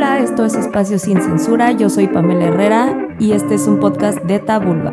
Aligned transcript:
Hola, 0.00 0.20
esto 0.20 0.44
es 0.44 0.54
Espacio 0.54 0.96
Sin 0.96 1.20
Censura, 1.20 1.72
yo 1.72 1.90
soy 1.90 2.06
Pamela 2.06 2.44
Herrera 2.44 3.16
y 3.18 3.32
este 3.32 3.56
es 3.56 3.66
un 3.66 3.80
podcast 3.80 4.18
de 4.20 4.38
Tabulba. 4.38 4.92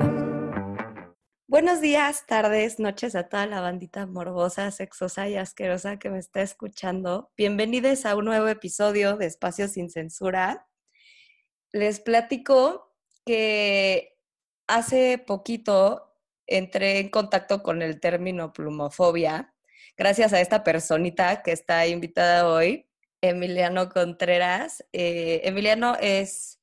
Buenos 1.45 1.79
días, 1.79 2.25
tardes, 2.25 2.79
noches 2.79 3.13
a 3.13 3.29
toda 3.29 3.45
la 3.45 3.61
bandita 3.61 4.07
morbosa, 4.07 4.71
sexosa 4.71 5.29
y 5.29 5.35
asquerosa 5.35 5.99
que 5.99 6.09
me 6.09 6.17
está 6.17 6.41
escuchando. 6.41 7.31
Bienvenidos 7.37 8.07
a 8.07 8.15
un 8.15 8.25
nuevo 8.25 8.47
episodio 8.47 9.15
de 9.15 9.27
Espacio 9.27 9.67
Sin 9.67 9.91
Censura. 9.91 10.65
Les 11.71 11.99
platico 11.99 12.91
que 13.27 14.17
hace 14.65 15.19
poquito 15.19 16.15
entré 16.47 16.97
en 16.97 17.09
contacto 17.09 17.61
con 17.61 17.83
el 17.83 17.99
término 17.99 18.53
plumofobia 18.53 19.53
gracias 19.97 20.33
a 20.33 20.41
esta 20.41 20.63
personita 20.63 21.43
que 21.43 21.51
está 21.51 21.85
invitada 21.85 22.49
hoy, 22.49 22.87
Emiliano 23.29 23.89
Contreras. 23.89 24.83
Eh, 24.93 25.41
Emiliano 25.43 25.95
es 25.99 26.59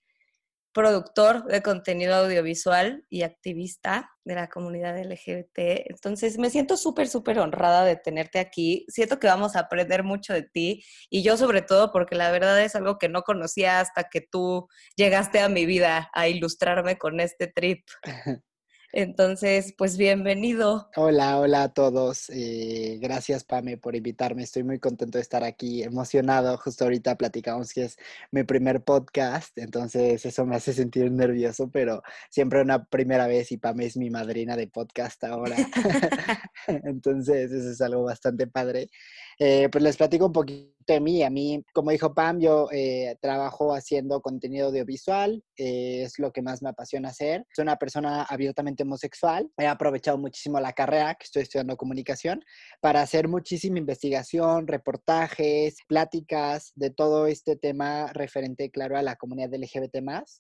productor 0.73 1.45
de 1.45 1.63
contenido 1.63 2.15
audiovisual 2.15 3.05
y 3.11 3.23
activista 3.23 4.11
de 4.25 4.35
la 4.35 4.49
comunidad 4.49 4.99
LGBT. 4.99 5.85
Entonces 5.91 6.39
me 6.39 6.51
siento 6.51 6.77
súper, 6.77 7.09
súper 7.09 7.39
honrada 7.39 7.85
de 7.85 7.97
tenerte 7.97 8.39
aquí. 8.39 8.87
Siento 8.89 9.19
que 9.19 9.27
vamos 9.27 9.55
a 9.55 9.61
aprender 9.61 10.03
mucho 10.03 10.33
de 10.33 10.43
ti 10.43 10.83
y 11.11 11.23
yo 11.23 11.37
sobre 11.37 11.63
todo 11.63 11.93
porque 11.93 12.17
la 12.17 12.31
verdad 12.31 12.63
es 12.63 12.75
algo 12.75 12.99
que 12.99 13.09
no 13.09 13.23
conocía 13.23 13.81
hasta 13.81 14.05
que 14.05 14.23
tú 14.23 14.69
llegaste 14.97 15.41
a 15.41 15.49
mi 15.49 15.67
vida 15.67 16.11
a 16.15 16.29
ilustrarme 16.29 16.97
con 16.97 17.21
este 17.21 17.49
trip. 17.49 17.85
Entonces, 18.95 19.73
pues 19.79 19.97
bienvenido. 19.97 20.91
Hola, 20.97 21.39
hola 21.39 21.63
a 21.63 21.69
todos. 21.73 22.29
Eh, 22.29 22.99
gracias, 23.01 23.43
Pame, 23.43 23.79
por 23.79 23.97
invitarme. 23.97 24.43
Estoy 24.43 24.65
muy 24.65 24.79
contento 24.79 25.17
de 25.17 25.23
estar 25.23 25.45
aquí, 25.45 25.83
emocionado. 25.83 26.59
Justo 26.59 26.85
ahorita 26.85 27.17
platicamos 27.17 27.73
que 27.73 27.85
es 27.85 27.97
mi 28.31 28.45
primer 28.45 28.85
podcast, 28.85 29.57
entonces 29.57 30.27
eso 30.27 30.45
me 30.45 30.57
hace 30.57 30.75
sentir 30.75 31.11
nervioso, 31.11 31.71
pero 31.71 32.03
siempre 32.29 32.61
una 32.61 32.85
primera 32.85 33.27
vez 33.27 33.51
y 33.51 33.57
Pame 33.57 33.87
es 33.87 33.97
mi 33.97 34.11
madrina 34.11 34.57
de 34.57 34.67
podcast 34.67 35.25
ahora. 35.25 35.57
entonces, 36.67 37.51
eso 37.51 37.71
es 37.71 37.81
algo 37.81 38.05
bastante 38.05 38.47
padre. 38.47 38.91
Eh, 39.39 39.69
pues 39.71 39.83
les 39.83 39.97
platico 39.97 40.27
un 40.27 40.33
poquito 40.33 40.73
de 40.87 41.01
mí. 41.01 41.23
A 41.23 41.31
mí, 41.31 41.65
como 41.73 41.91
dijo 41.91 42.15
Pam, 42.15 42.41
yo 42.41 42.69
eh, 42.73 43.17
trabajo 43.21 43.75
haciendo 43.75 44.21
contenido 44.21 44.69
audiovisual, 44.69 45.43
eh, 45.57 46.03
es 46.05 46.19
lo 46.19 46.33
que 46.33 46.43
más 46.43 46.63
me 46.63 46.71
apasiona 46.71 47.11
hacer. 47.11 47.47
Soy 47.55 47.63
una 47.63 47.77
persona 47.77 48.23
abiertamente 48.23 48.83
homosexual. 48.83 49.51
He 49.57 49.67
aprovechado 49.67 50.19
muchísimo 50.19 50.61
la 50.61 50.73
carrera, 50.73 51.15
que 51.15 51.25
estoy 51.25 51.43
estudiando 51.43 51.77
comunicación, 51.77 52.43
para 52.81 53.03
hacer 53.03 53.29
muchísima 53.29 53.79
investigación, 53.79 54.67
reportajes, 54.67 55.77
pláticas 55.89 56.73
de 56.75 56.91
todo 56.91 57.27
este 57.27 57.57
tema 57.57 58.13
referente, 58.13 58.71
claro, 58.71 58.97
a 58.97 59.03
la 59.03 59.17
comunidad 59.17 59.55
LGBT. 59.55 59.93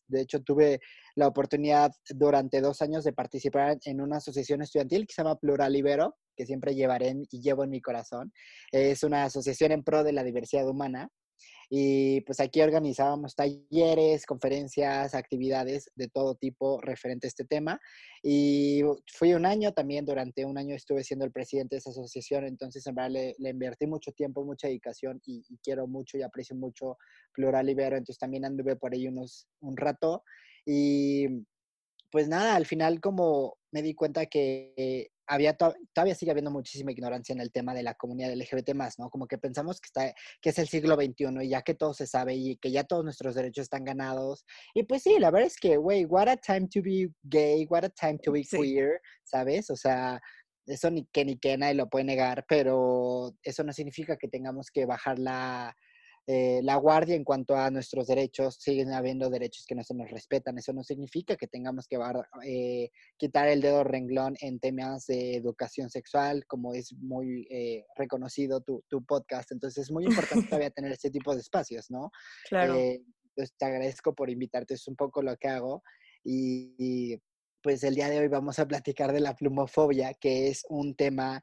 De 0.07 0.20
hecho, 0.20 0.41
tuve 0.41 0.81
la 1.15 1.27
oportunidad 1.27 1.93
durante 2.11 2.61
dos 2.61 2.83
años 2.83 3.05
de 3.05 3.13
participar 3.13 3.79
en 3.85 4.01
una 4.01 4.17
asociación 4.19 4.63
estudiantil 4.63 5.07
que 5.07 5.15
se 5.15 5.23
llama 5.23 5.39
Plural 5.39 5.77
Ibero, 5.77 6.17
que 6.37 6.47
siempre 6.47 6.75
llevaré 6.75 7.15
y 7.31 7.41
llevo 7.41 7.65
en 7.65 7.71
mi 7.71 7.81
corazón. 7.81 8.33
Es 8.71 9.03
una 9.03 9.25
asociación 9.25 9.73
en 9.73 9.85
pro 9.85 10.05
de 10.05 10.13
la 10.13 10.25
diversidad 10.25 10.69
humana. 10.69 11.11
Y 11.75 12.21
pues 12.23 12.39
aquí 12.41 12.61
organizábamos 12.61 13.35
talleres, 13.35 14.27
conferencias, 14.27 15.15
actividades 15.15 15.91
de 15.95 16.09
todo 16.09 16.35
tipo 16.35 16.79
referente 16.83 17.27
a 17.27 17.29
este 17.29 17.47
tema. 17.47 17.81
Y 18.23 18.83
fui 19.07 19.33
un 19.33 19.47
año 19.47 19.73
también, 19.73 20.05
durante 20.05 20.45
un 20.45 20.59
año 20.59 20.77
estuve 20.77 21.03
siendo 21.03 21.25
el 21.25 21.33
presidente 21.33 21.77
de 21.77 21.79
esa 21.79 21.89
asociación, 21.89 22.45
entonces 22.45 22.87
en 22.87 22.95
verdad 22.95 23.35
le, 23.39 23.51
invertí 23.51 23.87
mucho 23.87 24.13
tiempo, 24.13 24.45
mucha 24.45 24.69
dedicación 24.69 25.23
y, 25.25 25.43
quiero 25.63 25.87
mucho 25.87 26.19
y 26.19 26.23
aprecio 26.23 26.55
mucho 26.55 26.99
Plural 27.33 27.71
Ibero, 27.71 27.97
entonces 27.97 28.19
también 28.19 28.45
anduve 28.45 28.77
por 28.77 28.93
ahí 28.93 29.09
unos, 29.09 29.49
un 29.61 29.75
rato. 29.75 30.25
Y 30.67 31.27
pues 32.11 32.29
nada, 32.29 32.57
al 32.57 32.67
final 32.67 33.01
como 33.01 33.57
me 33.73 33.83
di 33.83 33.95
cuenta 33.95 34.27
que 34.27 35.09
había 35.27 35.57
todavía 35.57 36.14
sigue 36.14 36.31
habiendo 36.31 36.51
muchísima 36.51 36.92
ignorancia 36.92 37.33
en 37.33 37.41
el 37.41 37.51
tema 37.51 37.73
de 37.73 37.83
la 37.83 37.95
comunidad 37.95 38.35
LGBT 38.35 38.75
más, 38.75 38.98
¿no? 38.98 39.09
Como 39.09 39.27
que 39.27 39.39
pensamos 39.39 39.81
que 39.81 39.86
está 39.86 40.14
que 40.41 40.51
es 40.51 40.59
el 40.59 40.69
siglo 40.69 40.95
XXI 40.95 41.42
y 41.42 41.48
ya 41.48 41.63
que 41.63 41.75
todo 41.75 41.95
se 41.95 42.07
sabe 42.07 42.35
y 42.35 42.57
que 42.59 42.70
ya 42.70 42.85
todos 42.85 43.05
nuestros 43.05 43.35
derechos 43.35 43.63
están 43.63 43.85
ganados. 43.85 44.45
Y 44.75 44.83
pues 44.83 45.03
sí, 45.03 45.19
la 45.19 45.31
verdad 45.31 45.47
es 45.47 45.57
que, 45.57 45.77
güey, 45.79 46.05
what 46.05 46.29
a 46.29 46.36
time 46.36 46.69
to 46.69 46.83
be 46.83 47.09
gay, 47.23 47.67
what 47.70 47.85
a 47.85 47.89
time 47.89 48.19
to 48.23 48.33
be 48.33 48.45
queer, 48.45 49.01
¿sabes? 49.25 49.70
O 49.70 49.77
sea, 49.77 50.20
eso 50.67 50.91
ni 50.91 51.07
que 51.07 51.25
ni 51.25 51.39
que 51.39 51.57
nadie 51.57 51.75
lo 51.75 51.89
puede 51.89 52.05
negar, 52.05 52.45
pero 52.47 53.35
eso 53.42 53.65
no 53.65 53.73
significa 53.73 54.17
que 54.17 54.29
tengamos 54.29 54.70
que 54.70 54.85
bajar 54.85 55.19
la 55.19 55.75
eh, 56.27 56.61
la 56.63 56.77
guardia 56.77 57.17
en 57.17 57.25
cuanto 57.25 57.57
a 57.57 57.71
nuestros 57.71 58.07
derechos, 58.07 58.57
siguen 58.61 58.93
habiendo 58.93 59.29
derechos 59.29 59.67
que 59.67 59.75
no 59.75 59.83
se 59.83 59.95
nos 59.95 60.11
respetan. 60.11 60.57
Eso 60.57 60.73
no 60.73 60.85
significa 60.85 61.37
que 61.37 61.49
tengamos 61.49 61.89
que 61.89 61.99
eh, 62.45 62.91
quitar 63.17 63.49
el 63.49 63.61
dedo 63.61 63.83
renglón 63.83 64.37
en 64.41 64.61
temas 64.61 65.07
de 65.07 65.35
educación 65.35 65.91
sexual, 65.91 66.47
como 66.47 66.75
es 66.75 66.93
muy 66.95 67.47
eh, 67.51 67.85
reconocido 67.97 68.61
tu, 68.61 68.83
podcast. 69.05 69.51
Entonces 69.51 69.85
es 69.85 69.91
muy 69.91 70.05
importante 70.05 70.47
todavía 70.47 70.71
tener 70.75 70.93
este 70.93 71.11
tipo 71.11 71.35
de 71.35 71.41
espacios, 71.41 71.91
¿no? 71.91 72.11
Claro. 72.49 72.77
entonces 72.79 73.55
te 73.59 73.65
agradezco 73.65 74.15
por 74.15 74.31
invitarte, 74.31 74.75
es 74.75 74.87
un 74.87 74.95
poco 74.95 75.23
lo 75.23 75.37
que 75.37 75.49
hago. 75.49 75.83
y 76.25 77.21
pues 77.63 77.85
el 77.85 77.95
día 77.95 78.09
de 78.09 78.19
hoy 78.19 78.29
vamos 78.29 78.59
a 78.59 78.67
platicar 78.67 79.13
de 79.13 79.21
la 79.21 79.37
plumofobia, 79.37 80.15
que 80.15 80.49
es 80.49 80.65
un 80.69 80.97
tema 80.97 81.41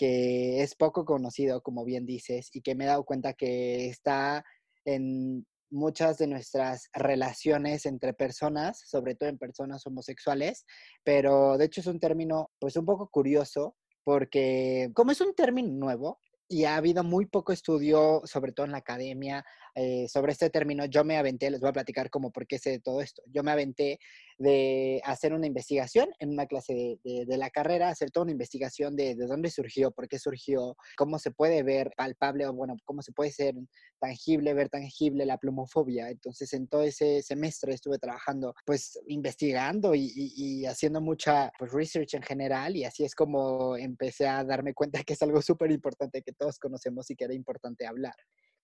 que 0.00 0.62
es 0.62 0.74
poco 0.76 1.04
conocido, 1.04 1.60
como 1.60 1.84
bien 1.84 2.06
dices, 2.06 2.48
y 2.54 2.62
que 2.62 2.74
me 2.74 2.84
he 2.84 2.86
dado 2.86 3.04
cuenta 3.04 3.34
que 3.34 3.84
está 3.84 4.42
en 4.86 5.46
muchas 5.70 6.16
de 6.16 6.26
nuestras 6.26 6.88
relaciones 6.94 7.84
entre 7.84 8.14
personas, 8.14 8.80
sobre 8.86 9.14
todo 9.14 9.28
en 9.28 9.36
personas 9.36 9.86
homosexuales, 9.86 10.64
pero 11.04 11.58
de 11.58 11.66
hecho 11.66 11.82
es 11.82 11.86
un 11.86 12.00
término 12.00 12.50
pues 12.58 12.76
un 12.76 12.86
poco 12.86 13.10
curioso 13.10 13.76
porque 14.02 14.90
como 14.94 15.12
es 15.12 15.20
un 15.20 15.34
término 15.34 15.68
nuevo 15.68 16.18
y 16.48 16.64
ha 16.64 16.76
habido 16.76 17.04
muy 17.04 17.26
poco 17.26 17.52
estudio, 17.52 18.22
sobre 18.24 18.52
todo 18.52 18.64
en 18.64 18.72
la 18.72 18.78
academia, 18.78 19.44
eh, 19.74 20.08
sobre 20.08 20.32
este 20.32 20.50
término, 20.50 20.84
yo 20.86 21.04
me 21.04 21.16
aventé, 21.16 21.50
les 21.50 21.60
voy 21.60 21.70
a 21.70 21.74
platicar 21.74 22.10
como 22.10 22.30
por 22.30 22.46
qué 22.46 22.58
sé 22.58 22.70
de 22.70 22.80
todo 22.80 23.00
esto. 23.00 23.22
Yo 23.26 23.42
me 23.42 23.50
aventé 23.50 23.98
de 24.38 25.00
hacer 25.04 25.32
una 25.32 25.46
investigación 25.46 26.08
en 26.18 26.30
una 26.30 26.46
clase 26.46 26.98
de, 27.04 27.36
la 27.36 27.50
carrera, 27.50 27.88
hacer 27.88 28.10
toda 28.10 28.24
una 28.24 28.32
investigación 28.32 28.96
de, 28.96 29.14
de, 29.14 29.26
dónde 29.26 29.50
surgió, 29.50 29.90
por 29.90 30.08
qué 30.08 30.18
surgió, 30.18 30.76
cómo 30.96 31.18
se 31.18 31.30
puede 31.30 31.62
ver 31.62 31.90
palpable 31.96 32.46
o 32.46 32.52
bueno, 32.52 32.76
cómo 32.84 33.02
se 33.02 33.12
puede 33.12 33.30
ser 33.30 33.54
tangible, 34.00 34.54
ver 34.54 34.68
tangible 34.68 35.26
la 35.26 35.38
plumofobia. 35.38 36.10
Entonces, 36.10 36.52
en 36.54 36.66
todo 36.66 36.82
ese 36.82 37.22
semestre 37.22 37.74
estuve 37.74 37.98
trabajando, 37.98 38.54
pues, 38.64 38.98
investigando 39.06 39.94
y, 39.94 40.64
haciendo 40.66 41.00
mucha 41.00 41.52
pues, 41.58 41.72
research 41.72 42.14
en 42.14 42.22
general 42.22 42.76
y 42.76 42.84
así 42.84 43.04
es 43.04 43.14
como 43.14 43.76
empecé 43.76 44.26
a 44.26 44.44
darme 44.44 44.74
cuenta 44.74 45.02
que 45.04 45.14
es 45.14 45.22
algo 45.22 45.42
súper 45.42 45.70
importante 45.70 46.22
que 46.22 46.32
todos 46.32 46.58
conocemos 46.58 47.10
y 47.10 47.16
que 47.16 47.24
era 47.24 47.34
importante 47.34 47.86
hablar. 47.86 48.14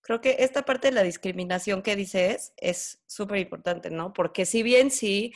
Creo 0.07 0.21
que 0.21 0.37
esta 0.39 0.63
parte 0.63 0.87
de 0.87 0.93
la 0.93 1.03
discriminación 1.03 1.81
que 1.81 1.97
dices 1.97 2.53
es 2.55 3.01
súper 3.07 3.39
importante, 3.39 3.89
¿no? 3.89 4.13
Porque 4.13 4.45
si 4.45 4.63
bien 4.63 4.89
sí 4.89 5.33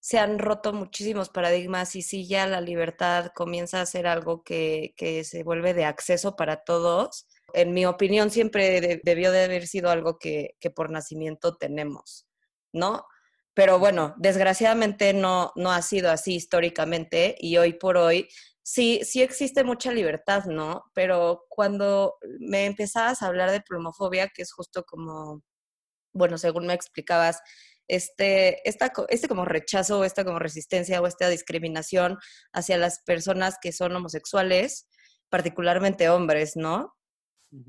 se 0.00 0.18
han 0.18 0.40
roto 0.40 0.72
muchísimos 0.72 1.28
paradigmas 1.28 1.94
y 1.94 2.02
sí 2.02 2.26
ya 2.26 2.48
la 2.48 2.60
libertad 2.60 3.30
comienza 3.32 3.80
a 3.80 3.86
ser 3.86 4.08
algo 4.08 4.42
que, 4.42 4.92
se 5.24 5.44
vuelve 5.44 5.72
de 5.72 5.84
acceso 5.84 6.34
para 6.34 6.64
todos, 6.64 7.28
en 7.54 7.72
mi 7.72 7.86
opinión 7.86 8.32
siempre 8.32 9.00
debió 9.04 9.30
de 9.30 9.44
haber 9.44 9.68
sido 9.68 9.88
algo 9.88 10.18
que, 10.18 10.56
que, 10.58 10.70
por 10.70 10.90
nacimiento 10.90 11.56
tenemos, 11.56 12.26
¿no? 12.72 13.06
Pero 13.54 13.78
bueno, 13.78 14.16
desgraciadamente 14.18 15.12
no, 15.12 15.52
no 15.54 15.70
ha 15.70 15.80
sido 15.82 16.10
así 16.10 16.34
históricamente 16.34 17.36
y 17.38 17.56
hoy 17.56 17.74
por 17.74 17.96
hoy 17.96 18.28
sí, 18.68 19.00
sí 19.02 19.22
existe 19.22 19.64
mucha 19.64 19.92
libertad, 19.92 20.44
¿no? 20.44 20.84
Pero 20.92 21.46
cuando 21.48 22.16
me 22.38 22.66
empezabas 22.66 23.22
a 23.22 23.26
hablar 23.26 23.50
de 23.50 23.62
plumofobia, 23.62 24.28
que 24.28 24.42
es 24.42 24.52
justo 24.52 24.84
como, 24.84 25.42
bueno, 26.12 26.36
según 26.36 26.66
me 26.66 26.74
explicabas, 26.74 27.40
este, 27.88 28.68
esta, 28.68 28.92
este 29.08 29.26
como 29.26 29.46
rechazo 29.46 30.04
esta 30.04 30.22
como 30.22 30.38
resistencia 30.38 31.00
o 31.00 31.06
esta 31.06 31.30
discriminación 31.30 32.18
hacia 32.52 32.76
las 32.76 33.00
personas 33.04 33.56
que 33.58 33.72
son 33.72 33.96
homosexuales, 33.96 34.86
particularmente 35.30 36.10
hombres, 36.10 36.54
¿no? 36.54 36.94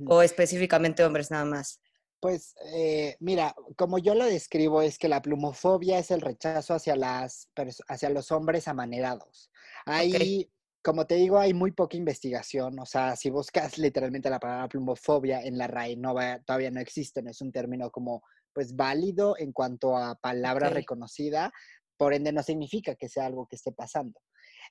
O 0.06 0.22
específicamente 0.22 1.06
hombres 1.06 1.32
nada 1.32 1.46
más. 1.46 1.80
Pues 2.20 2.56
eh, 2.76 3.16
mira, 3.22 3.56
como 3.78 4.00
yo 4.00 4.16
lo 4.16 4.26
describo 4.26 4.82
es 4.82 4.98
que 4.98 5.08
la 5.08 5.22
plumofobia 5.22 5.98
es 5.98 6.12
el 6.12 6.20
rechazo 6.20 6.74
hacia, 6.74 6.98
las, 6.98 7.50
hacia 7.88 8.10
los 8.10 8.34
hombres 8.34 8.68
amanerados. 8.68 9.50
Hay 9.86 10.52
como 10.90 11.06
te 11.06 11.14
digo, 11.14 11.38
hay 11.38 11.54
muy 11.54 11.72
poca 11.72 11.98
investigación. 11.98 12.80
O 12.80 12.86
sea, 12.88 13.16
si 13.16 13.30
buscas 13.30 13.78
literalmente 13.78 14.28
la 14.28 14.40
palabra 14.40 14.68
plumofobia 14.68 15.40
en 15.40 15.56
la 15.56 15.68
RAE, 15.68 15.96
no 15.96 16.16
todavía 16.44 16.72
no 16.72 16.80
existe, 16.80 17.22
no 17.22 17.30
es 17.30 17.42
un 17.42 17.52
término 17.52 17.92
como 17.92 18.24
pues 18.54 18.76
válido 18.76 19.36
en 19.38 19.54
cuanto 19.54 19.96
a 19.96 20.16
palabra 20.16 20.70
reconocida, 20.70 21.52
por 21.96 22.16
ende 22.16 22.32
no 22.32 22.42
significa 22.42 22.96
que 22.96 23.08
sea 23.08 23.28
algo 23.28 23.46
que 23.46 23.56
esté 23.56 23.72
pasando. 23.72 24.20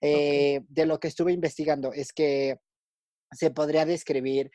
Eh, 0.01 0.63
de 0.69 0.87
lo 0.87 0.99
que 0.99 1.07
estuve 1.07 1.33
investigando 1.33 1.93
es 1.93 2.13
que 2.13 2.57
se 3.31 3.53
podría 3.53 3.87
describir 3.87 4.51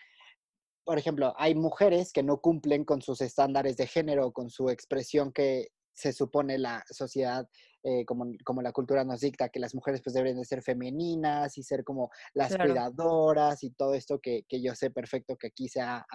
por 0.85 0.97
ejemplo, 0.97 1.33
hay 1.37 1.55
mujeres 1.55 2.11
que 2.11 2.23
no 2.23 2.41
cumplen 2.41 2.83
con 2.83 3.01
sus 3.01 3.21
estándares 3.21 3.77
de 3.77 3.87
género, 3.87 4.33
con 4.33 4.49
su 4.49 4.69
expresión 4.69 5.31
que 5.31 5.69
se 5.93 6.11
supone 6.11 6.57
la 6.57 6.83
sociedad 6.89 7.47
eh, 7.83 8.05
como, 8.05 8.31
como, 8.45 8.61
la 8.61 8.71
cultura 8.71 9.03
nos 9.03 9.19
dicta, 9.19 9.49
que 9.49 9.59
las 9.59 9.75
mujeres 9.75 10.01
pues 10.01 10.13
deben 10.13 10.37
de 10.37 10.45
ser 10.45 10.61
femeninas 10.61 11.57
y 11.57 11.63
ser 11.63 11.83
como 11.83 12.11
las 12.33 12.55
cuidadoras 12.55 13.61
y 13.63 13.71
todo 13.71 13.93
esto 13.93 14.19
que, 14.19 14.45
que, 14.47 14.61
yo 14.61 14.73
sé 14.73 14.89
perfecto 14.89 15.35
que 15.35 15.47
aquí 15.47 15.67
se 15.67 15.81
ha, 15.81 16.05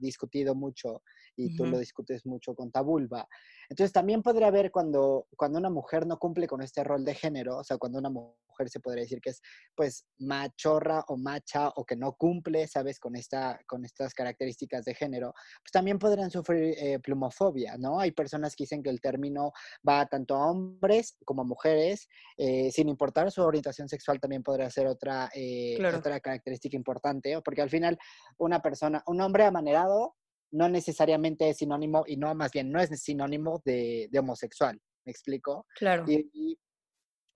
discutido 0.00 0.54
mucho 0.54 1.02
y 1.36 1.56
tú 1.56 1.66
lo 1.66 1.78
discutes 1.78 2.26
mucho 2.26 2.54
con 2.54 2.70
Tabulba. 2.70 3.26
Entonces 3.68 3.92
también 3.92 4.22
podría 4.22 4.48
haber 4.48 4.70
cuando, 4.70 5.26
cuando 5.36 5.58
una 5.58 5.70
mujer 5.70 6.06
no 6.06 6.18
cumple 6.18 6.46
con 6.46 6.62
este 6.62 6.84
rol 6.84 7.04
de 7.04 7.14
género, 7.14 7.58
o 7.58 7.64
sea, 7.64 7.78
cuando 7.78 7.98
una 7.98 8.10
mujer 8.10 8.34
se 8.66 8.80
podría 8.80 9.02
decir 9.02 9.20
que 9.20 9.30
es 9.30 9.42
pues 9.74 10.06
machorra 10.18 11.04
o 11.08 11.16
macha 11.16 11.68
o 11.76 11.84
que 11.84 11.96
no 11.96 12.12
cumple, 12.12 12.66
¿sabes? 12.68 13.00
Con, 13.00 13.16
esta, 13.16 13.58
con 13.66 13.84
estas 13.84 14.14
características 14.14 14.84
de 14.84 14.94
género, 14.94 15.32
pues 15.62 15.72
también 15.72 15.98
podrían 15.98 16.30
sufrir 16.30 16.74
eh, 16.78 16.98
plumofobia, 17.00 17.76
¿no? 17.78 18.00
Hay 18.00 18.12
personas 18.12 18.54
que 18.54 18.64
dicen 18.64 18.82
que 18.82 18.90
el 18.90 19.00
término 19.00 19.52
va 19.86 20.06
tanto 20.06 20.36
a 20.36 20.50
hombres 20.50 21.16
como 21.24 21.44
mujeres, 21.44 22.08
eh, 22.36 22.70
sin 22.70 22.88
importar 22.88 23.30
su 23.30 23.42
orientación 23.42 23.88
sexual, 23.88 24.20
también 24.20 24.42
podría 24.42 24.70
ser 24.70 24.86
otra, 24.86 25.30
eh, 25.34 25.78
otra 25.94 26.20
característica 26.20 26.76
importante, 26.76 27.40
porque 27.42 27.62
al 27.62 27.70
final 27.70 27.98
una 28.38 28.60
persona, 28.62 29.02
un 29.06 29.20
hombre 29.20 29.44
amanerado 29.44 30.14
no 30.54 30.68
necesariamente 30.68 31.48
es 31.48 31.58
sinónimo, 31.58 32.04
y 32.06 32.16
no, 32.16 32.34
más 32.34 32.52
bien, 32.52 32.70
no 32.70 32.80
es 32.80 32.88
sinónimo 33.00 33.60
de, 33.64 34.08
homosexual, 34.18 34.80
¿me 35.04 35.10
explico? 35.10 35.66
Claro. 35.76 36.04
Y, 36.08 36.58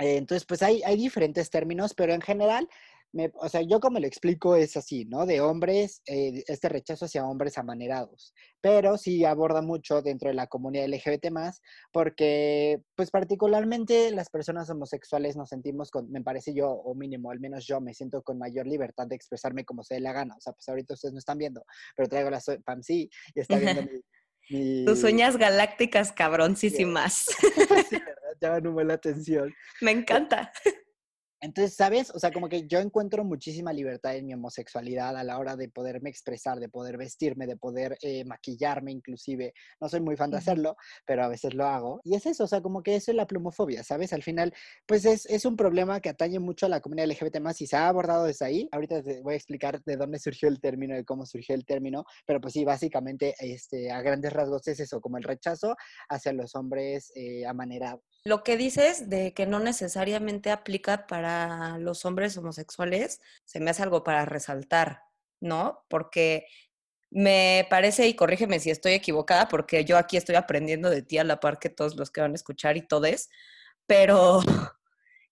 eh, 0.01 0.17
entonces, 0.17 0.47
pues 0.47 0.63
hay, 0.63 0.83
hay 0.85 0.97
diferentes 0.97 1.51
términos, 1.51 1.93
pero 1.95 2.15
en 2.15 2.21
general 2.21 2.69
o 3.35 3.49
sea, 3.49 3.63
yo 3.63 3.81
como 3.81 3.99
lo 3.99 4.07
explico 4.07 4.55
es 4.55 4.77
así, 4.77 5.05
¿no? 5.07 5.25
De 5.25 5.41
hombres, 5.41 6.03
eh, 6.07 6.45
este 6.47 6.69
rechazo 6.69 7.07
hacia 7.07 7.27
hombres 7.27 7.57
amanerados, 7.57 8.35
pero 8.61 8.99
sí 8.99 9.25
aborda 9.25 9.63
mucho 9.63 10.03
dentro 10.03 10.29
de 10.29 10.35
la 10.35 10.47
comunidad 10.47 10.89
LGBT 10.89 11.31
más, 11.31 11.61
porque 11.93 12.83
pues 12.95 13.11
particularmente 13.11 14.11
las 14.11 14.29
personas 14.29 14.69
homosexuales 14.71 15.37
nos 15.37 15.49
sentimos 15.49 15.91
con, 15.91 16.11
me 16.11 16.23
parece 16.23 16.55
yo, 16.55 16.71
o 16.71 16.95
mínimo, 16.95 17.31
al 17.31 17.41
menos 17.41 17.67
yo 17.67 17.81
me 17.81 17.95
siento 17.95 18.23
con 18.23 18.39
mayor 18.39 18.67
libertad 18.67 19.07
de 19.07 19.17
expresarme 19.17 19.65
como 19.65 19.83
se 19.83 19.95
dé 19.95 20.01
la 20.01 20.13
gana, 20.13 20.35
o 20.37 20.41
sea, 20.41 20.53
pues 20.53 20.69
ahorita 20.69 20.95
ustedes 20.95 21.13
no 21.13 21.19
están 21.19 21.39
viendo, 21.39 21.65
pero 21.97 22.09
traigo 22.09 22.31
la 22.31 22.41
sí 22.41 23.11
y 23.35 23.41
está 23.41 23.59
viendo 23.59 23.83
mi, 24.51 24.85
Tus 24.85 25.03
uñas 25.05 25.37
galácticas 25.37 26.13
cabroncísimas. 26.13 27.25
sí, 27.91 27.99
¿verdad? 28.41 28.63
Llaman 28.63 28.89
la 28.89 28.95
atención. 28.95 29.55
Me 29.81 29.91
encanta. 29.91 30.53
Entonces, 31.41 31.77
¿sabes? 31.77 32.11
O 32.15 32.19
sea, 32.19 32.33
como 32.33 32.49
que 32.49 32.67
yo 32.67 32.81
encuentro 32.81 33.25
muchísima 33.25 33.73
libertad 33.73 34.17
en 34.17 34.27
mi 34.27 34.35
homosexualidad 34.35 35.17
a 35.17 35.23
la 35.23 35.39
hora 35.39 35.55
de 35.57 35.69
poderme 35.69 36.11
expresar, 36.11 36.59
de 36.59 36.69
poder 36.69 36.97
vestirme, 36.97 37.47
de 37.47 37.57
poder 37.57 37.97
eh, 38.03 38.25
maquillarme 38.25 38.91
inclusive. 38.91 39.55
No 39.81 39.89
soy 39.89 40.01
muy 40.01 40.17
fan 40.17 40.33
de 40.33 40.39
hacerlo, 40.39 40.77
pero 41.07 41.23
a 41.25 41.29
veces 41.29 41.55
lo 41.55 41.67
hago. 41.67 42.01
Y 42.03 42.17
es 42.17 42.27
eso, 42.27 42.45
o 42.45 42.47
sea, 42.49 42.61
como 42.61 42.83
que 42.83 42.97
eso 42.97 43.13
es 43.13 43.17
la 43.17 43.27
plumofobia, 43.27 43.85
¿sabes? 43.85 44.13
Al 44.13 44.23
final, 44.25 44.53
pues 44.87 45.05
es, 45.05 45.27
es 45.27 45.45
un 45.45 45.57
problema 45.57 46.01
que 46.01 46.09
atañe 46.09 46.41
mucho 46.41 46.67
a 46.67 46.69
la 46.69 46.81
comunidad 46.81 47.09
LGBT 47.09 47.41
más 47.41 47.61
y 47.61 47.67
se 47.69 47.77
ha 47.77 47.89
abordado 47.89 48.25
desde 48.25 48.45
ahí. 48.45 48.69
Ahorita 48.73 49.03
te 49.03 49.21
voy 49.23 49.35
a 49.35 49.37
explicar 49.37 49.83
de 49.85 49.97
dónde 49.97 50.19
surgió 50.19 50.49
el 50.49 50.61
término, 50.61 50.97
de 50.97 51.05
cómo 51.05 51.25
surgió 51.25 51.55
el 51.55 51.65
término, 51.65 52.05
pero 52.27 52.41
pues 52.41 52.55
sí, 52.55 52.65
básicamente 52.65 53.35
este, 53.39 53.93
a 53.93 54.03
grandes 54.03 54.33
rasgos 54.33 54.67
es 54.67 54.81
eso, 54.81 55.01
como 55.01 55.19
el 55.19 55.23
rechazo 55.23 55.77
hacia 56.09 56.33
los 56.33 56.55
hombres 56.57 57.13
eh, 57.15 57.47
amanerados. 57.47 58.03
Lo 58.25 58.43
que 58.43 58.57
dices 58.57 59.09
de 59.09 59.33
que 59.33 59.47
no 59.47 59.61
necesariamente 59.61 60.51
aplica 60.51 61.07
para 61.07 61.79
los 61.79 62.05
hombres 62.05 62.37
homosexuales, 62.37 63.21
se 63.45 63.61
me 63.61 63.71
hace 63.71 63.83
algo 63.83 64.05
para 64.05 64.25
resaltar, 64.25 65.03
¿no? 65.41 65.85
Porque 65.89 66.47
me 67.11 67.67
parece, 67.71 68.07
y 68.07 68.15
corrígeme 68.15 68.61
si 68.61 68.71
estoy 68.71 68.93
equivocada, 68.93 69.49
porque 69.49 69.85
yo 69.85 69.97
aquí 69.97 70.17
estoy 70.17 70.37
aprendiendo 70.37 70.91
de 70.91 71.03
ti 71.03 71.19
a 71.19 71.25
la 71.25 71.41
par 71.41 71.59
que 71.59 71.71
todos 71.71 71.97
los 71.97 72.11
que 72.11 72.21
van 72.21 72.33
a 72.33 72.35
escuchar 72.35 72.77
y 72.77 72.87
todes, 72.87 73.31
pero 73.87 74.41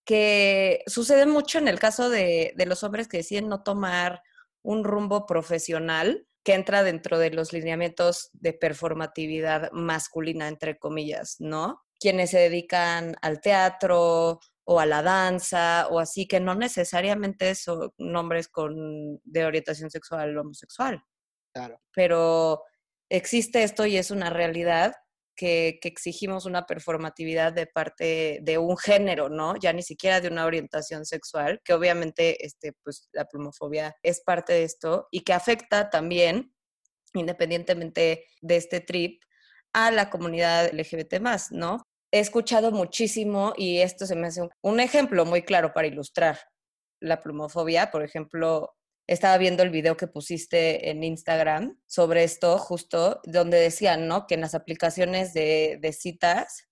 que 0.05 0.83
sucede 0.87 1.27
mucho 1.27 1.59
en 1.59 1.69
el 1.69 1.79
caso 1.79 2.09
de, 2.09 2.55
de 2.56 2.67
los 2.67 2.83
hombres 2.83 3.09
que 3.09 3.19
deciden 3.19 3.49
no 3.49 3.62
tomar 3.62 4.23
un 4.62 4.85
rumbo 4.85 5.27
profesional 5.27 6.27
que 6.44 6.55
entra 6.55 6.83
dentro 6.83 7.19
de 7.19 7.31
los 7.31 7.53
lineamientos 7.53 8.31
de 8.33 8.53
performatividad 8.53 9.71
masculina, 9.73 10.49
entre 10.49 10.79
comillas, 10.79 11.37
¿no? 11.41 11.86
Quienes 11.98 12.31
se 12.31 12.38
dedican 12.38 13.16
al 13.22 13.40
teatro 13.40 14.40
o 14.64 14.81
a 14.81 14.87
la 14.87 15.02
danza 15.02 15.87
o 15.90 16.00
así, 16.00 16.26
que 16.26 16.40
no 16.40 16.54
necesariamente 16.54 17.54
son 17.54 17.93
nombres 17.98 18.48
con, 18.48 19.20
de 19.22 19.44
orientación 19.44 19.90
sexual 19.90 20.37
homosexual. 20.37 21.02
Claro. 21.54 21.81
Pero 21.94 22.62
existe 23.08 23.62
esto 23.62 23.87
y 23.87 23.96
es 23.96 24.10
una 24.10 24.28
realidad 24.28 24.93
que, 25.37 25.78
que, 25.81 25.88
exigimos 25.88 26.46
una 26.46 26.66
performatividad 26.66 27.52
de 27.52 27.66
parte 27.66 28.40
de 28.42 28.58
un 28.58 28.76
género, 28.76 29.28
¿no? 29.28 29.54
Ya 29.56 29.72
ni 29.72 29.82
siquiera 29.82 30.20
de 30.20 30.28
una 30.28 30.46
orientación 30.46 31.04
sexual, 31.04 31.60
que 31.62 31.75
obviamente 31.75 32.44
este, 32.44 32.72
pues, 32.82 33.08
la 33.12 33.26
plumofobia 33.26 33.94
es 34.02 34.22
parte 34.22 34.54
de 34.54 34.64
esto 34.64 35.08
y 35.10 35.20
que 35.20 35.34
afecta 35.34 35.90
también, 35.90 36.54
independientemente 37.14 38.25
de 38.40 38.56
este 38.56 38.81
trip, 38.81 39.22
a 39.72 39.90
la 39.90 40.10
comunidad 40.10 40.72
LGBT 40.72 41.20
más, 41.20 41.52
¿no? 41.52 41.82
He 42.12 42.20
escuchado 42.20 42.70
muchísimo 42.70 43.52
y 43.56 43.78
esto 43.78 44.06
se 44.06 44.16
me 44.16 44.28
hace 44.28 44.48
un 44.62 44.80
ejemplo 44.80 45.24
muy 45.24 45.42
claro 45.42 45.72
para 45.72 45.88
ilustrar 45.88 46.38
la 47.00 47.20
plumofobia. 47.20 47.90
Por 47.90 48.02
ejemplo, 48.02 48.76
estaba 49.06 49.38
viendo 49.38 49.62
el 49.62 49.70
video 49.70 49.96
que 49.96 50.06
pusiste 50.08 50.90
en 50.90 51.04
Instagram 51.04 51.78
sobre 51.86 52.24
esto, 52.24 52.58
justo 52.58 53.20
donde 53.24 53.58
decían, 53.58 54.08
¿no? 54.08 54.26
Que 54.26 54.34
en 54.34 54.40
las 54.40 54.54
aplicaciones 54.54 55.32
de, 55.32 55.96
citas, 55.98 56.68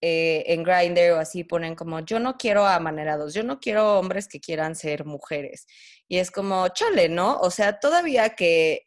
eh, 0.00 0.44
en 0.48 0.62
Grindr 0.62 1.12
o 1.12 1.18
así 1.18 1.44
ponen 1.44 1.74
como, 1.74 2.00
yo 2.00 2.18
no 2.20 2.36
quiero 2.36 2.66
amanerados, 2.66 3.34
yo 3.34 3.42
no 3.42 3.58
quiero 3.58 3.98
hombres 3.98 4.28
que 4.28 4.40
quieran 4.40 4.74
ser 4.74 5.06
mujeres. 5.06 5.66
Y 6.08 6.18
es 6.18 6.30
como, 6.30 6.68
chale, 6.68 7.08
¿no? 7.08 7.38
O 7.40 7.50
sea, 7.50 7.80
todavía 7.80 8.30
que, 8.30 8.86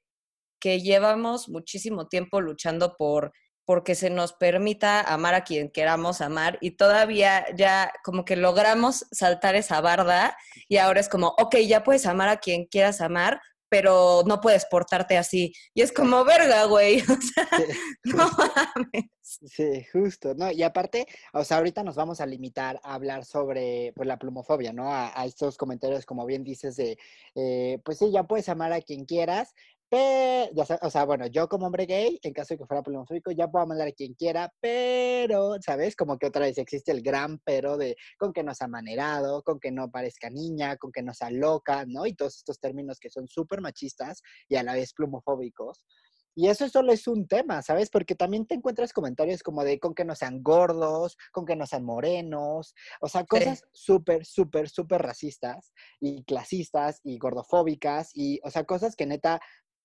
que 0.59 0.79
llevamos 0.81 1.49
muchísimo 1.49 2.07
tiempo 2.07 2.39
luchando 2.39 2.95
por 2.97 3.33
porque 3.71 3.95
se 3.95 4.09
nos 4.09 4.33
permita 4.33 4.99
amar 4.99 5.33
a 5.33 5.45
quien 5.45 5.69
queramos 5.69 6.19
amar 6.19 6.57
y 6.59 6.71
todavía 6.71 7.45
ya 7.55 7.93
como 8.03 8.25
que 8.25 8.35
logramos 8.35 9.05
saltar 9.13 9.55
esa 9.55 9.79
barda 9.79 10.35
y 10.67 10.75
ahora 10.75 10.99
es 10.99 11.07
como, 11.07 11.27
ok, 11.37 11.55
ya 11.65 11.81
puedes 11.81 12.05
amar 12.05 12.27
a 12.27 12.41
quien 12.41 12.65
quieras 12.65 12.99
amar, 12.99 13.39
pero 13.69 14.23
no 14.25 14.41
puedes 14.41 14.65
portarte 14.65 15.17
así. 15.17 15.53
Y 15.73 15.83
es 15.83 15.93
como, 15.93 16.25
verga, 16.25 16.65
güey. 16.65 17.01
O 17.09 17.21
sea, 17.21 17.47
no 18.03 18.29
mames. 18.37 19.05
Sí, 19.21 19.85
justo, 19.93 20.33
¿no? 20.33 20.51
Y 20.51 20.63
aparte, 20.63 21.05
o 21.31 21.45
sea, 21.45 21.55
ahorita 21.55 21.81
nos 21.81 21.95
vamos 21.95 22.19
a 22.19 22.25
limitar 22.25 22.77
a 22.83 22.95
hablar 22.95 23.23
sobre 23.23 23.93
pues, 23.95 24.05
la 24.05 24.19
plumofobia, 24.19 24.73
¿no? 24.73 24.93
A, 24.93 25.13
estos 25.25 25.55
comentarios, 25.55 26.05
como 26.05 26.25
bien 26.25 26.43
dices, 26.43 26.75
de, 26.75 26.97
eh, 27.35 27.79
pues 27.85 27.99
sí, 27.99 28.11
ya 28.11 28.23
puedes 28.23 28.49
amar 28.49 28.73
a 28.73 28.81
quien 28.81 29.05
quieras, 29.05 29.53
pero, 29.91 30.63
o 30.83 30.89
sea, 30.89 31.03
bueno, 31.03 31.27
yo 31.27 31.49
como 31.49 31.65
hombre 31.65 31.85
gay, 31.85 32.17
en 32.23 32.31
caso 32.31 32.53
de 32.53 32.59
que 32.59 32.65
fuera 32.65 32.81
plumofóbico, 32.81 33.31
ya 33.31 33.49
puedo 33.49 33.67
mandar 33.67 33.89
a 33.89 33.91
quien 33.91 34.13
quiera, 34.13 34.49
pero, 34.61 35.57
¿sabes? 35.59 35.97
Como 35.97 36.17
que 36.17 36.27
otra 36.27 36.45
vez 36.45 36.57
existe 36.57 36.93
el 36.93 37.01
gran 37.01 37.39
pero 37.43 37.75
de 37.75 37.97
con 38.17 38.31
que 38.31 38.41
no 38.41 38.55
sea 38.55 38.69
manerado, 38.69 39.43
con 39.43 39.59
que 39.59 39.69
no 39.69 39.91
parezca 39.91 40.29
niña, 40.29 40.77
con 40.77 40.93
que 40.93 41.03
no 41.03 41.13
sea 41.13 41.29
loca, 41.29 41.83
¿no? 41.85 42.05
Y 42.05 42.13
todos 42.13 42.37
estos 42.37 42.57
términos 42.61 42.99
que 43.01 43.09
son 43.09 43.27
súper 43.27 43.59
machistas 43.59 44.21
y 44.47 44.55
a 44.55 44.63
la 44.63 44.75
vez 44.75 44.93
plumofóbicos. 44.93 45.83
Y 46.33 46.47
eso 46.47 46.69
solo 46.69 46.93
es 46.93 47.09
un 47.09 47.27
tema, 47.27 47.61
¿sabes? 47.61 47.89
Porque 47.89 48.15
también 48.15 48.45
te 48.45 48.55
encuentras 48.55 48.93
comentarios 48.93 49.43
como 49.43 49.65
de 49.65 49.77
con 49.77 49.93
que 49.93 50.05
no 50.05 50.15
sean 50.15 50.41
gordos, 50.41 51.17
con 51.33 51.45
que 51.45 51.57
no 51.57 51.65
sean 51.65 51.83
morenos, 51.83 52.73
o 53.01 53.09
sea, 53.09 53.25
cosas 53.25 53.65
súper, 53.73 54.25
súper, 54.25 54.69
súper 54.69 55.01
racistas 55.01 55.73
y 55.99 56.23
clasistas 56.23 57.01
y 57.03 57.17
gordofóbicas 57.17 58.11
y, 58.13 58.39
o 58.45 58.49
sea, 58.49 58.63
cosas 58.63 58.95
que 58.95 59.05
neta 59.05 59.41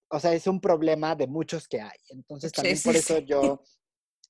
o 0.08 0.20
sea, 0.20 0.32
es 0.34 0.46
un 0.46 0.60
problema 0.60 1.14
de 1.14 1.26
muchos 1.26 1.68
que 1.68 1.80
hay. 1.80 1.98
Entonces 2.08 2.52
también 2.52 2.78
por 2.82 2.96
eso 2.96 3.18
yo, 3.18 3.62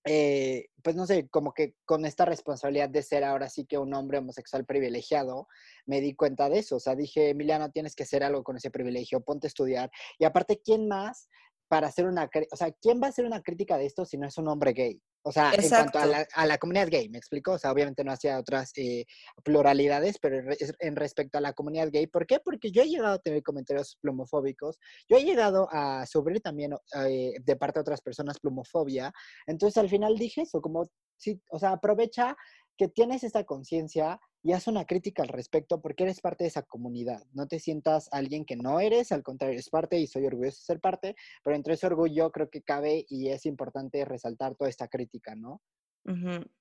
eh, 0.04 0.68
pues 0.83 0.97
no 0.97 1.06
sé, 1.06 1.28
como 1.28 1.52
que 1.52 1.75
con 1.85 2.06
esta 2.06 2.25
responsabilidad 2.25 2.88
de 2.88 3.02
ser 3.02 3.25
ahora 3.25 3.49
sí 3.49 3.66
que 3.66 3.78
un 3.78 3.92
hombre 3.95 4.18
homosexual 4.18 4.64
privilegiado, 4.64 5.49
me 5.85 6.00
di 6.00 6.14
cuenta 6.14 6.49
de 6.49 6.61
eso. 6.61 6.76
O 6.76 6.80
sea, 6.80 6.95
dije, 6.95 7.30
Emiliano, 7.30 7.71
tienes 7.71 7.95
que 7.95 8.04
hacer 8.04 8.25
algo 8.25 8.42
con 8.42 8.56
ese 8.56 8.71
privilegio, 8.71 9.21
ponte 9.21 9.47
a 9.47 9.49
estudiar. 9.49 9.90
Y 10.18 10.25
aparte, 10.25 10.61
¿quién 10.64 10.88
más 10.88 11.28
para 11.68 11.88
hacer 11.88 12.06
una, 12.06 12.30
o 12.52 12.56
sea, 12.56 12.71
¿quién 12.73 13.00
va 13.02 13.06
a 13.06 13.11
hacer 13.11 13.25
una 13.25 13.42
crítica 13.42 13.76
de 13.76 13.87
esto 13.87 14.04
si 14.04 14.16
no 14.16 14.26
es 14.26 14.38
un 14.38 14.49
hombre 14.49 14.73
gay? 14.73 15.02
O 15.28 15.33
sea, 15.33 15.52
en 15.54 15.68
cuanto 15.68 15.99
a 15.99 16.06
la, 16.06 16.26
a 16.35 16.47
la, 16.47 16.56
comunidad 16.56 16.87
gay, 16.88 17.09
¿me 17.09 17.18
explico? 17.18 17.54
O 17.54 17.59
sea, 17.59 17.73
obviamente 17.73 18.04
no 18.04 18.12
hacía 18.12 18.38
otras 18.38 18.71
eh, 18.76 19.06
pluralidades, 19.42 20.21
pero 20.21 20.54
en, 20.78 20.95
respecto 20.95 21.37
a 21.37 21.40
la 21.40 21.52
comunidad 21.52 21.88
gay, 21.90 22.06
¿por 22.06 22.28
qué? 22.28 22.38
Porque 22.38 22.71
yo 22.71 22.83
he 22.83 22.88
llegado 22.88 23.14
a 23.14 23.18
tener 23.18 23.42
comentarios 23.42 23.99
plumofóbicos, 24.00 24.78
yo 25.09 25.16
he 25.16 25.25
llegado 25.25 25.68
a 25.73 26.06
sufrir 26.06 26.40
también 26.40 26.75
eh, 27.09 27.33
de 27.45 27.56
parte 27.56 27.80
de 27.80 27.83
otras 27.83 28.02
personas 28.02 28.38
plumofobia, 28.38 29.12
entonces 29.49 29.76
al 29.78 29.88
final 29.88 30.16
dije 30.16 30.42
eso, 30.42 30.61
como, 30.61 30.88
sí, 31.16 31.42
o 31.50 31.59
sea, 31.59 31.73
aprovecha 31.73 32.37
que 32.76 32.88
tienes 32.88 33.25
esta 33.25 33.45
conciencia 33.45 34.21
y 34.42 34.52
haz 34.52 34.66
una 34.66 34.85
crítica 34.85 35.23
al 35.23 35.28
respecto 35.28 35.80
porque 35.80 36.04
eres 36.04 36.21
parte 36.21 36.45
de 36.45 36.49
esa 36.49 36.62
comunidad. 36.62 37.25
No 37.33 37.49
te 37.49 37.59
sientas 37.59 38.09
alguien 38.12 38.45
que 38.45 38.56
no 38.56 38.80
eres, 38.80 39.12
al 39.12 39.23
contrario, 39.23 39.59
es 39.59 39.71
parte 39.71 39.99
y 39.99 40.06
soy 40.06 40.26
orgulloso 40.26 40.59
de 40.59 40.64
ser 40.64 40.80
parte, 40.80 41.16
pero 41.42 41.56
entre 41.56 41.75
ese 41.75 41.87
orgullo 41.87 42.30
creo 42.30 42.49
que 42.50 42.62
cabe 42.62 43.04
y 43.09 43.28
es 43.28 43.47
importante 43.47 44.04
resaltar 44.04 44.54
toda 44.54 44.71
esta 44.71 44.88
crítica, 44.88 45.35
¿no? 45.35 45.61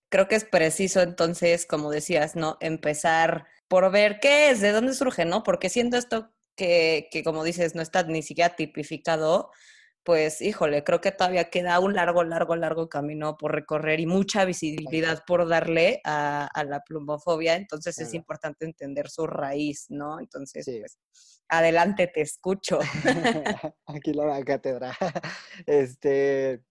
Creo 0.09 0.27
que 0.27 0.35
es 0.35 0.45
preciso 0.45 1.01
entonces, 1.01 1.67
como 1.67 1.91
decías, 1.91 2.35
¿no? 2.35 2.57
Empezar 2.61 3.45
por 3.67 3.91
ver 3.91 4.19
qué 4.19 4.49
es, 4.49 4.61
de 4.61 4.71
dónde 4.71 4.93
surge, 4.93 5.25
¿no? 5.25 5.43
Porque 5.43 5.69
siendo 5.69 5.97
esto 5.97 6.33
que, 6.55 7.07
que 7.11 7.23
como 7.23 7.43
dices, 7.43 7.75
no 7.75 7.83
está 7.83 8.01
ni 8.03 8.23
siquiera 8.23 8.55
tipificado, 8.55 9.51
pues 10.05 10.39
híjole, 10.39 10.83
creo 10.83 11.01
que 11.01 11.11
todavía 11.11 11.49
queda 11.49 11.79
un 11.79 11.95
largo, 11.95 12.23
largo, 12.23 12.55
largo 12.55 12.87
camino 12.87 13.37
por 13.37 13.55
recorrer 13.55 13.99
y 13.99 14.05
mucha 14.05 14.45
visibilidad 14.45 15.23
por 15.25 15.49
darle 15.49 15.99
a, 16.03 16.63
la 16.67 16.81
plumofobia. 16.81 17.55
Entonces 17.55 17.97
es 17.97 18.13
importante 18.13 18.65
entender 18.65 19.09
su 19.09 19.25
raíz, 19.25 19.87
¿no? 19.89 20.19
Entonces, 20.19 20.63
pues, 20.79 20.99
adelante, 21.49 22.05
te 22.05 22.21
escucho. 22.21 22.79
Aquí 23.87 24.13
la 24.13 24.43
cátedra. 24.43 24.95
Este, 25.65 26.63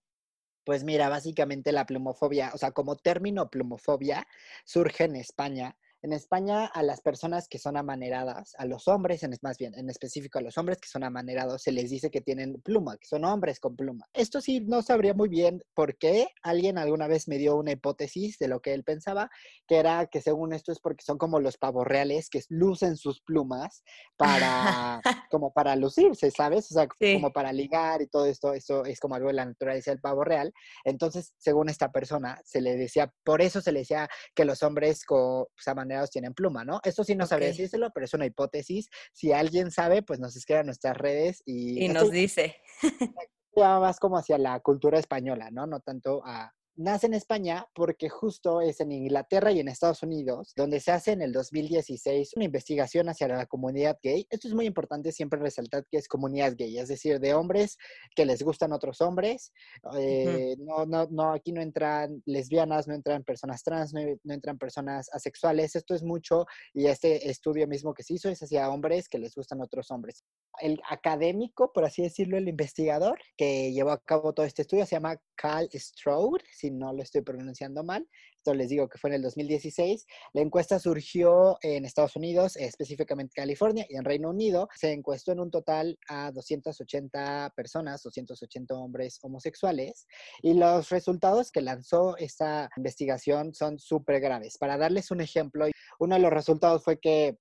pues 0.63 0.85
mira, 0.85 1.09
básicamente 1.09 1.73
la 1.73 1.85
plumofobia, 1.85 2.51
o 2.53 2.57
sea, 2.57 2.71
como 2.71 2.95
término 2.95 3.49
plumofobia, 3.49 4.25
surge 4.63 5.03
en 5.03 5.17
España 5.17 5.77
en 6.05 6.13
España, 6.13 6.67
a 6.67 6.83
las 6.83 7.01
personas 7.01 7.47
que 7.47 7.57
son 7.57 7.77
amaneradas, 7.77 8.53
a 8.59 8.65
los 8.65 8.87
hombres, 8.87 9.23
en, 9.23 9.35
más 9.41 9.57
bien, 9.57 9.73
en 9.75 9.89
específico 9.89 10.37
a 10.37 10.41
los 10.43 10.55
hombres 10.57 10.79
que 10.79 10.87
son 10.87 11.03
amanerados, 11.03 11.63
se 11.63 11.71
les 11.71 11.89
dice 11.89 12.11
que 12.11 12.21
tienen 12.21 12.61
pluma, 12.61 12.95
que 12.97 13.07
son 13.07 13.25
hombres 13.25 13.59
con 13.59 13.75
pluma. 13.75 14.05
Esto 14.13 14.39
sí 14.39 14.61
no 14.61 14.83
sabría 14.83 15.15
muy 15.15 15.29
bien 15.29 15.63
por 15.73 15.97
qué. 15.97 16.27
Alguien 16.43 16.77
alguna 16.77 17.07
vez 17.07 17.27
me 17.27 17.39
dio 17.39 17.55
una 17.55 17.71
hipótesis 17.71 18.37
de 18.37 18.47
lo 18.47 18.59
que 18.61 18.75
él 18.75 18.83
pensaba, 18.83 19.31
que 19.67 19.77
era 19.77 20.05
que 20.05 20.21
según 20.21 20.53
esto 20.53 20.71
es 20.71 20.79
porque 20.79 21.03
son 21.03 21.17
como 21.17 21.39
los 21.39 21.57
pavos 21.57 21.87
reales 21.87 22.29
que 22.29 22.41
lucen 22.49 22.97
sus 22.97 23.21
plumas 23.21 23.83
para, 24.15 25.01
como 25.31 25.53
para 25.53 25.75
lucirse, 25.75 26.29
¿sabes? 26.29 26.71
O 26.71 26.75
sea, 26.75 26.87
como 26.87 27.33
para 27.33 27.51
ligar 27.51 28.03
y 28.03 28.07
todo 28.07 28.25
esto, 28.25 28.53
eso 28.53 28.85
es 28.85 28.99
como 28.99 29.15
algo 29.15 29.29
de 29.29 29.33
la 29.33 29.45
naturaleza 29.45 29.89
del 29.89 30.01
pavo 30.01 30.23
real. 30.23 30.53
Entonces, 30.83 31.33
según 31.39 31.69
esta 31.69 31.91
persona, 31.91 32.39
se 32.45 32.61
le 32.61 32.75
decía, 32.75 33.11
por 33.23 33.41
eso 33.41 33.59
se 33.59 33.71
le 33.71 33.79
decía 33.79 34.07
que 34.35 34.45
los 34.45 34.61
hombres 34.61 35.03
con 35.03 35.45
pues, 35.55 35.67
tienen 36.09 36.33
pluma, 36.33 36.63
¿no? 36.63 36.79
Esto 36.83 37.03
sí 37.03 37.15
no 37.15 37.25
sabría 37.25 37.49
decírselo, 37.49 37.89
pero 37.93 38.05
es 38.05 38.13
una 38.13 38.25
hipótesis. 38.25 38.89
Si 39.13 39.31
alguien 39.31 39.71
sabe, 39.71 40.03
pues 40.03 40.19
nos 40.19 40.35
escribe 40.35 40.61
a 40.61 40.63
nuestras 40.63 40.95
redes 40.97 41.41
y... 41.45 41.83
Y 41.83 41.89
nos 41.89 42.11
dice. 42.11 42.55
más 43.55 43.99
como 43.99 44.17
hacia 44.17 44.37
la 44.37 44.59
cultura 44.59 44.99
española, 44.99 45.49
¿no? 45.51 45.65
No 45.65 45.79
tanto 45.79 46.21
a, 46.25 46.51
nace 46.77 47.07
en 47.07 47.13
España 47.13 47.67
porque 47.73 48.09
justo 48.09 48.61
es 48.61 48.79
en 48.81 48.91
Inglaterra 48.91 49.51
y 49.51 49.59
en 49.59 49.67
Estados 49.67 50.03
Unidos 50.03 50.53
donde 50.55 50.79
se 50.79 50.91
hace 50.91 51.11
en 51.11 51.21
el 51.21 51.31
2016 51.31 52.33
una 52.35 52.45
investigación 52.45 53.09
hacia 53.09 53.27
la 53.27 53.45
comunidad 53.45 53.97
gay. 54.01 54.27
Esto 54.29 54.47
es 54.47 54.53
muy 54.53 54.65
importante 54.65 55.11
siempre 55.11 55.39
resaltar 55.39 55.85
que 55.89 55.97
es 55.97 56.07
comunidad 56.07 56.53
gay, 56.57 56.77
es 56.77 56.87
decir, 56.87 57.19
de 57.19 57.33
hombres 57.33 57.77
que 58.15 58.25
les 58.25 58.41
gustan 58.43 58.73
otros 58.73 59.01
hombres. 59.01 59.51
Eh, 59.97 60.55
no, 60.59 60.85
no, 60.85 61.07
no, 61.09 61.33
aquí 61.33 61.51
no 61.51 61.61
entran 61.61 62.21
lesbianas, 62.25 62.87
no 62.87 62.93
entran 62.93 63.23
personas 63.23 63.63
trans, 63.63 63.93
no, 63.93 64.01
no, 64.23 64.33
entran 64.33 64.57
personas 64.57 65.09
asexuales. 65.13 65.75
Esto 65.75 65.95
es 65.95 66.03
mucho 66.03 66.45
y 66.73 66.87
este 66.87 67.29
estudio 67.29 67.67
mismo 67.67 67.93
que 67.93 68.03
se 68.03 68.15
hizo 68.15 68.29
es 68.29 68.41
hacia 68.41 68.69
hombres 68.69 69.09
que 69.09 69.19
les 69.19 69.35
gustan 69.35 69.61
otros 69.61 69.91
hombres. 69.91 70.23
El 70.61 70.79
académico, 70.89 71.71
por 71.73 71.85
así 71.85 72.01
decirlo, 72.01 72.37
el 72.37 72.47
investigador 72.47 73.19
que 73.37 73.71
llevó 73.71 73.91
a 73.91 74.01
cabo 74.01 74.33
todo 74.33 74.45
este 74.45 74.61
estudio 74.61 74.85
se 74.85 74.95
llama 74.95 75.19
Carl 75.35 75.69
Stroud, 75.73 76.39
si 76.51 76.64
no 76.71 76.93
lo 76.93 77.01
estoy 77.01 77.21
pronunciando 77.21 77.83
mal. 77.83 78.07
Esto 78.37 78.53
les 78.53 78.69
digo 78.69 78.87
que 78.87 78.97
fue 78.97 79.09
en 79.09 79.15
el 79.15 79.21
2016. 79.21 80.05
La 80.33 80.41
encuesta 80.41 80.79
surgió 80.79 81.57
en 81.61 81.85
Estados 81.85 82.15
Unidos, 82.15 82.57
específicamente 82.57 83.33
California 83.35 83.85
y 83.89 83.95
en 83.95 84.05
Reino 84.05 84.29
Unido. 84.29 84.67
Se 84.75 84.91
encuestó 84.91 85.31
en 85.31 85.39
un 85.39 85.51
total 85.51 85.97
a 86.07 86.31
280 86.31 87.53
personas, 87.55 88.03
280 88.03 88.75
hombres 88.75 89.19
homosexuales. 89.21 90.07
Y 90.41 90.53
los 90.53 90.89
resultados 90.89 91.51
que 91.51 91.61
lanzó 91.61 92.17
esta 92.17 92.69
investigación 92.77 93.53
son 93.53 93.79
súper 93.79 94.19
graves. 94.19 94.57
Para 94.57 94.77
darles 94.77 95.11
un 95.11 95.21
ejemplo, 95.21 95.67
uno 95.99 96.15
de 96.15 96.21
los 96.21 96.31
resultados 96.31 96.83
fue 96.83 96.99
que 96.99 97.37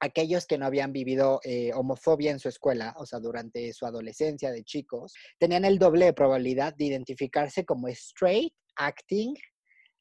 aquellos 0.00 0.46
que 0.46 0.58
no 0.58 0.66
habían 0.66 0.92
vivido 0.92 1.40
eh, 1.44 1.72
homofobia 1.74 2.30
en 2.30 2.38
su 2.38 2.48
escuela, 2.48 2.94
o 2.98 3.06
sea, 3.06 3.18
durante 3.20 3.72
su 3.72 3.86
adolescencia 3.86 4.50
de 4.50 4.64
chicos, 4.64 5.14
tenían 5.38 5.64
el 5.64 5.78
doble 5.78 6.06
de 6.06 6.12
probabilidad 6.12 6.74
de 6.74 6.86
identificarse 6.86 7.64
como 7.64 7.88
straight 7.88 8.52
acting, 8.76 9.34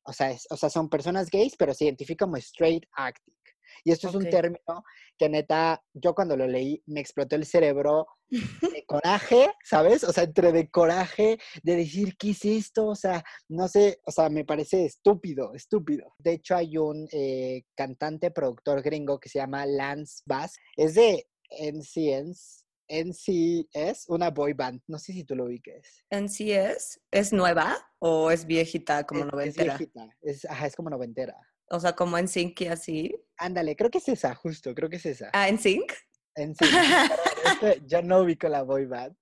o 0.04 0.14
sea, 0.14 0.36
o 0.50 0.58
sea, 0.58 0.70
son 0.70 0.90
personas 0.90 1.30
gays, 1.30 1.56
pero 1.58 1.74
se 1.74 1.86
identifican 1.86 2.28
como 2.30 2.38
straight 2.38 2.84
acting. 2.96 3.35
Y 3.84 3.92
esto 3.92 4.10
es 4.10 4.16
un 4.16 4.30
término 4.30 4.84
que 5.18 5.30
neta, 5.30 5.82
yo 5.94 6.14
cuando 6.14 6.36
lo 6.36 6.48
leí 6.48 6.82
me 6.88 7.00
explotó 7.00 7.36
el 7.36 7.46
cerebro 7.46 8.08
de 8.78 8.86
coraje, 8.86 9.52
¿sabes? 9.64 10.04
O 10.04 10.12
sea, 10.12 10.24
entre 10.24 10.52
de 10.52 10.70
coraje, 10.70 11.38
de 11.64 11.76
decir, 11.76 12.16
¿qué 12.18 12.32
es 12.32 12.46
esto? 12.46 12.88
O 12.88 12.96
sea, 12.96 13.24
no 13.50 13.68
sé, 13.68 14.00
o 14.06 14.12
sea, 14.12 14.30
me 14.30 14.46
parece 14.46 14.86
estúpido, 14.86 15.54
estúpido. 15.54 16.14
De 16.20 16.34
hecho, 16.34 16.56
hay 16.56 16.78
un 16.78 17.08
eh, 17.12 17.64
cantante, 17.76 18.32
productor 18.32 18.82
gringo 18.82 19.20
que 19.20 19.30
se 19.30 19.40
llama 19.40 19.66
Lance 19.66 20.24
Bass, 20.26 20.56
es 20.76 20.96
de 20.96 21.28
NCS, 21.50 22.66
NCS, 22.88 24.10
una 24.10 24.30
boy 24.30 24.54
band. 24.54 24.82
No 24.88 25.00
sé 25.00 25.14
si 25.14 25.24
tú 25.24 25.36
lo 25.36 25.46
ubiques. 25.46 26.04
¿NCS? 26.12 27.00
¿Es 27.12 27.34
nueva 27.34 27.78
o 28.00 28.32
es 28.32 28.46
viejita 28.46 29.04
como 29.06 29.26
noventera? 29.26 29.74
Es 29.74 29.80
viejita, 29.80 30.10
es, 30.22 30.46
ajá, 30.46 30.68
es 30.68 30.76
como 30.76 30.90
noventera. 30.90 31.36
O 31.70 31.80
sea, 31.80 31.94
como 31.94 32.18
en 32.18 32.28
Sync 32.28 32.62
y 32.62 32.68
así. 32.68 33.16
Ándale, 33.38 33.76
creo 33.76 33.90
que 33.90 33.98
es 33.98 34.08
esa, 34.08 34.36
justo, 34.36 34.74
creo 34.76 34.90
que 34.90 34.98
es 34.98 35.06
esa. 35.06 35.30
Ah, 35.34 35.50
en 35.50 35.60
Sync. 35.60 35.92
En 36.36 36.56
Sync. 36.56 36.70
yo 37.88 38.02
no 38.02 38.20
ubico 38.20 38.48
la 38.48 38.64
boy 38.64 38.86
band, 38.86 39.16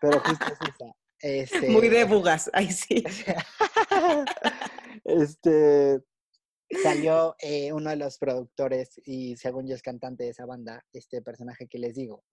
pero 0.00 0.20
justo 0.20 0.46
es 0.46 0.74
esa. 0.74 0.92
Este, 1.22 1.68
Muy 1.68 1.90
de 1.90 2.04
bugas, 2.04 2.48
ahí 2.54 2.72
sí. 2.72 3.04
este 5.04 6.00
salió 6.82 7.34
eh, 7.40 7.74
uno 7.74 7.90
de 7.90 7.96
los 7.96 8.16
productores 8.16 8.98
y 9.04 9.36
según 9.36 9.66
yo 9.66 9.74
es 9.74 9.82
cantante 9.82 10.24
de 10.24 10.30
esa 10.30 10.46
banda, 10.46 10.82
este 10.94 11.20
personaje 11.20 11.66
que 11.68 11.78
les 11.78 11.94
digo. 11.94 12.24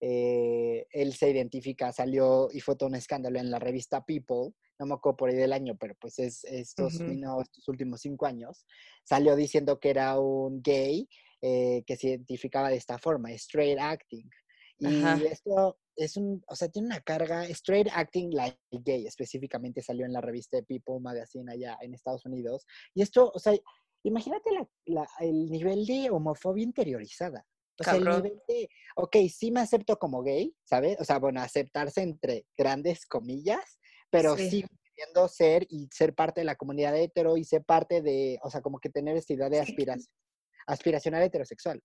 Eh, 0.00 0.86
él 0.90 1.14
se 1.14 1.30
identifica, 1.30 1.92
salió 1.92 2.48
y 2.52 2.60
fue 2.60 2.76
todo 2.76 2.88
un 2.88 2.94
escándalo 2.94 3.40
en 3.40 3.50
la 3.50 3.58
revista 3.58 4.04
People, 4.04 4.54
no 4.78 4.86
me 4.86 4.94
acuerdo 4.94 5.16
por 5.16 5.30
ahí 5.30 5.36
del 5.36 5.52
año, 5.52 5.76
pero 5.78 5.94
pues 6.00 6.18
es 6.18 6.44
estos, 6.44 7.00
estos 7.00 7.68
últimos 7.68 8.00
cinco 8.00 8.26
años, 8.26 8.66
salió 9.04 9.36
diciendo 9.36 9.80
que 9.80 9.90
era 9.90 10.18
un 10.18 10.62
gay 10.62 11.08
eh, 11.42 11.82
que 11.86 11.96
se 11.96 12.08
identificaba 12.08 12.68
de 12.68 12.76
esta 12.76 12.98
forma, 12.98 13.30
straight 13.32 13.78
acting. 13.78 14.28
Y 14.80 15.26
esto 15.26 15.78
es 15.96 16.16
un, 16.16 16.42
o 16.46 16.54
sea, 16.54 16.68
tiene 16.68 16.86
una 16.86 17.00
carga, 17.00 17.44
straight 17.46 17.88
acting 17.92 18.30
like 18.32 18.58
gay, 18.70 19.06
específicamente 19.06 19.82
salió 19.82 20.06
en 20.06 20.12
la 20.12 20.20
revista 20.20 20.62
People 20.62 21.00
Magazine 21.00 21.50
allá 21.50 21.76
en 21.80 21.94
Estados 21.94 22.24
Unidos. 22.26 22.64
Y 22.94 23.02
esto, 23.02 23.32
o 23.34 23.38
sea, 23.38 23.54
imagínate 24.04 24.50
el 25.20 25.50
nivel 25.50 25.84
de 25.86 26.10
homofobia 26.10 26.62
interiorizada. 26.62 27.44
O 27.80 27.84
sea, 27.84 27.94
el 27.94 28.04
nivel 28.04 28.42
de, 28.48 28.68
ok, 28.96 29.16
sí 29.32 29.52
me 29.52 29.60
acepto 29.60 29.98
como 29.98 30.22
gay, 30.22 30.52
¿sabes? 30.64 30.96
O 31.00 31.04
sea, 31.04 31.18
bueno, 31.18 31.40
aceptarse 31.40 32.02
entre 32.02 32.46
grandes 32.56 33.06
comillas, 33.06 33.77
pero 34.10 34.36
sí. 34.36 34.50
sigo 34.50 34.68
ser 35.28 35.66
y 35.68 35.88
ser 35.92 36.14
parte 36.14 36.40
de 36.40 36.44
la 36.44 36.56
comunidad 36.56 36.96
hetero 36.96 37.36
y 37.36 37.44
ser 37.44 37.64
parte 37.64 38.02
de, 38.02 38.38
o 38.42 38.50
sea, 38.50 38.60
como 38.60 38.80
que 38.80 38.90
tener 38.90 39.16
esta 39.16 39.32
idea 39.32 39.48
de 39.48 39.60
aspiración, 39.60 40.12
aspiracional 40.66 41.22
heterosexual. 41.22 41.82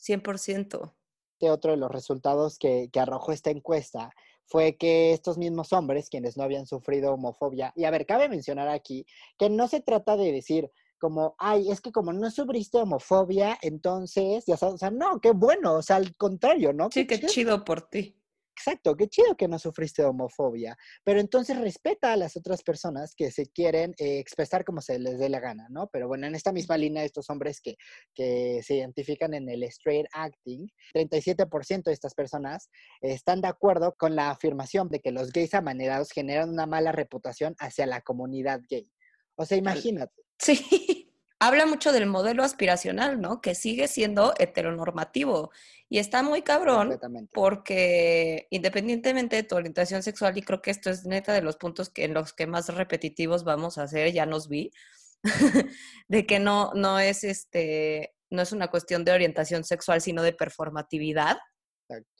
100%. 0.00 0.94
Otro 1.40 1.72
de 1.72 1.76
los 1.76 1.90
resultados 1.90 2.58
que, 2.58 2.88
que 2.90 3.00
arrojó 3.00 3.32
esta 3.32 3.50
encuesta 3.50 4.10
fue 4.46 4.76
que 4.76 5.12
estos 5.12 5.36
mismos 5.36 5.74
hombres, 5.74 6.08
quienes 6.08 6.38
no 6.38 6.42
habían 6.42 6.66
sufrido 6.66 7.12
homofobia, 7.12 7.72
y 7.76 7.84
a 7.84 7.90
ver, 7.90 8.06
cabe 8.06 8.30
mencionar 8.30 8.68
aquí 8.68 9.04
que 9.38 9.50
no 9.50 9.68
se 9.68 9.80
trata 9.80 10.16
de 10.16 10.32
decir, 10.32 10.70
como, 10.98 11.34
ay, 11.38 11.70
es 11.70 11.82
que 11.82 11.92
como 11.92 12.14
no 12.14 12.30
sufriste 12.30 12.78
homofobia, 12.78 13.58
entonces, 13.60 14.44
ya 14.46 14.56
sabes, 14.56 14.76
o 14.76 14.78
sea, 14.78 14.90
no, 14.90 15.20
qué 15.20 15.32
bueno, 15.32 15.74
o 15.74 15.82
sea, 15.82 15.96
al 15.96 16.16
contrario, 16.16 16.72
¿no? 16.72 16.88
Sí, 16.90 17.06
qué, 17.06 17.20
chido 17.20 17.62
por 17.62 17.82
ti. 17.82 18.16
Exacto, 18.56 18.96
qué 18.96 19.08
chido 19.08 19.36
que 19.36 19.48
no 19.48 19.58
sufriste 19.58 20.04
homofobia, 20.04 20.76
pero 21.02 21.18
entonces 21.18 21.58
respeta 21.58 22.12
a 22.12 22.16
las 22.16 22.36
otras 22.36 22.62
personas 22.62 23.14
que 23.16 23.32
se 23.32 23.46
quieren 23.46 23.94
eh, 23.98 24.18
expresar 24.18 24.64
como 24.64 24.80
se 24.80 24.98
les 25.00 25.18
dé 25.18 25.28
la 25.28 25.40
gana, 25.40 25.66
¿no? 25.70 25.88
Pero 25.88 26.06
bueno, 26.06 26.28
en 26.28 26.36
esta 26.36 26.52
misma 26.52 26.76
línea, 26.76 27.04
estos 27.04 27.28
hombres 27.30 27.60
que, 27.60 27.76
que 28.14 28.60
se 28.62 28.76
identifican 28.76 29.34
en 29.34 29.48
el 29.48 29.64
straight 29.64 30.06
acting, 30.12 30.68
37% 30.94 31.82
de 31.84 31.92
estas 31.92 32.14
personas 32.14 32.70
están 33.00 33.40
de 33.40 33.48
acuerdo 33.48 33.94
con 33.98 34.14
la 34.14 34.30
afirmación 34.30 34.88
de 34.88 35.00
que 35.00 35.10
los 35.10 35.32
gays 35.32 35.54
amanerados 35.54 36.12
generan 36.12 36.50
una 36.50 36.66
mala 36.66 36.92
reputación 36.92 37.56
hacia 37.58 37.86
la 37.86 38.02
comunidad 38.02 38.60
gay. 38.68 38.88
O 39.36 39.44
sea, 39.44 39.58
imagínate. 39.58 40.22
Sí, 40.38 41.10
habla 41.46 41.66
mucho 41.66 41.92
del 41.92 42.06
modelo 42.06 42.42
aspiracional, 42.42 43.20
¿no? 43.20 43.40
Que 43.40 43.54
sigue 43.54 43.88
siendo 43.88 44.34
heteronormativo. 44.38 45.50
Y 45.88 45.98
está 45.98 46.22
muy 46.22 46.42
cabrón 46.42 46.98
porque 47.32 48.48
independientemente 48.50 49.36
de 49.36 49.42
tu 49.42 49.54
orientación 49.54 50.02
sexual, 50.02 50.36
y 50.36 50.42
creo 50.42 50.62
que 50.62 50.70
esto 50.70 50.90
es 50.90 51.04
neta 51.04 51.32
de 51.32 51.42
los 51.42 51.56
puntos 51.56 51.90
que, 51.90 52.04
en 52.04 52.14
los 52.14 52.32
que 52.32 52.46
más 52.46 52.74
repetitivos 52.74 53.44
vamos 53.44 53.78
a 53.78 53.82
hacer, 53.82 54.12
ya 54.12 54.26
nos 54.26 54.48
vi, 54.48 54.72
de 56.08 56.26
que 56.26 56.38
no, 56.38 56.72
no 56.74 56.98
es 56.98 57.24
este, 57.24 58.14
no 58.30 58.42
es 58.42 58.52
una 58.52 58.68
cuestión 58.68 59.04
de 59.04 59.12
orientación 59.12 59.64
sexual, 59.64 60.00
sino 60.00 60.22
de 60.22 60.32
performatividad. 60.32 61.38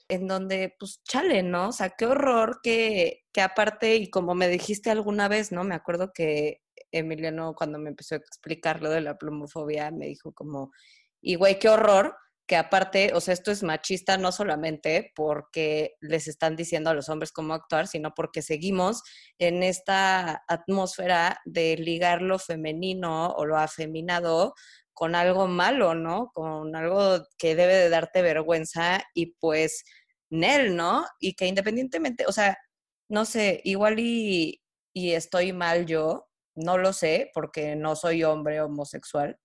En 0.07 0.27
donde, 0.27 0.75
pues, 0.77 1.01
chale, 1.03 1.41
¿no? 1.41 1.69
O 1.69 1.71
sea, 1.71 1.89
qué 1.89 2.05
horror 2.05 2.59
que, 2.61 3.23
que 3.33 3.41
aparte, 3.41 3.95
y 3.95 4.11
como 4.11 4.35
me 4.35 4.47
dijiste 4.47 4.91
alguna 4.91 5.27
vez, 5.27 5.51
¿no? 5.51 5.63
Me 5.63 5.73
acuerdo 5.73 6.13
que 6.13 6.61
Emiliano, 6.99 7.53
cuando 7.55 7.79
me 7.79 7.89
empezó 7.89 8.15
a 8.15 8.19
explicar 8.19 8.81
lo 8.81 8.89
de 8.89 9.01
la 9.01 9.17
plumofobia, 9.17 9.91
me 9.91 10.07
dijo 10.07 10.33
como, 10.33 10.71
y 11.21 11.35
güey, 11.35 11.59
qué 11.59 11.69
horror 11.69 12.15
que 12.47 12.55
aparte, 12.55 13.11
o 13.13 13.21
sea, 13.21 13.33
esto 13.33 13.51
es 13.51 13.63
machista 13.63 14.17
no 14.17 14.31
solamente 14.31 15.11
porque 15.15 15.95
les 15.99 16.27
están 16.27 16.55
diciendo 16.55 16.89
a 16.91 16.93
los 16.93 17.09
hombres 17.09 17.31
cómo 17.31 17.53
actuar, 17.53 17.87
sino 17.87 18.13
porque 18.13 18.41
seguimos 18.41 19.01
en 19.39 19.63
esta 19.63 20.43
atmósfera 20.47 21.41
de 21.45 21.75
ligar 21.77 22.21
lo 22.21 22.37
femenino 22.37 23.29
o 23.29 23.45
lo 23.45 23.57
afeminado 23.57 24.53
con 24.93 25.15
algo 25.15 25.47
malo, 25.47 25.95
¿no? 25.95 26.31
Con 26.33 26.75
algo 26.75 27.25
que 27.37 27.55
debe 27.55 27.75
de 27.75 27.89
darte 27.89 28.21
vergüenza 28.21 29.03
y 29.13 29.35
pues 29.39 29.83
Nel, 30.29 30.75
¿no? 30.75 31.05
Y 31.19 31.33
que 31.33 31.47
independientemente, 31.47 32.25
o 32.27 32.31
sea, 32.31 32.57
no 33.09 33.25
sé, 33.25 33.61
igual 33.63 33.99
y, 33.99 34.61
y 34.93 35.11
estoy 35.13 35.51
mal 35.53 35.85
yo, 35.85 36.27
no 36.55 36.77
lo 36.77 36.93
sé 36.93 37.31
porque 37.33 37.75
no 37.75 37.95
soy 37.95 38.23
hombre 38.23 38.61
homosexual, 38.61 39.39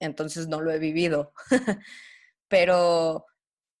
entonces 0.00 0.48
no 0.48 0.60
lo 0.60 0.72
he 0.72 0.78
vivido. 0.78 1.32
Pero 2.48 3.26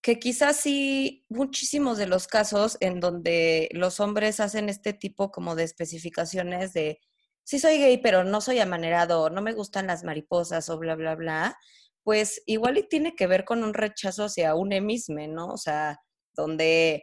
que 0.02 0.18
quizás 0.18 0.56
sí, 0.56 1.24
muchísimos 1.28 1.98
de 1.98 2.06
los 2.06 2.28
casos 2.28 2.76
en 2.80 3.00
donde 3.00 3.68
los 3.72 3.98
hombres 4.00 4.38
hacen 4.40 4.68
este 4.68 4.92
tipo 4.92 5.32
como 5.32 5.56
de 5.56 5.64
especificaciones 5.64 6.72
de, 6.72 7.00
sí 7.42 7.58
soy 7.58 7.78
gay, 7.78 7.98
pero 7.98 8.22
no 8.22 8.40
soy 8.40 8.60
amanerado, 8.60 9.30
no 9.30 9.42
me 9.42 9.52
gustan 9.52 9.88
las 9.88 10.04
mariposas 10.04 10.68
o 10.68 10.78
bla, 10.78 10.94
bla, 10.94 11.16
bla, 11.16 11.58
pues 12.04 12.40
igual 12.46 12.78
y 12.78 12.88
tiene 12.88 13.16
que 13.16 13.26
ver 13.26 13.44
con 13.44 13.64
un 13.64 13.74
rechazo 13.74 14.26
hacia 14.26 14.54
un 14.54 14.72
emisme, 14.72 15.26
¿no? 15.26 15.48
O 15.48 15.56
sea, 15.56 15.98
donde 16.34 17.02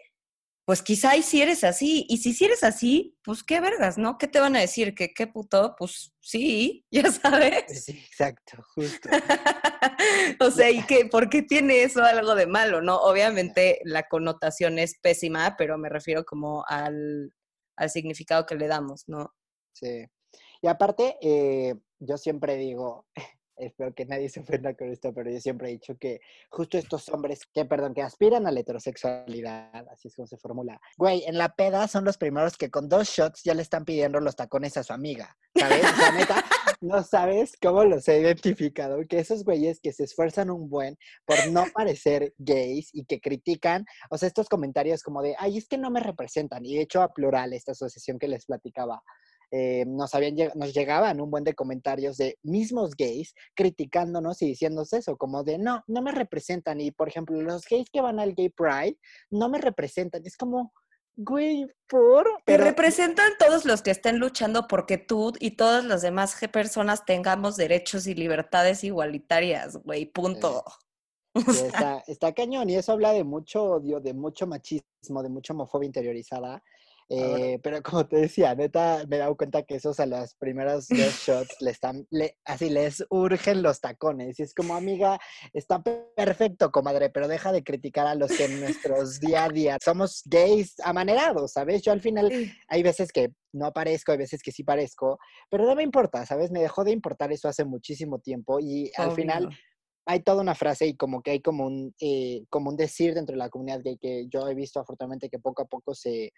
pues 0.65 0.82
quizá 0.82 1.15
y 1.17 1.24
si 1.24 1.41
eres 1.41 1.63
así. 1.63 2.05
Y 2.10 2.17
si 2.17 2.34
si 2.34 2.46
eres 2.46 2.63
así, 2.63 3.17
pues 3.24 3.43
qué 3.43 3.60
vergas, 3.60 3.98
¿no? 3.98 4.17
¿Qué 4.17 4.27
te 4.27 4.39
van 4.39 4.55
a 4.55 4.62
decir? 4.62 4.96
¿Que 4.96 5.13
qué 5.13 5.27
puto? 5.27 5.75
Pues 5.77 6.13
sí, 6.20 6.86
ya 6.91 7.12
sabes. 7.12 7.86
Sí, 7.86 7.91
exacto, 7.91 8.63
justo. 8.74 9.10
o 10.39 10.51
sea, 10.51 10.70
¿y 10.70 10.84
qué? 10.86 11.05
¿Por 11.05 11.29
qué 11.29 11.41
tiene 11.41 11.84
eso 11.84 12.03
algo 12.03 12.36
de 12.36 12.48
malo, 12.48 12.82
no? 12.82 12.98
Obviamente 12.98 13.79
la 13.84 14.08
connotación 14.08 14.79
es 14.79 14.98
pésima, 15.00 15.55
pero 15.58 15.77
me 15.77 15.89
refiero 15.89 16.24
como 16.24 16.63
al, 16.67 17.34
al 17.75 17.89
significado 17.89 18.46
que 18.46 18.55
le 18.55 18.67
damos, 18.67 19.03
¿no? 19.08 19.34
Sí. 19.74 20.05
Y 20.62 20.67
aparte, 20.67 21.17
eh, 21.22 21.75
yo 22.00 22.17
siempre 22.17 22.55
digo, 22.55 23.05
espero 23.57 23.93
que 23.93 24.05
nadie 24.05 24.29
se 24.29 24.39
ofenda 24.39 24.74
con 24.74 24.89
esto, 24.89 25.13
pero 25.13 25.29
yo 25.31 25.39
siempre 25.39 25.69
he 25.69 25.74
dicho 25.74 25.98
que 25.98 26.22
justo 26.50 26.77
estos 26.77 27.10
hombres 27.10 27.45
que, 27.53 27.65
perdón, 27.65 27.93
que 27.93 28.01
aspiran 28.01 28.48
a 28.48 28.51
la 28.51 28.60
heterosexualidad, 28.60 29.88
así 29.89 30.07
es 30.07 30.15
como 30.15 30.27
se 30.27 30.38
formula, 30.38 30.79
güey, 30.98 31.24
en 31.25 31.38
la 31.38 31.55
peda 31.55 31.88
son 31.88 32.05
los 32.05 32.17
primeros 32.17 32.57
que 32.57 32.69
con 32.69 32.89
dos 32.89 33.10
shots 33.10 33.43
ya 33.43 33.53
le 33.53 33.62
están 33.62 33.86
pidiendo 33.86 34.19
los 34.19 34.36
tacones 34.36 34.77
a 34.77 34.83
su 34.83 34.93
amiga, 34.93 35.36
¿sabes? 35.57 35.83
O 35.83 35.95
sea, 35.95 36.12
neta, 36.12 36.43
no 36.81 37.03
sabes 37.03 37.57
cómo 37.62 37.83
los 37.83 38.07
he 38.07 38.19
identificado, 38.19 39.00
que 39.07 39.19
esos 39.19 39.43
güeyes 39.43 39.79
que 39.79 39.93
se 39.93 40.03
esfuerzan 40.03 40.50
un 40.50 40.69
buen 40.69 40.98
por 41.25 41.51
no 41.51 41.65
parecer 41.74 42.33
gays 42.38 42.89
y 42.93 43.05
que 43.05 43.19
critican, 43.19 43.86
o 44.10 44.17
sea, 44.17 44.27
estos 44.27 44.50
comentarios 44.50 45.03
como 45.03 45.22
de, 45.22 45.36
ay, 45.38 45.57
es 45.57 45.67
que 45.67 45.77
no 45.77 45.91
me 45.91 46.00
representan, 46.00 46.65
y 46.65 46.75
de 46.75 46.81
hecho 46.81 47.01
a 47.01 47.13
plural, 47.13 47.53
esta 47.53 47.74
asociación 47.74 48.19
que 48.19 48.27
les 48.27 48.45
platicaba, 48.45 49.01
eh, 49.55 49.86
nos, 49.86 50.15
habían, 50.15 50.36
nos 50.55 50.74
llegaban 50.74 51.22
un 51.22 51.29
buen 51.29 51.43
de 51.43 51.53
comentarios 51.53 52.17
de 52.17 52.39
mismos 52.41 52.95
gays 52.98 53.36
criticándonos 53.53 54.41
y 54.41 54.48
diciéndonos 54.48 54.93
eso, 54.93 55.15
como 55.15 55.43
de, 55.43 55.60
no, 55.60 55.83
no 55.86 56.01
me 56.01 56.12
representan. 56.12 56.81
Y, 56.81 56.89
por 56.89 57.07
ejemplo, 57.07 57.39
los 57.39 57.63
gays 57.69 57.88
que 57.91 58.01
van 58.01 58.19
al 58.19 58.33
Gay 58.33 58.50
Pride 58.50 58.98
no 59.29 59.50
me 59.50 59.60
representan. 59.60 60.24
Es 60.25 60.38
como, 60.38 60.74
güey, 61.15 61.67
por... 61.88 62.27
Te 62.45 62.57
representan 62.57 63.33
todos 63.38 63.63
los 63.65 63.83
que 63.83 63.91
estén 63.91 64.17
luchando 64.17 64.67
porque 64.67 64.98
tú 64.98 65.33
y 65.39 65.51
todas 65.51 65.86
las 65.86 66.01
demás 66.01 66.36
personas 66.51 67.06
tengamos 67.06 67.56
derechos 67.56 68.08
y 68.08 68.15
libertades 68.15 68.84
igualitarias, 68.84 69.77
güey, 69.84 70.08
punto. 70.08 70.63
está, 71.36 72.04
está, 72.08 72.34
cañón 72.34 72.71
y 72.71 72.75
eso 72.75 72.93
habla 72.93 73.12
de 73.12 73.23
mucho 73.23 73.63
odio, 73.63 73.99
de 73.99 74.15
mucho 74.15 74.47
machismo, 74.47 75.21
de 75.21 75.30
mucha 75.30 75.54
homofobia 75.54 75.86
interiorizada 75.86 76.63
eh, 77.09 77.59
pero 77.61 77.81
como 77.81 78.05
te 78.07 78.17
decía, 78.17 78.55
neta, 78.55 79.03
me 79.07 79.17
he 79.17 79.19
dado 79.19 79.35
cuenta 79.35 79.63
que 79.63 79.75
esos 79.75 79.99
a 79.99 80.05
las 80.05 80.35
primeras 80.35 80.87
dos 80.87 80.97
shots 81.27 81.61
le 81.61 81.71
están, 81.71 82.07
así 82.45 82.69
les 82.69 83.05
urgen 83.09 83.61
los 83.61 83.81
tacones. 83.81 84.39
Y 84.39 84.43
es 84.43 84.53
como, 84.53 84.75
amiga, 84.75 85.19
está 85.53 85.81
perfecto, 85.83 86.71
comadre, 86.71 87.09
pero 87.09 87.27
deja 87.27 87.51
de 87.51 87.63
criticar 87.63 88.07
a 88.07 88.15
los 88.15 88.31
que 88.31 88.45
en 88.45 88.59
nuestros 88.59 89.19
día 89.19 89.45
a 89.45 89.49
día 89.49 89.77
somos 89.83 90.23
gays 90.25 90.79
amanerados, 90.79 91.53
¿sabes? 91.53 91.81
Yo 91.81 91.91
al 91.91 92.01
final 92.01 92.31
hay 92.67 92.83
veces 92.83 93.11
que 93.11 93.33
no 93.53 93.71
parezco, 93.71 94.11
hay 94.11 94.17
veces 94.17 94.41
que 94.41 94.51
sí 94.51 94.63
parezco, 94.63 95.19
pero 95.49 95.65
no 95.65 95.75
me 95.75 95.83
importa, 95.83 96.25
¿sabes? 96.25 96.51
Me 96.51 96.61
dejó 96.61 96.83
de 96.83 96.91
importar 96.91 97.31
eso 97.31 97.47
hace 97.47 97.65
muchísimo 97.65 98.19
tiempo 98.19 98.59
y 98.59 98.91
al 98.97 99.11
final 99.11 99.49
hay 100.05 100.21
toda 100.21 100.41
una 100.41 100.55
frase 100.55 100.87
y 100.87 100.97
como 100.97 101.21
que 101.21 101.31
hay 101.31 101.41
como 101.41 101.65
un, 101.65 101.93
eh, 101.99 102.43
como 102.49 102.69
un 102.69 102.75
decir 102.75 103.13
dentro 103.13 103.33
de 103.33 103.39
la 103.39 103.49
comunidad 103.49 103.81
gay 103.83 103.97
que 103.97 104.27
yo 104.27 104.47
he 104.47 104.55
visto 104.55 104.79
afortunadamente 104.79 105.29
que 105.29 105.39
poco 105.39 105.63
a 105.63 105.65
poco 105.65 105.93
se, 105.93 106.33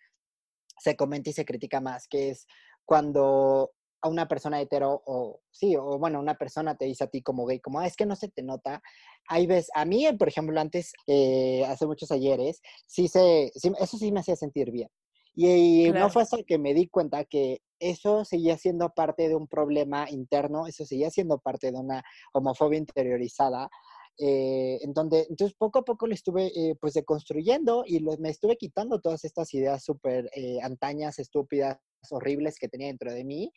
se 0.79 0.95
comenta 0.95 1.29
y 1.29 1.33
se 1.33 1.45
critica 1.45 1.81
más, 1.81 2.07
que 2.07 2.29
es 2.29 2.45
cuando 2.85 3.71
a 4.01 4.09
una 4.09 4.27
persona 4.27 4.61
hetero 4.61 5.01
o 5.05 5.41
sí, 5.51 5.75
o 5.75 5.97
bueno, 5.97 6.19
una 6.19 6.35
persona 6.35 6.75
te 6.75 6.85
dice 6.85 7.05
a 7.05 7.07
ti 7.07 7.21
como 7.21 7.45
gay, 7.45 7.59
como, 7.59 7.79
ah, 7.79 7.87
es 7.87 7.95
que 7.95 8.05
no 8.05 8.15
se 8.15 8.29
te 8.29 8.43
nota. 8.43 8.81
Hay 9.27 9.47
veces, 9.47 9.71
a 9.73 9.85
mí, 9.85 10.07
por 10.17 10.27
ejemplo, 10.27 10.59
antes, 10.59 10.93
eh, 11.07 11.65
hace 11.65 11.87
muchos 11.87 12.11
ayeres, 12.11 12.61
sí 12.85 13.07
se, 13.07 13.51
eso 13.55 13.97
sí 13.97 14.11
me 14.11 14.19
hacía 14.19 14.35
sentir 14.35 14.71
bien. 14.71 14.89
Y, 15.35 15.91
no 15.91 16.09
fue 16.09 16.21
hasta 16.21 16.43
que 16.43 16.57
me 16.57 16.73
di 16.73 16.87
cuenta 16.87 17.25
que 17.25 17.61
eso 17.79 18.23
seguía 18.23 18.57
siendo 18.57 18.89
parte 18.91 19.27
de 19.27 19.35
un 19.35 19.47
problema 19.47 20.09
interno, 20.09 20.65
eso 20.65 20.85
seguía 20.85 21.09
siendo 21.09 21.39
parte 21.39 21.71
de 21.71 21.77
una 21.77 22.03
homofobia 22.31 22.79
interiorizada, 22.79 23.69
eh, 24.17 24.79
en 24.81 24.93
donde, 24.93 25.25
entonces 25.29 25.55
poco 25.57 25.79
a 25.79 25.83
poco 25.83 26.07
lo 26.07 26.13
estuve 26.13 26.47
eh, 26.47 26.75
pues 26.79 26.93
deconstruyendo 26.93 27.83
y 27.85 27.99
me 28.19 28.29
estuve 28.29 28.55
quitando 28.55 29.01
todas 29.01 29.25
estas 29.25 29.53
ideas 29.53 29.83
súper 29.83 30.29
eh, 30.33 30.59
antañas, 30.61 31.19
estúpidas, 31.19 31.77
horribles 32.09 32.57
que 32.57 32.69
tenía 32.69 32.87
dentro 32.87 33.11
de 33.11 33.25
mí. 33.25 33.51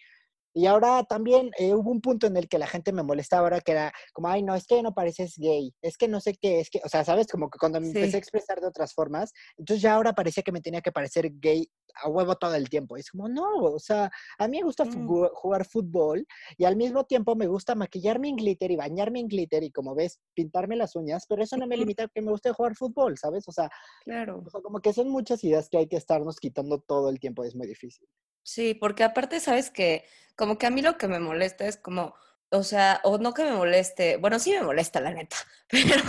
Y 0.54 0.66
ahora 0.66 1.04
también 1.04 1.50
hubo 1.60 1.90
un 1.90 2.00
punto 2.00 2.26
en 2.26 2.36
el 2.36 2.48
que 2.48 2.58
la 2.58 2.66
gente 2.66 2.90
me 2.90 3.04
molestaba 3.04 3.42
ahora 3.42 3.60
que 3.60 3.72
era 3.72 3.92
como, 4.12 4.28
ay, 4.28 4.42
no, 4.42 4.56
es 4.56 4.66
que 4.66 4.82
no 4.82 4.94
pareces 4.94 5.34
gay, 5.36 5.72
es 5.82 5.96
que 5.96 6.08
no 6.08 6.20
sé 6.20 6.34
qué, 6.40 6.58
es 6.58 6.70
que, 6.70 6.80
o 6.84 6.88
sea, 6.88 7.04
¿sabes? 7.04 7.28
Como 7.28 7.48
que 7.50 7.58
cuando 7.58 7.80
me 7.80 7.88
empecé 7.88 8.16
a 8.16 8.18
expresar 8.18 8.60
de 8.60 8.66
otras 8.66 8.92
formas, 8.94 9.32
entonces 9.56 9.82
ya 9.82 9.94
ahora 9.94 10.14
parecía 10.14 10.42
que 10.42 10.50
me 10.50 10.62
tenía 10.62 10.80
que 10.80 10.90
parecer 10.90 11.30
gay 11.34 11.68
a 11.94 12.08
huevo 12.08 12.36
todo 12.36 12.54
el 12.54 12.68
tiempo. 12.68 12.96
Es 12.96 13.10
como, 13.10 13.28
no, 13.28 13.56
o 13.56 13.78
sea, 13.78 14.10
a 14.38 14.48
mí 14.48 14.58
me 14.58 14.64
gusta 14.64 14.84
mm. 14.84 15.06
jugar 15.34 15.64
fútbol 15.64 16.26
y 16.56 16.64
al 16.64 16.76
mismo 16.76 17.04
tiempo 17.04 17.34
me 17.36 17.46
gusta 17.46 17.74
maquillarme 17.74 18.28
en 18.28 18.36
glitter 18.36 18.70
y 18.70 18.76
bañarme 18.76 19.20
en 19.20 19.28
glitter 19.28 19.62
y 19.62 19.70
como 19.70 19.94
ves, 19.94 20.20
pintarme 20.34 20.76
las 20.76 20.96
uñas, 20.96 21.26
pero 21.28 21.42
eso 21.42 21.56
no 21.56 21.66
me 21.66 21.76
limita 21.76 22.04
a 22.04 22.08
que 22.08 22.22
me 22.22 22.30
guste 22.30 22.52
jugar 22.52 22.74
fútbol, 22.74 23.18
¿sabes? 23.18 23.46
O 23.48 23.52
sea, 23.52 23.70
claro. 24.04 24.42
como 24.62 24.80
que 24.80 24.92
son 24.92 25.08
muchas 25.08 25.42
ideas 25.44 25.68
que 25.68 25.78
hay 25.78 25.88
que 25.88 25.96
estarnos 25.96 26.38
quitando 26.38 26.78
todo 26.80 27.10
el 27.10 27.20
tiempo, 27.20 27.44
es 27.44 27.54
muy 27.54 27.66
difícil. 27.66 28.08
Sí, 28.42 28.74
porque 28.74 29.04
aparte, 29.04 29.40
sabes 29.40 29.70
que 29.70 30.04
como 30.34 30.56
que 30.56 30.66
a 30.66 30.70
mí 30.70 30.80
lo 30.80 30.96
que 30.96 31.08
me 31.08 31.20
molesta 31.20 31.66
es 31.66 31.76
como, 31.76 32.14
o 32.50 32.62
sea, 32.62 33.00
o 33.04 33.18
no 33.18 33.34
que 33.34 33.44
me 33.44 33.52
moleste, 33.52 34.16
bueno, 34.16 34.38
sí 34.38 34.52
me 34.52 34.62
molesta 34.62 35.00
la 35.00 35.12
neta, 35.12 35.36
pero 35.68 36.02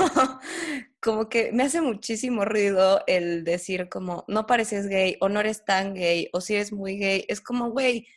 como 1.01 1.29
que 1.29 1.51
me 1.51 1.63
hace 1.63 1.81
muchísimo 1.81 2.45
ruido 2.45 3.03
el 3.07 3.43
decir 3.43 3.89
como, 3.89 4.25
no 4.27 4.45
pareces 4.47 4.87
gay 4.87 5.17
o 5.21 5.29
no 5.29 5.39
eres 5.39 5.65
tan 5.65 5.93
gay 5.93 6.29
o 6.33 6.41
si 6.41 6.55
eres 6.55 6.71
muy 6.71 6.97
gay. 6.97 7.25
Es 7.27 7.41
como, 7.41 7.71
güey, 7.71 8.07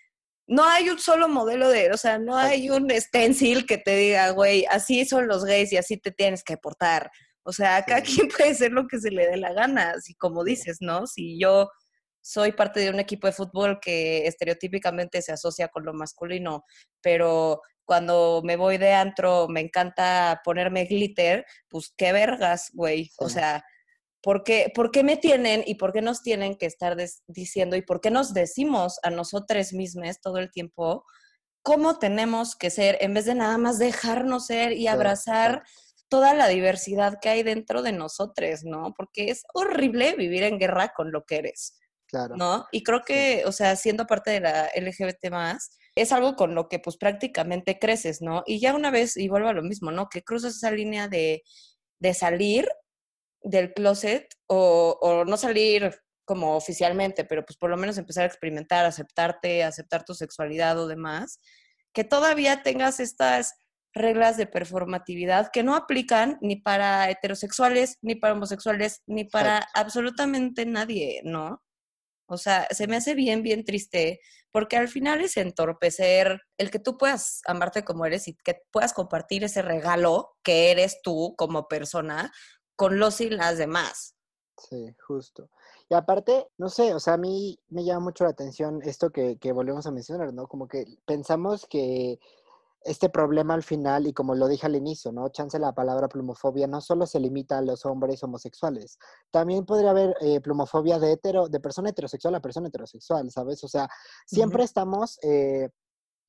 no 0.46 0.64
hay 0.64 0.88
un 0.90 0.98
solo 0.98 1.28
modelo 1.28 1.68
de, 1.68 1.90
o 1.92 1.96
sea, 1.96 2.18
no 2.18 2.36
hay 2.36 2.70
un 2.70 2.90
stencil 2.90 3.66
que 3.66 3.78
te 3.78 3.96
diga, 3.96 4.30
güey, 4.30 4.66
así 4.70 5.04
son 5.04 5.28
los 5.28 5.44
gays 5.44 5.72
y 5.72 5.76
así 5.76 5.96
te 5.96 6.12
tienes 6.12 6.44
que 6.44 6.56
portar. 6.56 7.10
O 7.44 7.52
sea, 7.52 7.82
cada 7.84 8.02
quien 8.02 8.28
puede 8.36 8.54
ser 8.54 8.72
lo 8.72 8.86
que 8.86 8.98
se 9.00 9.10
le 9.10 9.26
dé 9.28 9.36
la 9.36 9.52
gana, 9.52 9.92
así 9.96 10.14
como 10.14 10.44
dices, 10.44 10.78
¿no? 10.80 11.06
Si 11.06 11.38
yo 11.40 11.70
soy 12.20 12.52
parte 12.52 12.80
de 12.80 12.90
un 12.90 13.00
equipo 13.00 13.26
de 13.26 13.32
fútbol 13.32 13.80
que 13.80 14.26
estereotípicamente 14.26 15.22
se 15.22 15.32
asocia 15.32 15.68
con 15.68 15.84
lo 15.84 15.92
masculino, 15.92 16.64
pero 17.00 17.60
cuando 17.84 18.40
me 18.44 18.56
voy 18.56 18.78
de 18.78 18.92
antro 18.92 19.48
me 19.48 19.60
encanta 19.60 20.40
ponerme 20.44 20.84
glitter, 20.84 21.44
pues 21.68 21.92
qué 21.96 22.12
vergas, 22.12 22.70
güey. 22.72 23.10
O 23.18 23.28
sea, 23.28 23.64
¿por 24.22 24.44
qué, 24.44 24.72
¿por 24.74 24.90
qué, 24.90 25.02
me 25.02 25.16
tienen 25.16 25.62
y 25.66 25.74
por 25.74 25.92
qué 25.92 26.02
nos 26.02 26.22
tienen 26.22 26.56
que 26.56 26.66
estar 26.66 26.96
diciendo 27.26 27.76
y 27.76 27.82
por 27.82 28.00
qué 28.00 28.10
nos 28.10 28.34
decimos 28.34 28.98
a 29.02 29.10
nosotros 29.10 29.72
mismos 29.72 30.20
todo 30.20 30.38
el 30.38 30.50
tiempo 30.50 31.04
cómo 31.62 31.98
tenemos 31.98 32.56
que 32.56 32.70
ser 32.70 32.98
en 33.00 33.14
vez 33.14 33.24
de 33.24 33.34
nada 33.34 33.56
más 33.56 33.78
dejarnos 33.78 34.46
ser 34.46 34.72
y 34.72 34.88
abrazar 34.88 35.62
toda 36.08 36.34
la 36.34 36.48
diversidad 36.48 37.18
que 37.22 37.30
hay 37.30 37.42
dentro 37.42 37.82
de 37.82 37.92
nosotros, 37.92 38.64
¿no? 38.64 38.92
Porque 38.94 39.30
es 39.30 39.44
horrible 39.54 40.14
vivir 40.14 40.42
en 40.42 40.58
guerra 40.58 40.92
con 40.94 41.10
lo 41.10 41.24
que 41.24 41.36
eres. 41.36 41.78
Claro. 42.06 42.36
¿No? 42.36 42.66
Y 42.70 42.82
creo 42.82 43.02
que, 43.02 43.44
o 43.46 43.52
sea, 43.52 43.76
siendo 43.76 44.06
parte 44.06 44.30
de 44.32 44.40
la 44.40 44.70
LGBT 44.76 45.30
más, 45.30 45.78
es 45.94 46.12
algo 46.12 46.36
con 46.36 46.54
lo 46.54 46.68
que 46.68 46.78
pues 46.78 46.96
prácticamente 46.96 47.78
creces, 47.78 48.22
¿no? 48.22 48.42
Y 48.46 48.60
ya 48.60 48.74
una 48.74 48.90
vez, 48.90 49.16
y 49.16 49.28
vuelvo 49.28 49.48
a 49.48 49.52
lo 49.52 49.62
mismo, 49.62 49.90
¿no? 49.90 50.08
Que 50.08 50.22
cruzas 50.22 50.56
esa 50.56 50.70
línea 50.70 51.08
de, 51.08 51.42
de 51.98 52.14
salir 52.14 52.68
del 53.42 53.72
closet 53.74 54.28
o, 54.46 54.98
o, 55.00 55.24
no 55.24 55.36
salir 55.36 55.94
como 56.24 56.56
oficialmente, 56.56 57.24
pero 57.24 57.44
pues 57.44 57.56
por 57.58 57.70
lo 57.70 57.76
menos 57.76 57.98
empezar 57.98 58.24
a 58.24 58.26
experimentar, 58.26 58.86
aceptarte, 58.86 59.64
aceptar 59.64 60.04
tu 60.04 60.14
sexualidad 60.14 60.78
o 60.78 60.86
demás, 60.86 61.40
que 61.92 62.04
todavía 62.04 62.62
tengas 62.62 63.00
estas 63.00 63.54
reglas 63.94 64.36
de 64.36 64.46
performatividad 64.46 65.50
que 65.52 65.62
no 65.62 65.74
aplican 65.74 66.38
ni 66.40 66.56
para 66.56 67.10
heterosexuales, 67.10 67.98
ni 68.00 68.14
para 68.14 68.34
homosexuales, 68.34 69.02
ni 69.06 69.24
para 69.24 69.66
absolutamente 69.74 70.64
nadie, 70.64 71.20
¿no? 71.24 71.62
O 72.32 72.38
sea, 72.38 72.66
se 72.70 72.86
me 72.86 72.96
hace 72.96 73.14
bien, 73.14 73.42
bien 73.42 73.64
triste, 73.64 74.20
porque 74.50 74.76
al 74.76 74.88
final 74.88 75.20
es 75.20 75.36
entorpecer 75.36 76.40
el 76.56 76.70
que 76.70 76.78
tú 76.78 76.96
puedas 76.96 77.42
amarte 77.46 77.84
como 77.84 78.06
eres 78.06 78.26
y 78.28 78.34
que 78.34 78.62
puedas 78.70 78.94
compartir 78.94 79.44
ese 79.44 79.60
regalo 79.62 80.30
que 80.42 80.70
eres 80.70 81.00
tú 81.02 81.34
como 81.36 81.68
persona 81.68 82.32
con 82.74 82.98
los 82.98 83.20
y 83.20 83.28
las 83.28 83.58
demás. 83.58 84.16
Sí, 84.56 84.94
justo. 85.06 85.50
Y 85.88 85.94
aparte, 85.94 86.46
no 86.56 86.68
sé, 86.68 86.94
o 86.94 87.00
sea, 87.00 87.14
a 87.14 87.18
mí 87.18 87.58
me 87.68 87.84
llama 87.84 88.06
mucho 88.06 88.24
la 88.24 88.30
atención 88.30 88.80
esto 88.82 89.10
que, 89.10 89.36
que 89.38 89.52
volvemos 89.52 89.86
a 89.86 89.90
mencionar, 89.90 90.32
¿no? 90.32 90.46
Como 90.46 90.68
que 90.68 90.86
pensamos 91.04 91.66
que 91.66 92.18
este 92.84 93.08
problema 93.08 93.54
al 93.54 93.62
final, 93.62 94.06
y 94.06 94.12
como 94.12 94.34
lo 94.34 94.48
dije 94.48 94.66
al 94.66 94.76
inicio, 94.76 95.12
¿no? 95.12 95.28
Chance 95.28 95.58
la 95.58 95.72
palabra 95.72 96.08
plumofobia 96.08 96.66
no 96.66 96.80
solo 96.80 97.06
se 97.06 97.20
limita 97.20 97.58
a 97.58 97.62
los 97.62 97.84
hombres 97.86 98.22
homosexuales, 98.22 98.98
también 99.30 99.64
podría 99.64 99.90
haber 99.90 100.14
eh, 100.20 100.40
plumofobia 100.40 100.98
de 100.98 101.12
hetero, 101.12 101.48
de 101.48 101.60
persona 101.60 101.90
heterosexual 101.90 102.34
a 102.34 102.40
persona 102.40 102.68
heterosexual, 102.68 103.30
¿sabes? 103.30 103.62
O 103.64 103.68
sea, 103.68 103.88
siempre 104.26 104.64
estamos 104.64 105.18
eh, 105.22 105.68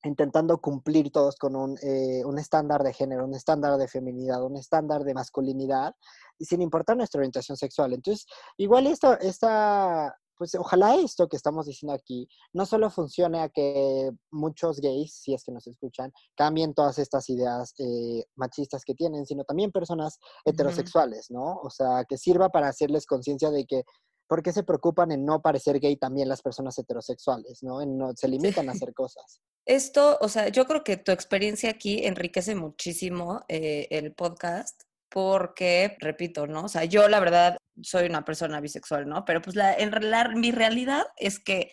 intentando 0.04 0.58
cumplir 0.58 1.10
todos 1.10 1.36
con 1.36 1.56
un, 1.56 1.78
eh, 1.82 2.22
un, 2.24 2.38
estándar 2.38 2.82
de 2.82 2.92
género, 2.92 3.24
un 3.24 3.34
estándar 3.34 3.76
de 3.78 3.88
feminidad, 3.88 4.42
un 4.42 4.56
estándar 4.56 5.04
de 5.04 5.14
masculinidad, 5.14 5.94
sin 6.38 6.62
importar 6.62 6.96
nuestra 6.96 7.20
orientación 7.20 7.56
sexual. 7.56 7.92
Entonces, 7.92 8.26
igual 8.56 8.86
esto, 8.86 9.18
esta 9.20 10.14
pues 10.36 10.54
ojalá 10.54 10.96
esto 10.96 11.28
que 11.28 11.36
estamos 11.36 11.66
diciendo 11.66 11.94
aquí 11.94 12.28
no 12.52 12.66
solo 12.66 12.90
funcione 12.90 13.40
a 13.40 13.48
que 13.48 14.10
muchos 14.30 14.80
gays, 14.80 15.14
si 15.14 15.34
es 15.34 15.44
que 15.44 15.52
nos 15.52 15.66
escuchan, 15.66 16.12
cambien 16.36 16.74
todas 16.74 16.98
estas 16.98 17.28
ideas 17.30 17.74
eh, 17.78 18.24
machistas 18.36 18.84
que 18.84 18.94
tienen, 18.94 19.26
sino 19.26 19.44
también 19.44 19.72
personas 19.72 20.18
heterosexuales, 20.44 21.30
¿no? 21.30 21.56
O 21.62 21.70
sea, 21.70 22.04
que 22.08 22.18
sirva 22.18 22.48
para 22.48 22.68
hacerles 22.68 23.06
conciencia 23.06 23.50
de 23.50 23.64
que 23.66 23.84
¿por 24.26 24.42
qué 24.42 24.52
se 24.52 24.62
preocupan 24.62 25.12
en 25.12 25.24
no 25.24 25.42
parecer 25.42 25.80
gay 25.80 25.96
también 25.96 26.28
las 26.28 26.42
personas 26.42 26.78
heterosexuales, 26.78 27.62
¿no? 27.62 27.80
En 27.82 27.96
no 27.98 28.12
se 28.16 28.28
limitan 28.28 28.68
a 28.68 28.72
hacer 28.72 28.94
cosas. 28.94 29.40
Esto, 29.66 30.18
o 30.20 30.28
sea, 30.28 30.48
yo 30.48 30.66
creo 30.66 30.84
que 30.84 30.96
tu 30.96 31.12
experiencia 31.12 31.70
aquí 31.70 32.04
enriquece 32.04 32.54
muchísimo 32.54 33.40
eh, 33.48 33.86
el 33.90 34.14
podcast 34.14 34.82
porque, 35.10 35.96
repito, 36.00 36.46
¿no? 36.46 36.64
O 36.64 36.68
sea, 36.68 36.84
yo 36.84 37.08
la 37.08 37.20
verdad 37.20 37.56
soy 37.82 38.06
una 38.06 38.24
persona 38.24 38.60
bisexual, 38.60 39.08
¿no? 39.08 39.24
Pero 39.24 39.40
pues 39.42 39.56
la, 39.56 39.74
en 39.74 39.90
la, 40.10 40.28
mi 40.28 40.50
realidad 40.50 41.04
es 41.16 41.38
que, 41.38 41.72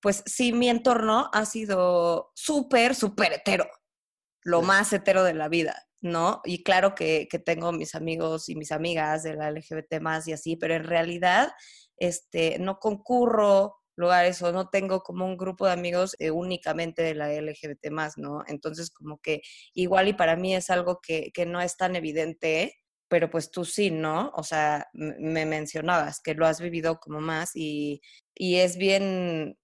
pues 0.00 0.22
sí, 0.26 0.52
mi 0.52 0.68
entorno 0.68 1.30
ha 1.32 1.44
sido 1.44 2.32
súper, 2.34 2.94
súper 2.94 3.32
hetero, 3.34 3.66
lo 4.42 4.62
más 4.62 4.92
hetero 4.92 5.24
de 5.24 5.34
la 5.34 5.48
vida, 5.48 5.76
¿no? 6.00 6.40
Y 6.44 6.62
claro 6.62 6.94
que, 6.94 7.28
que, 7.30 7.38
tengo 7.38 7.72
mis 7.72 7.94
amigos 7.94 8.48
y 8.48 8.56
mis 8.56 8.72
amigas 8.72 9.22
de 9.22 9.34
la 9.34 9.50
LGBT 9.50 10.00
más 10.00 10.26
y 10.26 10.32
así, 10.32 10.56
pero 10.56 10.74
en 10.74 10.84
realidad, 10.84 11.52
este, 11.96 12.58
no 12.58 12.78
concurro 12.78 13.76
lugares 13.96 14.42
o 14.42 14.52
no 14.52 14.68
tengo 14.68 15.00
como 15.00 15.26
un 15.26 15.36
grupo 15.36 15.66
de 15.66 15.72
amigos 15.72 16.16
eh, 16.18 16.30
únicamente 16.30 17.02
de 17.02 17.14
la 17.14 17.28
LGBT 17.30 17.90
más, 17.90 18.16
¿no? 18.16 18.42
Entonces 18.46 18.90
como 18.90 19.18
que 19.20 19.42
igual 19.74 20.08
y 20.08 20.12
para 20.14 20.36
mí 20.36 20.54
es 20.54 20.70
algo 20.70 21.00
que, 21.02 21.30
que 21.32 21.46
no 21.46 21.60
es 21.60 21.76
tan 21.76 21.96
evidente 21.96 22.81
pero 23.12 23.28
pues 23.28 23.50
tú 23.50 23.66
sí, 23.66 23.90
¿no? 23.90 24.30
O 24.36 24.42
sea, 24.42 24.88
me 24.94 25.44
mencionabas 25.44 26.18
que 26.22 26.32
lo 26.32 26.46
has 26.46 26.62
vivido 26.62 26.98
como 26.98 27.20
más 27.20 27.50
y, 27.54 28.00
y 28.34 28.56
es 28.56 28.78
bien, 28.78 29.58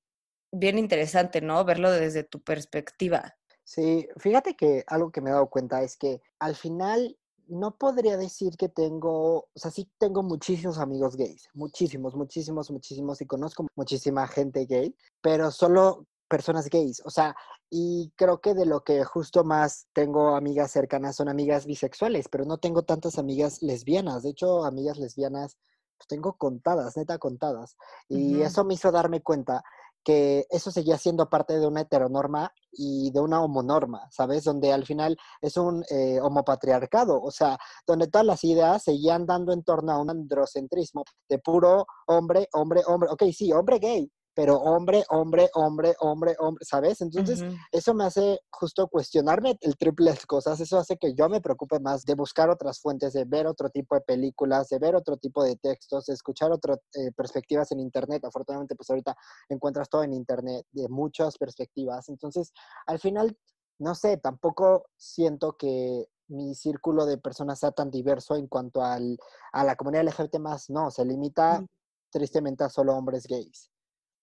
bien 0.52 0.78
interesante, 0.78 1.40
¿no? 1.40 1.64
Verlo 1.64 1.90
desde 1.90 2.24
tu 2.24 2.42
perspectiva. 2.42 3.38
Sí, 3.64 4.06
fíjate 4.18 4.54
que 4.54 4.84
algo 4.86 5.10
que 5.10 5.22
me 5.22 5.30
he 5.30 5.32
dado 5.32 5.48
cuenta 5.48 5.82
es 5.82 5.96
que 5.96 6.20
al 6.38 6.56
final 6.56 7.16
no 7.46 7.78
podría 7.78 8.18
decir 8.18 8.54
que 8.58 8.68
tengo, 8.68 9.38
o 9.38 9.50
sea, 9.54 9.70
sí 9.70 9.90
tengo 9.96 10.22
muchísimos 10.22 10.76
amigos 10.76 11.16
gays, 11.16 11.48
muchísimos, 11.54 12.14
muchísimos, 12.14 12.70
muchísimos, 12.70 13.22
y 13.22 13.26
conozco 13.26 13.66
muchísima 13.76 14.28
gente 14.28 14.66
gay, 14.66 14.94
pero 15.22 15.50
solo 15.50 16.06
personas 16.28 16.68
gays, 16.68 17.02
o 17.04 17.10
sea, 17.10 17.34
y 17.70 18.12
creo 18.16 18.40
que 18.40 18.54
de 18.54 18.66
lo 18.66 18.82
que 18.82 19.04
justo 19.04 19.44
más 19.44 19.88
tengo 19.92 20.36
amigas 20.36 20.70
cercanas 20.70 21.16
son 21.16 21.28
amigas 21.28 21.66
bisexuales, 21.66 22.28
pero 22.28 22.44
no 22.44 22.58
tengo 22.58 22.82
tantas 22.82 23.18
amigas 23.18 23.62
lesbianas, 23.62 24.22
de 24.22 24.30
hecho, 24.30 24.64
amigas 24.64 24.98
lesbianas 24.98 25.58
pues 25.96 26.06
tengo 26.06 26.34
contadas, 26.34 26.96
neta 26.96 27.18
contadas, 27.18 27.76
y 28.08 28.40
eso 28.42 28.64
me 28.64 28.74
hizo 28.74 28.92
darme 28.92 29.20
cuenta 29.20 29.64
que 30.04 30.46
eso 30.48 30.70
seguía 30.70 30.96
siendo 30.96 31.28
parte 31.28 31.58
de 31.58 31.66
una 31.66 31.82
heteronorma 31.82 32.52
y 32.72 33.10
de 33.10 33.20
una 33.20 33.42
homonorma, 33.42 34.08
¿sabes? 34.10 34.44
Donde 34.44 34.72
al 34.72 34.86
final 34.86 35.18
es 35.42 35.56
un 35.56 35.84
eh, 35.90 36.18
homopatriarcado, 36.20 37.20
o 37.20 37.30
sea, 37.30 37.58
donde 37.86 38.06
todas 38.06 38.26
las 38.26 38.42
ideas 38.44 38.84
seguían 38.84 39.26
dando 39.26 39.52
en 39.52 39.62
torno 39.62 39.92
a 39.92 40.00
un 40.00 40.08
androcentrismo 40.08 41.04
de 41.28 41.38
puro 41.38 41.86
hombre, 42.06 42.48
hombre, 42.52 42.82
hombre, 42.86 43.10
ok, 43.10 43.24
sí, 43.34 43.52
hombre 43.52 43.78
gay, 43.78 44.10
pero 44.38 44.54
hombre, 44.54 45.02
hombre, 45.08 45.50
hombre, 45.54 45.96
hombre, 45.98 46.36
hombre, 46.38 46.64
¿sabes? 46.64 47.00
Entonces, 47.00 47.42
eso 47.72 47.92
me 47.92 48.04
hace 48.04 48.38
justo 48.52 48.86
cuestionarme 48.86 49.58
el 49.62 49.76
triple 49.76 50.12
de 50.12 50.18
cosas, 50.28 50.60
eso 50.60 50.78
hace 50.78 50.96
que 50.96 51.12
yo 51.12 51.28
me 51.28 51.40
preocupe 51.40 51.80
más 51.80 52.04
de 52.04 52.14
buscar 52.14 52.48
otras 52.48 52.78
fuentes, 52.78 53.14
de 53.14 53.24
ver 53.24 53.48
otro 53.48 53.68
tipo 53.68 53.96
de 53.96 54.00
películas, 54.02 54.68
de 54.68 54.78
ver 54.78 54.94
otro 54.94 55.16
tipo 55.16 55.42
de 55.42 55.56
textos, 55.56 56.06
de 56.06 56.14
escuchar 56.14 56.52
otras 56.52 56.78
eh, 56.94 57.10
perspectivas 57.16 57.72
en 57.72 57.80
Internet. 57.80 58.24
Afortunadamente, 58.24 58.76
pues 58.76 58.88
ahorita 58.90 59.16
encuentras 59.48 59.88
todo 59.88 60.04
en 60.04 60.12
Internet, 60.12 60.64
de 60.70 60.88
muchas 60.88 61.36
perspectivas. 61.36 62.08
Entonces, 62.08 62.52
al 62.86 63.00
final, 63.00 63.36
no 63.80 63.96
sé, 63.96 64.18
tampoco 64.18 64.84
siento 64.96 65.56
que 65.56 66.06
mi 66.28 66.54
círculo 66.54 67.06
de 67.06 67.18
personas 67.18 67.58
sea 67.58 67.72
tan 67.72 67.90
diverso 67.90 68.36
en 68.36 68.46
cuanto 68.46 68.84
al, 68.84 69.18
a 69.52 69.64
la 69.64 69.74
comunidad 69.74 70.04
LGBT 70.04 70.38
más, 70.38 70.70
no, 70.70 70.92
se 70.92 71.04
limita 71.04 71.66
tristemente 72.12 72.62
a 72.62 72.68
solo 72.68 72.94
hombres 72.94 73.26
gays. 73.26 73.68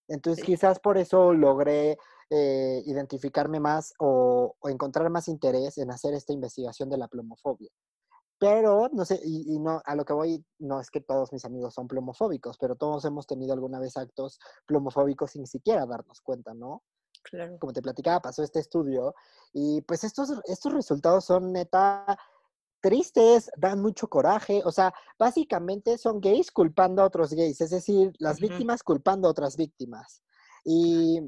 Entonces 0.07 0.43
quizás 0.43 0.79
por 0.79 0.97
eso 0.97 1.33
logré 1.33 1.97
eh, 2.29 2.81
identificarme 2.85 3.59
más 3.59 3.93
o, 3.99 4.55
encontrar 4.63 5.09
más 5.09 5.27
interés 5.27 5.77
en 5.77 5.91
hacer 5.91 6.13
esta 6.13 6.33
investigación 6.33 6.89
de 6.89 6.97
la 6.97 7.07
plomofobia. 7.07 7.69
Pero, 8.37 8.89
no 8.91 9.05
sé, 9.05 9.19
y, 9.23 9.57
no, 9.59 9.81
a 9.85 9.95
lo 9.95 10.03
que 10.03 10.13
voy, 10.13 10.45
no 10.59 10.81
es 10.81 10.89
que 10.89 11.01
todos 11.01 11.31
mis 11.31 11.45
amigos 11.45 11.73
son 11.73 11.87
plomofóbicos, 11.87 12.57
pero 12.57 12.75
todos 12.75 13.05
hemos 13.05 13.27
tenido 13.27 13.53
alguna 13.53 13.79
vez 13.79 13.95
actos 13.95 14.39
plomofóbicos 14.65 15.31
sin 15.31 15.47
siquiera 15.47 15.85
darnos 15.85 16.19
cuenta, 16.21 16.53
¿no? 16.53 16.83
Claro. 17.23 17.57
Como 17.59 17.71
te 17.71 17.81
platicaba, 17.81 18.19
pasó 18.19 18.43
este 18.43 18.59
estudio 18.59 19.15
y 19.53 19.81
pues 19.81 20.03
estos, 20.03 20.33
estos 20.45 20.73
resultados 20.73 21.25
son 21.25 21.53
neta 21.53 22.17
tristes, 22.85 23.49
dan 23.57 23.81
mucho 23.81 24.07
coraje, 24.07 24.61
o 24.63 24.71
sea, 24.71 24.93
básicamente 25.17 25.97
son 25.97 26.21
gays 26.21 26.51
culpando 26.51 27.01
a 27.01 27.05
otros 27.05 27.33
gays, 27.33 27.59
es 27.59 27.71
decir, 27.71 28.13
las 28.19 28.39
víctimas 28.39 28.83
culpando 28.83 29.27
a 29.27 29.31
otras 29.31 29.57
víctimas. 29.57 30.21
Y 30.63 31.19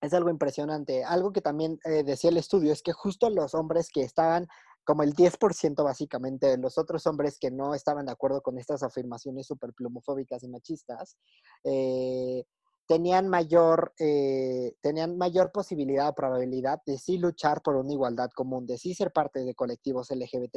es 0.00 0.12
algo 0.14 0.30
impresionante. 0.30 1.04
Algo 1.04 1.32
que 1.32 1.42
también 1.42 1.78
eh, 1.84 2.02
decía 2.02 2.30
el 2.30 2.38
estudio 2.38 2.72
es 2.72 2.82
que 2.82 2.92
justo 2.92 3.30
los 3.30 3.54
hombres 3.54 3.88
que 3.88 4.02
estaban 4.02 4.48
como 4.82 5.04
el 5.04 5.14
10% 5.14 5.84
básicamente 5.84 6.48
de 6.48 6.58
los 6.58 6.76
otros 6.76 7.06
hombres 7.06 7.38
que 7.38 7.52
no 7.52 7.72
estaban 7.72 8.06
de 8.06 8.12
acuerdo 8.12 8.42
con 8.42 8.58
estas 8.58 8.82
afirmaciones 8.82 9.46
super 9.46 9.72
plumofóbicas 9.72 10.42
y 10.42 10.48
machistas, 10.48 11.16
eh, 11.62 12.42
tenían 12.90 13.28
mayor, 13.28 13.94
eh, 14.00 14.74
tenían 14.80 15.16
mayor 15.16 15.52
posibilidad 15.52 16.08
o 16.08 16.12
probabilidad 16.12 16.82
de 16.84 16.98
sí 16.98 17.18
luchar 17.18 17.62
por 17.62 17.76
una 17.76 17.92
igualdad 17.92 18.30
común, 18.34 18.66
de 18.66 18.78
sí 18.78 18.94
ser 18.94 19.12
parte 19.12 19.44
de 19.44 19.54
colectivos 19.54 20.10
LGBT 20.10 20.56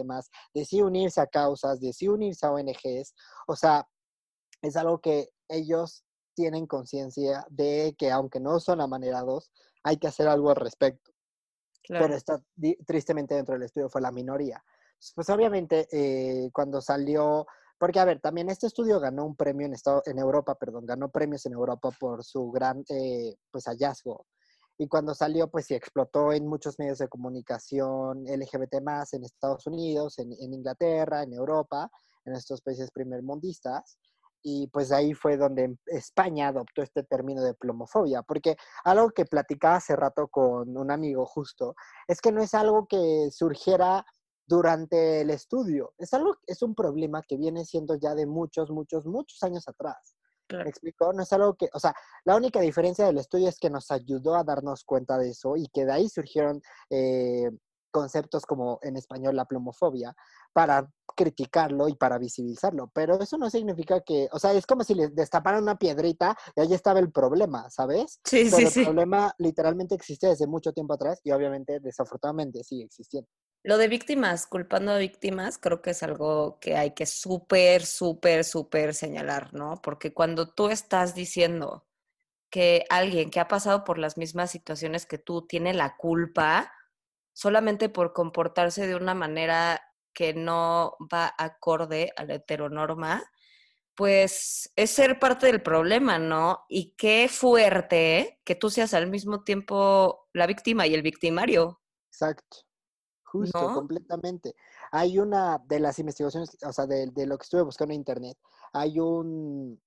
de 0.52 0.66
sí 0.66 0.82
unirse 0.82 1.22
a 1.22 1.28
causas, 1.28 1.80
de 1.80 1.94
sí 1.94 2.08
unirse 2.08 2.44
a 2.48 2.52
ONGs. 2.52 3.14
O 3.46 3.56
sea, 3.56 3.88
es 4.64 4.76
algo 4.76 5.00
que 5.00 5.30
ellos 5.48 6.06
tienen 6.34 6.66
conciencia 6.66 7.46
de 7.52 7.94
que 8.00 8.10
aunque 8.10 8.40
no 8.40 8.60
son 8.60 8.82
amanerados, 8.82 9.52
hay 9.84 9.98
que 9.98 10.08
hacer 10.08 10.28
algo 10.28 10.50
al 10.50 10.56
respecto. 10.56 11.12
Pero 11.88 12.16
está 12.16 12.42
tristemente 12.88 13.36
dentro 13.36 13.54
del 13.54 13.62
estudio 13.62 13.90
fue 13.90 14.02
la 14.02 14.12
minoría. 14.12 14.64
Pues 15.14 15.30
obviamente 15.30 15.88
eh, 15.92 16.50
cuando 16.52 16.82
salió 16.82 17.46
porque, 17.84 18.00
a 18.00 18.06
ver, 18.06 18.22
también 18.22 18.50
este 18.50 18.68
estudio 18.68 18.98
ganó 19.02 19.26
un 19.26 19.36
premio 19.36 19.68
en, 19.68 19.74
estado, 19.74 20.02
en 20.06 20.18
Europa, 20.18 20.56
perdón, 20.56 20.86
ganó 20.86 21.10
premios 21.10 21.46
en 21.48 21.52
Europa 21.52 21.90
por 22.00 22.24
su 22.24 22.50
gran 22.50 22.82
eh, 22.88 23.36
pues, 23.52 23.66
hallazgo. 23.66 24.26
Y 24.78 24.88
cuando 24.88 25.14
salió, 25.14 25.50
pues 25.50 25.66
sí, 25.66 25.74
explotó 25.74 26.32
en 26.32 26.48
muchos 26.48 26.80
medios 26.80 27.00
de 27.00 27.10
comunicación 27.10 28.24
LGBT 28.24 28.82
más 28.82 29.14
en 29.14 29.26
Estados 29.26 29.68
Unidos, 29.68 30.18
en, 30.20 30.32
en 30.32 30.54
Inglaterra, 30.54 31.24
en 31.24 31.34
Europa, 31.34 31.90
en 32.24 32.36
estos 32.36 32.62
países 32.62 32.90
primermundistas. 32.90 33.98
y 34.42 34.68
pues 34.68 34.94
ahí 34.94 35.14
fue 35.14 35.36
donde 35.36 35.76
España 35.88 36.48
adoptó 36.48 36.84
este 36.84 37.04
término 37.04 37.44
de 37.44 37.54
plomofobia, 37.54 38.22
porque 38.22 38.56
algo 38.86 39.10
que 39.10 39.26
platicaba 39.26 39.76
hace 39.76 39.98
rato 39.98 40.30
con 40.30 40.78
un 40.78 40.90
amigo 40.90 41.26
justo, 41.26 41.76
es 42.08 42.22
que 42.22 42.32
no 42.32 42.42
es 42.42 42.54
algo 42.54 42.88
que 42.88 43.28
surgiera 43.30 44.06
durante 44.46 45.22
el 45.22 45.30
estudio, 45.30 45.94
es 45.98 46.14
algo, 46.14 46.38
es 46.46 46.62
un 46.62 46.76
problema 46.76 47.22
que 47.22 47.38
viene 47.38 47.66
siendo 47.66 47.96
ya 47.96 48.16
de 48.16 48.26
muchos, 48.26 48.70
muchos, 48.72 49.06
muchos 49.06 49.42
años 49.44 49.68
atrás. 49.68 50.16
¿Me 50.50 50.70
explico? 50.70 51.12
No 51.14 51.24
es 51.24 51.34
algo 51.34 51.56
que, 51.56 51.70
o 51.74 51.80
sea, 51.80 51.96
la 52.26 52.36
única 52.36 52.60
diferencia 52.60 53.06
del 53.06 53.18
estudio 53.18 53.50
es 53.50 53.58
que 53.58 53.70
nos 53.70 53.90
ayudó 53.90 54.36
a 54.36 54.44
darnos 54.44 54.84
cuenta 54.84 55.18
de 55.18 55.30
eso 55.30 55.56
y 55.56 55.68
que 55.70 55.86
de 55.86 55.94
ahí 55.94 56.10
surgieron 56.10 56.62
eh, 56.90 57.50
conceptos 57.94 58.46
como 58.46 58.80
en 58.82 58.98
español 58.98 59.36
la 59.36 59.46
plomofobia 59.46 60.16
para 60.52 60.90
criticarlo 61.16 61.88
y 61.88 61.96
para 61.96 62.18
visibilizarlo. 62.18 62.92
Pero 62.94 63.20
eso 63.20 63.38
no 63.38 63.50
significa 63.50 64.02
que, 64.02 64.28
o 64.32 64.40
sea, 64.40 64.54
es 64.54 64.66
como 64.66 64.84
si 64.84 64.96
le 64.96 65.10
destaparan 65.10 65.64
una 65.64 65.78
piedrita 65.78 66.36
y 66.56 66.62
ahí 66.62 66.74
estaba 66.74 67.00
el 67.00 67.12
problema, 67.12 67.70
¿sabes? 67.70 68.20
Sí, 68.26 68.50
Pero 68.52 68.70
sí, 68.70 68.80
el 68.80 68.86
problema 68.86 69.34
literalmente 69.38 69.96
existe 69.96 70.28
desde 70.28 70.48
mucho 70.48 70.74
tiempo 70.74 70.94
atrás 70.94 71.20
y 71.24 71.32
obviamente, 71.32 71.80
desafortunadamente, 71.80 72.64
sigue 72.64 72.84
existiendo. 72.84 73.30
Lo 73.64 73.78
de 73.78 73.88
víctimas, 73.88 74.46
culpando 74.46 74.92
a 74.92 74.98
víctimas, 74.98 75.58
creo 75.58 75.82
que 75.82 75.92
es 75.92 76.04
algo 76.04 76.60
que 76.60 76.76
hay 76.76 76.92
que 76.92 77.06
súper, 77.06 77.86
súper, 77.86 78.44
súper 78.44 78.94
señalar, 78.94 79.54
¿no? 79.54 79.82
Porque 79.82 80.14
cuando 80.14 80.50
tú 80.50 80.68
estás 80.70 81.16
diciendo 81.16 81.88
que 82.50 82.86
alguien 82.90 83.32
que 83.32 83.40
ha 83.40 83.48
pasado 83.48 83.86
por 83.86 83.98
las 83.98 84.18
mismas 84.18 84.52
situaciones 84.52 85.06
que 85.06 85.18
tú 85.18 85.48
tiene 85.48 85.74
la 85.74 85.96
culpa, 85.96 86.74
solamente 87.32 87.88
por 87.88 88.12
comportarse 88.12 88.86
de 88.86 88.96
una 88.96 89.14
manera 89.14 89.82
que 90.14 90.34
no 90.34 90.98
va 91.12 91.34
acorde 91.38 92.12
a 92.18 92.26
la 92.26 92.36
heteronorma, 92.36 93.24
pues 93.96 94.74
es 94.76 94.92
ser 94.92 95.20
parte 95.20 95.46
del 95.48 95.62
problema, 95.62 96.20
¿no? 96.20 96.66
Y 96.68 96.96
qué 96.98 97.30
fuerte 97.30 98.42
que 98.44 98.56
tú 98.56 98.70
seas 98.70 98.94
al 98.94 99.08
mismo 99.10 99.44
tiempo 99.44 100.28
la 100.34 100.48
víctima 100.48 100.86
y 100.86 100.94
el 100.94 101.02
victimario. 101.02 101.82
Exacto. 102.12 102.58
Justo, 103.34 103.74
completamente. 103.74 104.56
Hay 104.92 105.18
una 105.18 105.58
de 105.66 105.80
las 105.80 105.98
investigaciones, 105.98 106.56
o 106.64 106.72
sea, 106.72 106.86
de, 106.86 107.08
de, 107.08 107.26
lo 107.26 107.36
que 107.36 107.44
estuve 107.44 107.64
buscando 107.64 107.92
en 107.92 108.02
internet, 108.02 108.38
hay 108.74 109.00
un, 109.00 109.82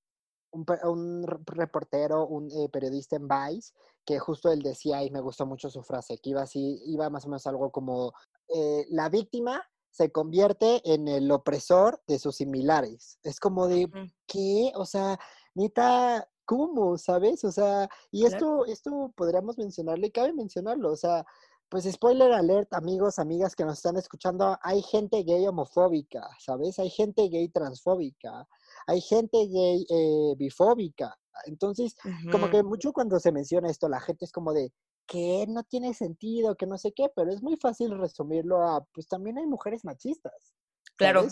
un, 0.51 1.25
reportero, 1.47 2.27
un 2.27 2.51
eh, 2.51 2.69
periodista 2.69 3.15
en 3.15 3.29
Vice, 3.29 3.73
que 4.05 4.19
justo 4.19 4.51
él 4.51 4.63
decía, 4.63 5.05
y 5.05 5.11
me 5.13 5.21
gustó 5.21 5.47
mucho 5.47 5.71
su 5.71 5.85
frase, 5.85 6.19
que 6.19 6.31
iba 6.31 6.43
así, 6.43 6.83
iba 6.87 7.09
más 7.09 7.25
o 7.25 7.29
menos 7.29 7.47
algo 7.47 7.71
como, 7.71 8.15
eh, 8.49 8.85
la 8.91 9.09
víctima 9.09 9.63
se 9.93 10.11
convierte 10.11 10.83
en 10.93 11.07
el 11.07 11.31
opresor 11.31 12.03
de 12.09 12.19
sus 12.19 12.35
similares. 12.35 13.21
Es 13.23 13.39
como 13.39 13.69
de, 13.69 13.89
¿qué? 14.27 14.73
O 14.75 14.85
sea, 14.87 15.21
neta, 15.55 16.29
¿cómo? 16.45 16.99
¿Sabes? 16.99 17.45
O 17.45 17.53
sea, 17.53 17.89
y 18.11 18.27
esto, 18.27 18.67
esto 18.67 19.13
podríamos 19.17 19.57
mencionarle, 19.57 20.11
cabe 20.11 20.33
mencionarlo, 20.33 20.91
o 20.91 20.97
sea, 20.97 21.25
pues 21.69 21.85
spoiler 21.91 22.33
alert, 22.33 22.73
amigos, 22.73 23.19
amigas 23.19 23.57
que 23.57 23.65
nos 23.65 23.79
están 23.79 23.97
escuchando, 23.97 24.57
hay 24.63 24.83
gente 24.83 25.23
gay 25.25 25.47
homofóbica, 25.47 26.29
¿sabes? 26.39 26.79
Hay 26.79 26.91
gente 26.91 27.29
gay 27.29 27.49
transfóbica, 27.49 28.47
hay 28.87 29.01
gente 29.01 29.39
gay 29.47 29.87
eh, 29.91 30.35
bifóbica. 30.37 31.17
Entonces, 31.45 31.97
como 32.31 32.51
que 32.51 32.63
mucho 32.63 32.93
cuando 32.93 33.21
se 33.21 33.33
menciona 33.33 33.69
esto, 33.69 33.89
la 33.89 34.01
gente 34.01 34.25
es 34.25 34.33
como 34.33 34.53
de, 34.53 34.73
que 35.07 35.47
no 35.49 35.63
tiene 35.65 35.95
sentido, 35.95 36.57
que 36.57 36.67
no 36.67 36.79
sé 36.79 36.93
qué, 36.93 37.11
pero 37.15 37.31
es 37.33 37.43
muy 37.43 37.57
fácil 37.57 37.97
resumirlo 37.99 38.63
a, 38.63 38.85
pues 38.93 39.07
también 39.07 39.39
hay 39.39 39.47
mujeres 39.47 39.85
machistas. 39.85 40.55
Claro. 40.97 41.27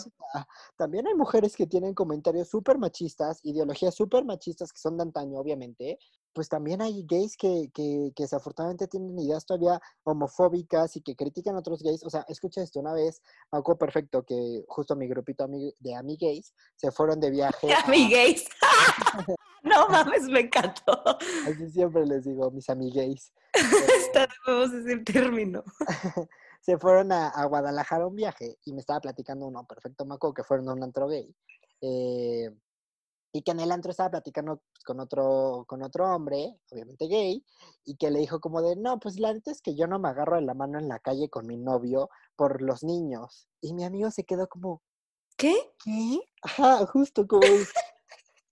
también 0.77 1.07
hay 1.07 1.15
mujeres 1.15 1.55
que 1.55 1.65
tienen 1.65 1.95
comentarios 1.95 2.49
súper 2.49 2.77
machistas, 2.77 3.39
ideologías 3.43 3.95
súper 3.95 4.23
machistas 4.23 4.71
que 4.71 4.79
son 4.79 4.97
de 4.97 5.03
antaño, 5.03 5.39
obviamente. 5.39 5.97
Pues 6.35 6.49
también 6.49 6.81
hay 6.81 7.05
gays 7.07 7.37
que, 7.37 7.71
que, 7.73 8.11
que, 8.13 8.23
desafortunadamente 8.23 8.87
tienen 8.87 9.17
ideas 9.17 9.45
todavía 9.45 9.81
homofóbicas 10.03 10.97
y 10.97 11.01
que 11.01 11.15
critican 11.15 11.55
a 11.55 11.59
otros 11.59 11.81
gays. 11.81 12.03
O 12.03 12.09
sea, 12.09 12.25
escucha 12.27 12.61
esto, 12.61 12.81
una 12.81 12.93
vez, 12.93 13.21
algo 13.51 13.77
perfecto, 13.77 14.19
de 14.19 14.25
que 14.25 14.65
justo 14.67 14.97
mi 14.97 15.07
grupito 15.07 15.47
de 15.47 16.17
gays 16.19 16.53
se 16.75 16.91
fueron 16.91 17.21
de 17.21 17.31
viaje. 17.31 17.67
gays 18.09 18.45
no 19.63 19.87
mames, 19.87 20.23
me 20.23 20.41
encantó. 20.41 21.01
Así 21.47 21.71
siempre 21.71 22.05
les 22.05 22.25
digo, 22.25 22.51
mis 22.51 22.67
gays 22.93 23.31
Está 23.53 24.27
de 24.27 24.33
nuevo 24.45 24.63
ese 24.65 24.97
término 24.97 25.63
se 26.65 26.79
fueron 26.79 27.11
a, 27.11 27.45
Guadalajara 27.45 28.07
un 28.07 28.15
viaje 28.15 28.57
y 28.65 28.73
me 28.73 28.79
estaba 28.79 28.99
platicando 28.99 29.45
uno, 29.45 29.67
perfecto, 29.67 30.03
me 30.03 30.15
acuerdo 30.15 30.33
que 30.33 30.43
fueron 30.43 30.67
a 30.67 30.73
un 30.73 30.83
antro 30.83 31.07
gay. 31.07 31.31
Eh, 31.79 32.49
y 33.35 33.41
que 33.41 33.51
en 33.51 33.59
el 33.59 33.73
antro 33.73 33.91
estaba 33.91 34.11
platicando 34.11 34.61
pues, 34.71 34.85
con, 34.85 35.01
otro, 35.01 35.65
con 35.67 35.83
otro 35.83 36.09
hombre, 36.15 36.57
obviamente 36.71 37.07
gay, 37.07 37.43
y 37.83 37.97
que 37.97 38.09
le 38.09 38.19
dijo 38.19 38.39
como 38.39 38.61
de, 38.61 38.77
no, 38.77 38.97
pues 38.97 39.19
la 39.19 39.33
neta 39.33 39.51
es 39.51 39.61
que 39.61 39.75
yo 39.75 39.87
no 39.87 39.99
me 39.99 40.07
agarro 40.07 40.37
de 40.37 40.43
la 40.43 40.53
mano 40.53 40.79
en 40.79 40.87
la 40.87 40.99
calle 40.99 41.29
con 41.29 41.45
mi 41.45 41.57
novio 41.57 42.09
por 42.37 42.61
los 42.61 42.85
niños. 42.85 43.49
Y 43.59 43.73
mi 43.73 43.83
amigo 43.83 44.09
se 44.09 44.23
quedó 44.23 44.47
como, 44.47 44.81
¿qué? 45.35 45.53
¿Qué? 45.83 46.21
Ajá, 46.43 46.85
justo 46.85 47.27
como, 47.27 47.41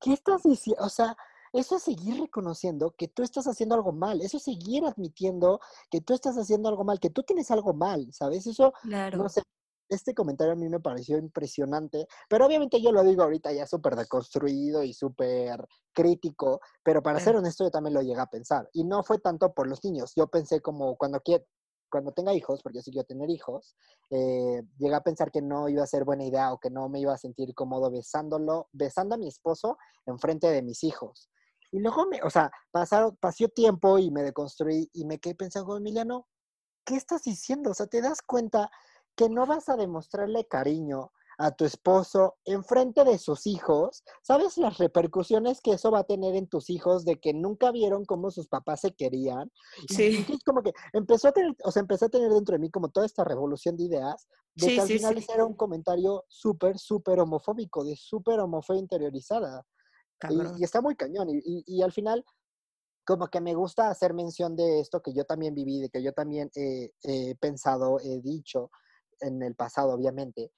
¿qué 0.02 0.12
estás 0.12 0.44
diciendo? 0.44 0.84
O 0.84 0.90
sea, 0.90 1.16
eso 1.54 1.78
es 1.78 1.84
seguir 1.84 2.20
reconociendo 2.20 2.94
que 2.98 3.08
tú 3.08 3.24
estás 3.24 3.48
haciendo 3.48 3.76
algo 3.76 3.94
mal, 3.94 4.20
eso 4.20 4.36
es 4.36 4.44
seguir 4.44 4.84
admitiendo 4.84 5.62
que 5.92 6.02
tú 6.02 6.14
estás 6.14 6.38
haciendo 6.38 6.68
algo 6.68 6.84
mal, 6.84 7.00
que 7.00 7.10
tú 7.10 7.24
tienes 7.24 7.52
algo 7.52 7.74
mal, 7.74 8.12
¿sabes? 8.12 8.48
Eso, 8.48 8.74
claro. 8.82 9.18
no 9.18 9.30
sé, 9.30 9.44
este 9.90 10.14
comentario 10.14 10.54
a 10.54 10.56
mí 10.56 10.70
me 10.70 10.80
pareció 10.80 11.18
impresionante, 11.18 12.08
pero 12.30 12.46
obviamente 12.46 12.82
yo 12.82 12.92
lo 12.92 13.04
digo 13.04 13.24
ahorita 13.24 13.52
ya 13.52 13.68
súper 13.68 13.96
deconstruido 13.96 14.84
y 14.84 14.94
súper 14.94 15.68
crítico, 15.94 16.62
pero 16.84 17.02
para 17.02 17.20
ser 17.20 17.36
honesto 17.36 17.64
yo 17.64 17.72
también 17.72 17.94
lo 17.94 18.02
llegué 18.02 18.20
a 18.20 18.28
pensar, 18.28 18.70
y 18.74 18.84
no 18.84 19.04
fue 19.04 19.20
tanto 19.20 19.54
por 19.54 19.68
los 19.68 19.84
niños, 19.84 20.14
yo 20.16 20.28
pensé 20.28 20.62
como 20.62 20.96
cuando 20.96 21.22
cuando 21.94 22.12
tenga 22.12 22.34
hijos, 22.34 22.64
porque 22.64 22.80
yo 22.80 22.82
sí 22.82 22.92
quiero 22.92 23.06
tener 23.06 23.30
hijos, 23.30 23.76
eh, 24.10 24.64
llegué 24.80 24.96
a 24.96 25.02
pensar 25.02 25.30
que 25.30 25.44
no 25.44 25.70
iba 25.70 25.84
a 25.84 25.88
ser 25.88 26.06
buena 26.06 26.26
idea 26.26 26.52
o 26.52 26.60
que 26.60 26.72
no 26.72 26.90
me 26.90 27.00
iba 27.00 27.14
a 27.14 27.20
sentir 27.20 27.54
cómodo 27.54 27.92
besándolo, 27.92 28.68
besando 28.72 29.14
a 29.14 29.18
mi 29.20 29.28
esposo 29.28 29.78
en 30.08 30.18
frente 30.18 30.48
de 30.48 30.64
mis 30.64 30.84
hijos. 30.84 31.30
Y 31.72 31.80
luego, 31.80 32.08
me, 32.08 32.20
o 32.24 32.32
sea, 32.32 32.52
pasaron, 32.72 33.16
pasó 33.18 33.48
tiempo 33.48 34.00
y 34.00 34.10
me 34.10 34.24
deconstruí 34.24 34.90
y 34.92 35.06
me 35.06 35.20
quedé 35.20 35.36
pensando, 35.36 35.78
Emiliano, 35.78 36.28
¿qué 36.84 36.96
estás 36.96 37.24
diciendo? 37.24 37.70
O 37.70 37.74
sea, 37.76 37.86
te 37.86 38.02
das 38.02 38.24
cuenta 38.24 38.72
que 39.16 39.30
no 39.30 39.46
vas 39.46 39.70
a 39.70 39.76
demostrarle 39.76 40.46
cariño 40.48 41.12
a 41.38 41.52
tu 41.52 41.66
esposo 41.66 42.38
en 42.46 42.64
frente 42.64 43.04
de 43.04 43.18
sus 43.18 43.48
hijos, 43.48 44.04
¿sabes 44.22 44.58
las 44.58 44.78
repercusiones 44.78 45.62
que 45.62 45.74
eso 45.74 45.92
va 45.92 46.00
a 46.00 46.04
tener 46.04 46.36
en 46.36 46.48
tus 46.48 46.70
hijos 46.70 47.06
de 47.06 47.20
que 47.20 47.34
nunca 47.34 47.72
vieron 47.72 48.06
cómo 48.06 48.32
sus 48.32 48.48
papás 48.48 48.82
se 48.82 48.94
querían? 48.94 49.52
Sí. 49.90 50.26
Y 50.28 50.40
como 50.42 50.62
que 50.62 50.74
empezó 50.94 51.30
a 51.30 51.32
tener, 51.32 51.56
o 51.64 51.72
sea, 51.72 51.82
empecé 51.82 52.06
a 52.06 52.10
tener 52.10 52.32
dentro 52.32 52.54
de 52.54 52.60
mí 52.60 52.70
como 52.70 52.90
toda 52.90 53.06
esta 53.06 53.24
revolución 53.24 53.78
de 53.78 53.84
ideas, 53.84 54.28
de 54.56 54.68
que 54.68 54.82
al 54.82 54.88
final 54.88 55.26
era 55.34 55.46
un 55.46 55.56
comentario 55.56 56.26
súper, 56.28 56.78
súper 56.78 57.20
homofóbico, 57.20 57.84
de 57.84 57.96
súper 57.96 58.40
homofobia 58.40 58.82
interiorizada. 58.82 59.66
Y, 60.30 60.64
está 60.64 60.82
muy 60.82 60.96
cañón. 60.96 61.28
Y, 61.30 61.82
al 61.82 61.92
final, 61.92 62.24
como 63.06 63.28
que 63.28 63.42
me 63.42 63.56
gusta 63.56 63.90
hacer 63.90 64.14
mención 64.14 64.56
de 64.56 64.80
esto 64.80 65.02
que 65.02 65.14
yo 65.14 65.26
también 65.26 65.54
viví, 65.54 65.82
de 65.82 65.90
que 65.90 66.02
yo 66.02 66.14
también 66.14 66.50
he 66.54 67.36
pensado, 67.42 68.00
he 68.00 68.22
dicho 68.22 68.70
en 69.22 69.42
el 69.44 69.56
pasado, 69.56 69.94
obviamente. 69.94 70.52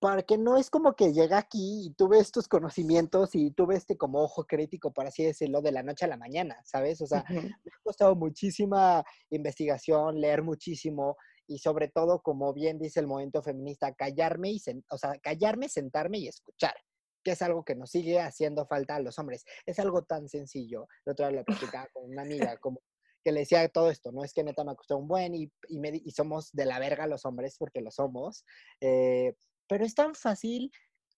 Porque 0.00 0.38
no 0.38 0.56
es 0.56 0.70
como 0.70 0.94
que 0.94 1.12
llega 1.12 1.36
aquí 1.36 1.86
y 1.86 1.94
tuve 1.94 2.20
estos 2.20 2.48
conocimientos 2.48 3.34
y 3.34 3.50
tuve 3.50 3.76
este 3.76 3.98
como 3.98 4.22
ojo 4.22 4.46
crítico, 4.46 4.92
por 4.92 5.06
así 5.06 5.24
decirlo, 5.24 5.60
de 5.60 5.72
la 5.72 5.82
noche 5.82 6.06
a 6.06 6.08
la 6.08 6.16
mañana, 6.16 6.56
¿sabes? 6.64 7.02
O 7.02 7.06
sea, 7.06 7.24
me 7.28 7.40
ha 7.40 7.82
costado 7.82 8.16
muchísima 8.16 9.04
investigación, 9.28 10.18
leer 10.18 10.42
muchísimo 10.42 11.16
y 11.46 11.58
sobre 11.58 11.88
todo, 11.88 12.22
como 12.22 12.54
bien 12.54 12.78
dice 12.78 13.00
el 13.00 13.08
movimiento 13.08 13.42
feminista, 13.42 13.92
callarme 13.92 14.52
y, 14.52 14.62
o 14.88 14.96
sea, 14.96 15.18
callarme, 15.20 15.68
sentarme 15.68 16.18
y 16.18 16.28
escuchar 16.28 16.74
que 17.22 17.32
es 17.32 17.42
algo 17.42 17.64
que 17.64 17.74
nos 17.74 17.90
sigue 17.90 18.20
haciendo 18.20 18.66
falta 18.66 18.96
a 18.96 19.00
los 19.00 19.18
hombres. 19.18 19.44
Es 19.66 19.78
algo 19.78 20.02
tan 20.02 20.28
sencillo. 20.28 20.88
La 21.04 21.12
otra 21.12 21.28
vez 21.28 21.36
lo 21.36 21.44
platicaba 21.44 21.86
con 21.92 22.04
una 22.10 22.22
amiga, 22.22 22.56
como 22.58 22.80
que 23.22 23.32
le 23.32 23.40
decía 23.40 23.68
todo 23.68 23.90
esto, 23.90 24.12
¿no? 24.12 24.24
Es 24.24 24.32
que 24.32 24.44
neta 24.44 24.64
me 24.64 24.74
costó 24.76 24.96
un 24.96 25.08
buen 25.08 25.34
y, 25.34 25.50
y, 25.68 26.10
somos 26.10 26.50
de 26.52 26.64
la 26.64 26.78
verga 26.78 27.06
los 27.06 27.24
hombres, 27.24 27.56
porque 27.58 27.80
lo 27.80 27.90
somos. 27.90 28.44
Eh, 28.80 29.34
pero 29.68 29.84
es 29.84 29.94
tan 29.94 30.14
fácil 30.14 30.70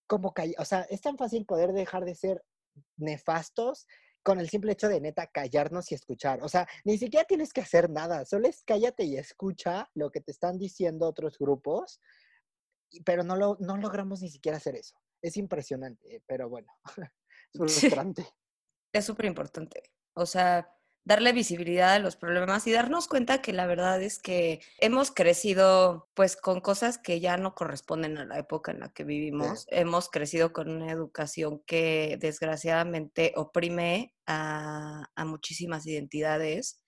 como, 0.06 0.34
o 0.58 0.64
sea, 0.64 0.82
es 0.82 1.00
tan 1.00 1.16
fácil 1.16 1.46
poder 1.46 1.72
dejar 1.72 2.04
de 2.04 2.14
ser 2.14 2.44
nefastos 2.96 3.86
con 4.22 4.38
el 4.38 4.48
simple 4.48 4.72
hecho 4.72 4.88
de 4.88 5.00
neta 5.00 5.26
callarnos 5.26 5.90
y 5.90 5.94
escuchar. 5.94 6.42
O 6.42 6.48
sea, 6.48 6.68
ni 6.84 6.98
siquiera 6.98 7.24
tienes 7.24 7.52
que 7.52 7.60
hacer 7.60 7.90
nada, 7.90 8.24
solo 8.24 8.48
es 8.48 8.62
cállate 8.62 9.04
y 9.04 9.16
escucha 9.16 9.90
lo 9.94 10.10
que 10.10 10.20
te 10.20 10.32
están 10.32 10.58
diciendo 10.58 11.08
otros 11.08 11.38
grupos, 11.38 12.00
pero 13.04 13.24
no, 13.24 13.36
lo, 13.36 13.56
no 13.60 13.76
logramos 13.76 14.22
ni 14.22 14.28
siquiera 14.28 14.58
hacer 14.58 14.76
eso 14.76 14.94
es 15.22 15.36
impresionante, 15.36 16.22
pero 16.26 16.48
bueno, 16.48 16.68
es 17.54 17.58
frustrante. 17.58 18.26
Es 18.92 19.06
súper 19.06 19.26
importante. 19.26 19.82
O 20.14 20.26
sea, 20.26 20.68
darle 21.04 21.32
visibilidad 21.32 21.94
a 21.94 21.98
los 21.98 22.16
problemas 22.16 22.66
y 22.66 22.72
darnos 22.72 23.08
cuenta 23.08 23.42
que 23.42 23.52
la 23.52 23.66
verdad 23.66 24.00
es 24.02 24.18
que 24.18 24.60
hemos 24.78 25.10
crecido 25.10 26.08
pues 26.14 26.36
con 26.36 26.60
cosas 26.60 26.98
que 26.98 27.20
ya 27.20 27.36
no 27.36 27.54
corresponden 27.54 28.18
a 28.18 28.24
la 28.24 28.38
época 28.38 28.70
en 28.72 28.80
la 28.80 28.92
que 28.92 29.04
vivimos. 29.04 29.66
Hemos 29.68 30.08
crecido 30.08 30.52
con 30.52 30.70
una 30.70 30.92
educación 30.92 31.62
que 31.66 32.18
desgraciadamente 32.20 33.32
oprime 33.36 34.14
a, 34.26 35.06
a 35.14 35.24
muchísimas 35.24 35.86
identidades 35.86 36.82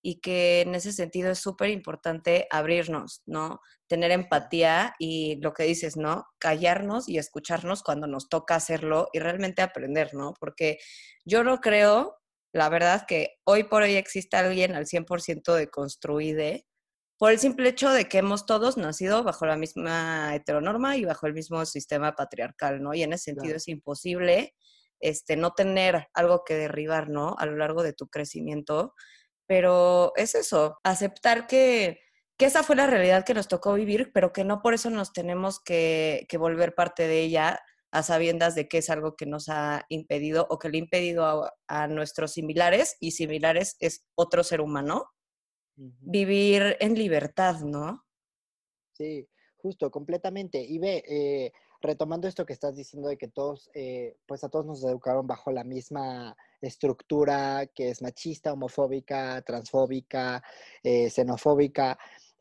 y 0.00 0.20
que 0.20 0.60
en 0.60 0.76
ese 0.76 0.92
sentido 0.92 1.32
es 1.32 1.40
súper 1.40 1.70
importante 1.70 2.46
abrirnos, 2.52 3.22
¿no? 3.26 3.60
Tener 3.88 4.12
empatía 4.12 4.94
y 5.00 5.40
lo 5.40 5.52
que 5.52 5.64
dices, 5.64 5.96
¿no? 5.96 6.26
Callarnos 6.38 7.08
y 7.08 7.18
escucharnos 7.18 7.82
cuando 7.82 8.06
nos 8.06 8.28
toca 8.28 8.54
hacerlo 8.54 9.08
y 9.12 9.18
realmente 9.18 9.62
aprender, 9.62 10.14
¿no? 10.14 10.34
Porque 10.38 10.78
yo 11.24 11.42
no 11.42 11.60
creo 11.60 12.18
la 12.52 12.68
verdad 12.68 13.04
que 13.06 13.36
hoy 13.44 13.64
por 13.64 13.82
hoy 13.82 13.94
existe 13.96 14.36
alguien 14.36 14.74
al 14.74 14.86
100% 14.86 15.54
de 15.54 15.68
construide 15.68 16.66
por 17.18 17.32
el 17.32 17.38
simple 17.38 17.68
hecho 17.68 17.90
de 17.90 18.06
que 18.06 18.18
hemos 18.18 18.46
todos 18.46 18.76
nacido 18.76 19.22
bajo 19.24 19.46
la 19.46 19.56
misma 19.56 20.34
heteronorma 20.34 20.96
y 20.96 21.04
bajo 21.04 21.26
el 21.26 21.32
mismo 21.32 21.64
sistema 21.64 22.14
patriarcal, 22.14 22.82
¿no? 22.82 22.92
Y 22.94 23.02
en 23.02 23.14
ese 23.14 23.32
sentido 23.32 23.56
es 23.56 23.68
imposible 23.68 24.54
este, 25.00 25.36
no 25.36 25.52
tener 25.52 26.08
algo 26.14 26.44
que 26.44 26.54
derribar, 26.54 27.08
¿no? 27.08 27.34
A 27.38 27.46
lo 27.46 27.56
largo 27.56 27.82
de 27.82 27.94
tu 27.94 28.08
crecimiento. 28.08 28.94
Pero 29.46 30.12
es 30.16 30.34
eso, 30.34 30.78
aceptar 30.84 31.46
que, 31.46 32.00
que 32.36 32.46
esa 32.46 32.62
fue 32.62 32.76
la 32.76 32.86
realidad 32.86 33.24
que 33.24 33.34
nos 33.34 33.48
tocó 33.48 33.74
vivir, 33.74 34.10
pero 34.12 34.32
que 34.32 34.44
no 34.44 34.60
por 34.60 34.74
eso 34.74 34.90
nos 34.90 35.12
tenemos 35.12 35.60
que, 35.60 36.26
que 36.28 36.36
volver 36.36 36.74
parte 36.74 37.06
de 37.06 37.20
ella, 37.20 37.60
a 37.96 38.02
sabiendas 38.02 38.54
de 38.54 38.68
que 38.68 38.78
es 38.78 38.90
algo 38.90 39.16
que 39.16 39.24
nos 39.24 39.48
ha 39.48 39.86
impedido 39.88 40.46
o 40.50 40.58
que 40.58 40.68
le 40.68 40.76
ha 40.76 40.80
impedido 40.80 41.50
a, 41.66 41.86
nuestros 41.88 42.32
similares, 42.32 42.96
y 43.00 43.12
similares 43.12 43.76
es 43.80 44.04
otro 44.14 44.44
ser 44.44 44.60
humano, 44.60 45.06
vivir 45.76 46.76
en 46.80 46.94
libertad, 46.94 47.60
¿no? 47.60 48.04
Sí, 48.92 49.26
justo, 49.56 49.90
completamente. 49.90 50.62
Y 50.62 50.78
ve, 50.78 51.02
eh, 51.08 51.52
retomando 51.80 52.28
esto 52.28 52.44
que 52.44 52.52
estás 52.52 52.76
diciendo 52.76 53.08
de 53.08 53.16
que 53.16 53.28
todos, 53.28 53.70
eh, 53.72 54.18
pues 54.26 54.44
a 54.44 54.50
todos 54.50 54.66
nos 54.66 54.84
educaron 54.84 55.26
bajo 55.26 55.50
la 55.50 55.64
misma 55.64 56.36
estructura 56.60 57.66
que 57.74 57.90
es 57.90 58.02
machista, 58.02 58.52
homofóbica, 58.52 59.40
transfóbica, 59.42 60.42
eh, 60.82 61.08
xenofóbica. 61.08 61.98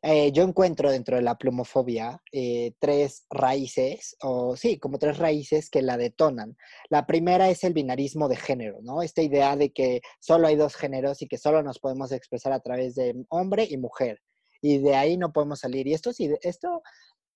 Eh, 0.08 0.32
yo 0.32 0.44
encuentro 0.44 0.91
dentro 0.91 1.15
de 1.15 1.24
la 1.24 1.36
plumofobia 1.36 2.22
eh, 2.32 2.74
tres 2.78 3.26
raíces, 3.32 4.15
o 4.22 4.56
sí, 4.56 4.78
como 4.78 5.00
tres 5.00 5.18
raíces 5.18 5.72
que 5.72 5.82
la 5.82 5.98
detonan. 5.98 6.56
La 6.89 7.08
primera 7.08 7.50
es 7.50 7.63
el 7.63 7.74
binarismo 7.74 8.28
de 8.28 8.36
género, 8.36 8.78
¿no? 8.84 9.02
Esta 9.02 9.24
idea 9.24 9.56
de 9.56 9.74
que 9.74 10.02
solo 10.20 10.46
hay 10.46 10.58
dos 10.58 10.76
géneros 10.76 11.24
y 11.24 11.28
que 11.28 11.39
solo 11.39 11.63
nos 11.63 11.80
podemos 11.80 12.12
expresar 12.12 12.54
a 12.54 12.60
través 12.60 12.94
de 12.94 13.15
hombre 13.30 13.68
y 13.68 13.78
mujer. 13.78 14.20
Y 14.62 14.78
de 14.78 14.96
ahí 14.96 15.18
no 15.18 15.34
podemos 15.34 15.62
salir. 15.62 15.88
Y 15.88 15.96
esto 15.96 16.13
sí, 16.13 16.30
esto, 16.44 16.84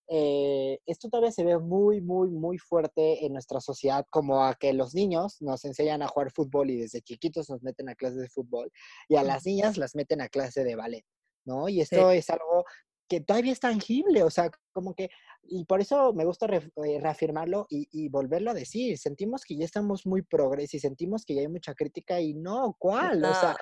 eh, 0.08 0.78
esto 0.86 1.10
todavía 1.10 1.32
se 1.32 1.44
ve 1.44 1.58
muy, 1.58 2.02
muy, 2.02 2.30
muy 2.30 2.60
fuerte 2.60 3.26
en 3.26 3.34
nuestra 3.34 3.62
sociedad, 3.62 4.06
como 4.12 4.46
a 4.46 4.54
que 4.54 4.74
los 4.74 4.94
niños 4.94 5.38
nos 5.42 5.66
enseñan 5.66 6.04
a 6.04 6.08
jugar 6.08 6.32
fútbol 6.32 6.70
y 6.70 6.78
desde 6.78 7.02
chiquitos 7.02 7.50
nos 7.50 7.64
meten 7.64 7.90
a 7.90 7.96
clases 7.96 8.20
de 8.20 8.30
fútbol 8.30 8.72
y 9.08 9.16
a 9.16 9.24
las 9.24 9.44
niñas 9.48 9.76
las 9.78 9.96
meten 9.96 10.22
a 10.22 10.30
clase 10.30 10.64
de 10.64 10.76
ballet. 10.76 11.06
¿No? 11.50 11.68
Y 11.68 11.82
esto 11.82 12.12
es 12.12 12.30
algo 12.30 12.64
que 13.10 13.22
todavía 13.22 13.52
es 13.52 13.60
tangible, 13.60 14.24
o 14.24 14.30
sea, 14.30 14.52
como 14.72 14.94
que, 14.94 15.10
y 15.42 15.66
por 15.66 15.82
eso 15.82 16.14
me 16.14 16.26
gusta 16.26 16.46
eh, 16.46 17.00
reafirmarlo 17.02 17.66
y, 17.70 18.08
volverlo 18.10 18.52
a 18.52 18.54
decir, 18.54 18.98
sentimos 19.00 19.44
que 19.44 19.58
ya 19.58 19.66
estamos 19.66 20.06
muy 20.06 20.22
progres 20.22 20.74
y 20.76 20.80
sentimos 20.80 21.26
que 21.26 21.34
ya 21.34 21.42
hay 21.42 21.48
mucha 21.48 21.74
crítica 21.74 22.22
y 22.22 22.36
no, 22.36 22.76
¿cuál? 22.78 23.26
O 23.26 23.34
sea, 23.34 23.58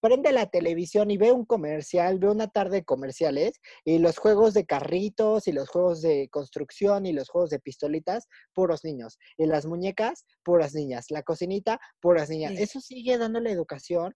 prende 0.00 0.32
la 0.32 0.46
televisión 0.46 1.10
y 1.10 1.16
ve 1.16 1.32
un 1.32 1.44
comercial, 1.44 2.18
ve 2.18 2.28
una 2.28 2.46
tarde 2.46 2.76
de 2.76 2.84
comerciales 2.84 3.60
y 3.84 3.98
los 3.98 4.18
juegos 4.18 4.54
de 4.54 4.64
carritos 4.64 5.48
y 5.48 5.52
los 5.52 5.68
juegos 5.68 6.02
de 6.02 6.28
construcción 6.30 7.04
y 7.06 7.12
los 7.12 7.30
juegos 7.30 7.50
de 7.50 7.58
pistolitas, 7.58 8.28
puros 8.52 8.84
niños. 8.84 9.18
Y 9.38 9.46
las 9.46 9.66
muñecas, 9.66 10.26
puras 10.44 10.74
niñas. 10.74 11.06
La 11.08 11.22
cocinita, 11.22 11.80
puras 12.00 12.28
niñas. 12.28 12.52
Eso 12.58 12.80
sigue 12.80 13.16
dándole 13.18 13.50
educación 13.50 14.14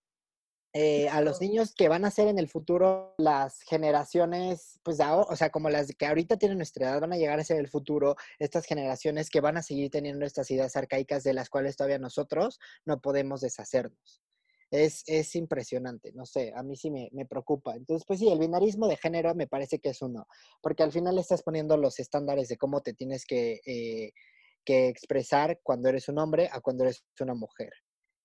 eh, 0.80 1.08
a 1.08 1.20
los 1.22 1.40
niños 1.40 1.74
que 1.74 1.88
van 1.88 2.04
a 2.04 2.10
ser 2.12 2.28
en 2.28 2.38
el 2.38 2.46
futuro 2.46 3.12
las 3.18 3.62
generaciones, 3.62 4.78
pues, 4.84 5.00
o 5.00 5.34
sea, 5.34 5.50
como 5.50 5.70
las 5.70 5.88
que 5.96 6.06
ahorita 6.06 6.36
tienen 6.36 6.58
nuestra 6.58 6.88
edad, 6.88 7.00
van 7.00 7.12
a 7.12 7.16
llegar 7.16 7.40
a 7.40 7.42
ser 7.42 7.58
el 7.58 7.66
futuro, 7.66 8.14
estas 8.38 8.64
generaciones 8.64 9.28
que 9.28 9.40
van 9.40 9.56
a 9.56 9.64
seguir 9.64 9.90
teniendo 9.90 10.24
estas 10.24 10.48
ideas 10.52 10.76
arcaicas 10.76 11.24
de 11.24 11.34
las 11.34 11.50
cuales 11.50 11.74
todavía 11.74 11.98
nosotros 11.98 12.60
no 12.86 13.00
podemos 13.00 13.40
deshacernos. 13.40 14.22
Es, 14.70 15.02
es 15.08 15.34
impresionante, 15.34 16.12
no 16.12 16.24
sé, 16.24 16.52
a 16.54 16.62
mí 16.62 16.76
sí 16.76 16.92
me, 16.92 17.08
me, 17.10 17.26
preocupa. 17.26 17.74
Entonces, 17.74 18.04
pues 18.06 18.20
sí, 18.20 18.30
el 18.30 18.38
binarismo 18.38 18.86
de 18.86 18.98
género 18.98 19.34
me 19.34 19.48
parece 19.48 19.80
que 19.80 19.88
es 19.88 20.00
uno, 20.00 20.28
porque 20.62 20.84
al 20.84 20.92
final 20.92 21.18
estás 21.18 21.42
poniendo 21.42 21.76
los 21.76 21.98
estándares 21.98 22.46
de 22.46 22.56
cómo 22.56 22.82
te 22.82 22.94
tienes 22.94 23.24
que, 23.26 23.60
eh, 23.66 24.12
que 24.64 24.86
expresar 24.86 25.58
cuando 25.64 25.88
eres 25.88 26.08
un 26.08 26.20
hombre 26.20 26.48
a 26.52 26.60
cuando 26.60 26.84
eres 26.84 27.02
una 27.18 27.34
mujer. 27.34 27.72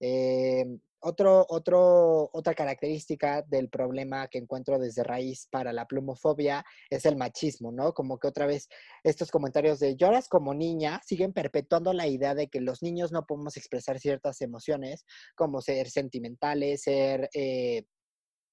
Eh, 0.05 0.65
otro, 0.99 1.45
otro, 1.47 2.29
otra 2.33 2.53
característica 2.53 3.41
del 3.41 3.69
problema 3.69 4.27
que 4.27 4.37
encuentro 4.37 4.77
desde 4.77 5.03
raíz 5.03 5.47
para 5.49 5.71
la 5.71 5.85
plumofobia 5.85 6.65
es 6.89 7.05
el 7.05 7.15
machismo, 7.15 7.71
¿no? 7.71 7.93
Como 7.93 8.19
que 8.19 8.27
otra 8.27 8.45
vez 8.45 8.67
estos 9.03 9.31
comentarios 9.31 9.79
de 9.79 9.95
lloras 9.95 10.27
como 10.27 10.53
niña 10.53 10.99
siguen 11.05 11.31
perpetuando 11.31 11.93
la 11.93 12.07
idea 12.07 12.35
de 12.35 12.49
que 12.49 12.59
los 12.59 12.81
niños 12.81 13.13
no 13.13 13.25
podemos 13.25 13.55
expresar 13.55 13.97
ciertas 13.99 14.41
emociones, 14.41 15.05
como 15.35 15.61
ser 15.61 15.89
sentimentales, 15.89 16.81
ser... 16.81 17.29
Eh, 17.33 17.85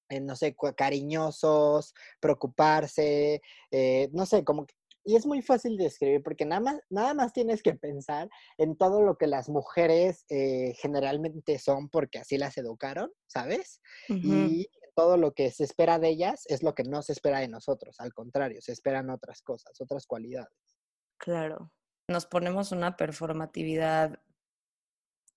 eh, 0.09 0.19
no 0.19 0.35
sé, 0.35 0.57
cariñosos, 0.75 1.93
preocuparse, 2.19 3.41
eh, 3.71 4.09
no 4.11 4.25
sé, 4.25 4.43
como 4.43 4.65
que 4.65 4.75
y 5.03 5.15
es 5.15 5.25
muy 5.25 5.41
fácil 5.41 5.77
de 5.77 5.85
describir 5.85 6.21
porque 6.23 6.45
nada 6.45 6.61
más, 6.61 6.79
nada 6.89 7.13
más 7.13 7.33
tienes 7.33 7.63
que 7.63 7.73
pensar 7.73 8.29
en 8.57 8.75
todo 8.77 9.01
lo 9.01 9.17
que 9.17 9.27
las 9.27 9.49
mujeres 9.49 10.25
eh, 10.29 10.73
generalmente 10.79 11.57
son 11.59 11.89
porque 11.89 12.19
así 12.19 12.37
las 12.37 12.57
educaron, 12.57 13.11
¿sabes? 13.27 13.81
Y 14.07 14.69
todo 14.95 15.17
lo 15.17 15.33
que 15.33 15.51
se 15.51 15.63
espera 15.63 15.99
de 15.99 16.09
ellas 16.09 16.43
es 16.47 16.63
lo 16.63 16.75
que 16.75 16.83
no 16.83 17.01
se 17.01 17.13
espera 17.13 17.39
de 17.39 17.47
nosotros, 17.47 17.99
al 17.99 18.13
contrario, 18.13 18.61
se 18.61 18.71
esperan 18.73 19.09
otras 19.09 19.41
cosas, 19.41 19.79
otras 19.79 20.05
cualidades. 20.05 20.53
Claro, 21.17 21.71
nos 22.07 22.25
ponemos 22.25 22.71
una 22.71 22.97
performatividad 22.97 24.19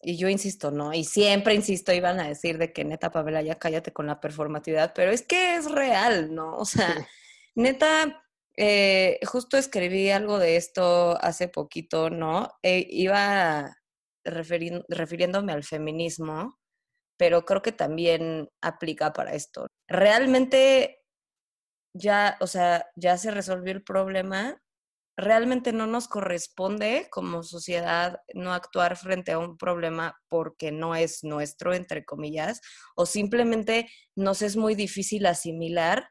y 0.03 0.19
yo 0.19 0.29
insisto, 0.29 0.71
¿no? 0.71 0.93
Y 0.93 1.05
siempre 1.05 1.55
insisto, 1.55 1.93
iban 1.93 2.21
a 2.21 2.29
decir 2.29 2.59
de 2.59 2.73
que 2.73 2.85
neta, 2.85 3.11
Pamela, 3.11 3.41
ya 3.41 3.59
cállate 3.59 3.93
con 3.93 4.07
la 4.07 4.21
performatividad, 4.21 4.93
pero 4.95 5.11
es 5.11 5.23
que 5.23 5.57
es 5.57 5.71
real, 5.71 6.35
¿no? 6.35 6.59
O 6.59 6.67
sea, 6.67 6.87
neta, 7.55 8.24
eh, 8.57 9.19
justo 9.27 9.57
escribí 9.57 10.11
algo 10.11 10.39
de 10.39 10.57
esto 10.57 11.19
hace 11.21 11.49
poquito, 11.49 12.11
¿no? 12.11 12.51
Eh, 12.63 12.87
iba 12.91 13.77
refiriéndome 14.25 15.53
al 15.53 15.65
feminismo, 15.65 16.59
pero 17.19 17.45
creo 17.45 17.63
que 17.63 17.73
también 17.73 18.49
aplica 18.63 19.13
para 19.13 19.35
esto. 19.35 19.67
Realmente 19.89 21.03
ya, 21.95 22.37
o 22.41 22.47
sea, 22.47 22.87
ya 22.97 23.17
se 23.19 23.31
resolvió 23.31 23.73
el 23.73 23.83
problema. 23.83 24.61
Realmente 25.17 25.73
no 25.73 25.87
nos 25.87 26.09
corresponde 26.09 27.09
como 27.11 27.43
sociedad 27.45 28.21
no 28.35 28.53
actuar 28.53 28.97
frente 28.97 29.33
a 29.33 29.39
un 29.39 29.57
problema 29.57 30.19
porque 30.29 30.73
no 30.73 30.97
es 30.97 31.23
nuestro, 31.23 31.75
entre 31.75 32.05
comillas, 32.05 32.61
o 32.97 33.07
simplemente 33.07 33.89
nos 34.17 34.43
es 34.43 34.57
muy 34.57 34.75
difícil 34.75 35.27
asimilar 35.27 36.09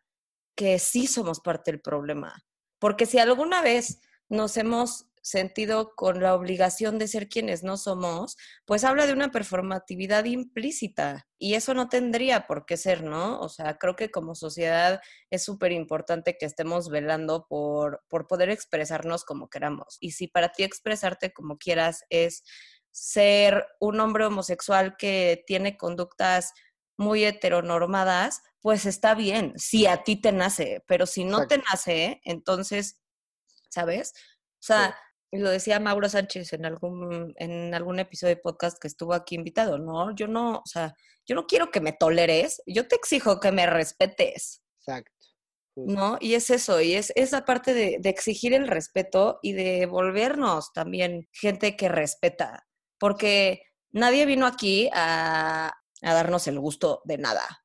que 0.56 0.80
sí 0.80 1.08
somos 1.08 1.39
parte 1.39 1.72
del 1.72 1.82
problema. 1.82 2.46
Porque 2.80 3.06
si 3.06 3.20
alguna 3.20 3.62
vez 3.62 4.00
nos 4.30 4.58
hemos 4.58 5.08
sentido 5.24 5.96
con 5.96 6.22
la 6.22 6.36
obligación 6.36 7.00
de 7.00 7.08
ser 7.08 7.30
quienes 7.30 7.63
no 7.63 7.78
somos, 7.78 8.36
pues 8.66 8.84
habla 8.84 9.08
de 9.08 9.13
una 9.13 9.32
performatividad 9.32 10.26
implícita 10.26 11.28
y 11.39 11.54
eso 11.54 11.74
no 11.74 11.88
tendría 11.88 12.46
por 12.46 12.66
qué 12.66 12.76
ser, 12.76 13.04
¿no? 13.04 13.39
O 13.39 13.48
sea, 13.48 13.78
creo 13.78 13.96
que 13.96 14.12
como 14.12 14.36
sociedad 14.36 15.00
es 15.30 15.44
súper 15.46 15.72
importante 15.72 16.38
que 16.38 16.46
estemos 16.46 16.89
velando 16.89 17.48
por, 17.48 18.04
por 18.10 18.28
poder 18.28 18.50
expresarnos 18.50 19.24
como 19.24 19.50
queramos. 19.50 19.98
Y 20.02 20.12
si 20.12 20.28
para 20.28 20.52
ti 20.52 20.63
expresarte 20.63 21.32
como 21.32 21.58
quieras 21.58 22.04
es 22.10 22.44
ser 22.92 23.66
un 23.80 24.02
hombre 24.02 24.26
homosexual 24.26 24.98
que 24.98 25.44
tiene 25.48 25.78
conductas 25.78 26.52
muy 26.97 27.25
heteronormadas, 27.25 28.41
pues 28.62 28.86
está 28.86 29.13
bien, 29.13 29.53
si 29.58 29.88
a 29.88 30.03
ti 30.03 30.15
te 30.15 30.32
nace, 30.32 30.84
pero 30.88 31.06
si 31.06 31.25
no 31.25 31.47
te 31.47 31.58
nace, 31.58 32.21
entonces, 32.23 33.01
¿sabes? 33.69 34.13
O 34.15 34.65
sea, 34.65 34.97
lo 35.32 35.49
decía 35.49 35.79
Mauro 35.79 36.08
Sánchez 36.08 36.53
en 36.53 36.65
algún, 36.65 37.34
en 37.38 37.74
algún 37.74 37.99
episodio 37.99 38.36
de 38.36 38.41
podcast 38.41 38.78
que 38.80 38.88
estuvo 38.88 39.13
aquí 39.13 39.36
invitado, 39.36 39.80
¿no? 39.80 40.15
Yo 40.15 40.28
no, 40.28 40.57
o 40.59 40.65
sea, 40.65 40.95
yo 41.26 41.36
no 41.36 41.45
quiero 41.47 41.72
que 41.72 41.82
me 41.82 41.93
toleres, 41.93 42.61
yo 42.65 42.88
te 42.88 42.95
exijo 42.95 43.39
que 43.39 43.51
me 43.51 43.65
respetes. 43.65 44.63
Exacto. 44.80 45.11
¿No? 45.76 46.18
Y 46.22 46.36
es 46.36 46.51
eso, 46.51 46.80
y 46.82 46.93
es 46.93 47.11
esa 47.15 47.45
parte 47.45 47.74
de, 47.74 47.97
de 47.99 48.09
exigir 48.09 48.53
el 48.53 48.68
respeto 48.68 49.39
y 49.41 49.53
de 49.53 49.88
volvernos 49.88 50.72
también 50.72 51.28
gente 51.32 51.76
que 51.76 51.89
respeta, 51.89 52.68
porque 52.99 53.63
nadie 53.91 54.28
vino 54.28 54.45
aquí 54.45 54.89
a, 54.93 55.74
a 56.04 56.14
darnos 56.14 56.47
el 56.47 56.60
gusto 56.60 57.01
de 57.06 57.18
nada, 57.18 57.64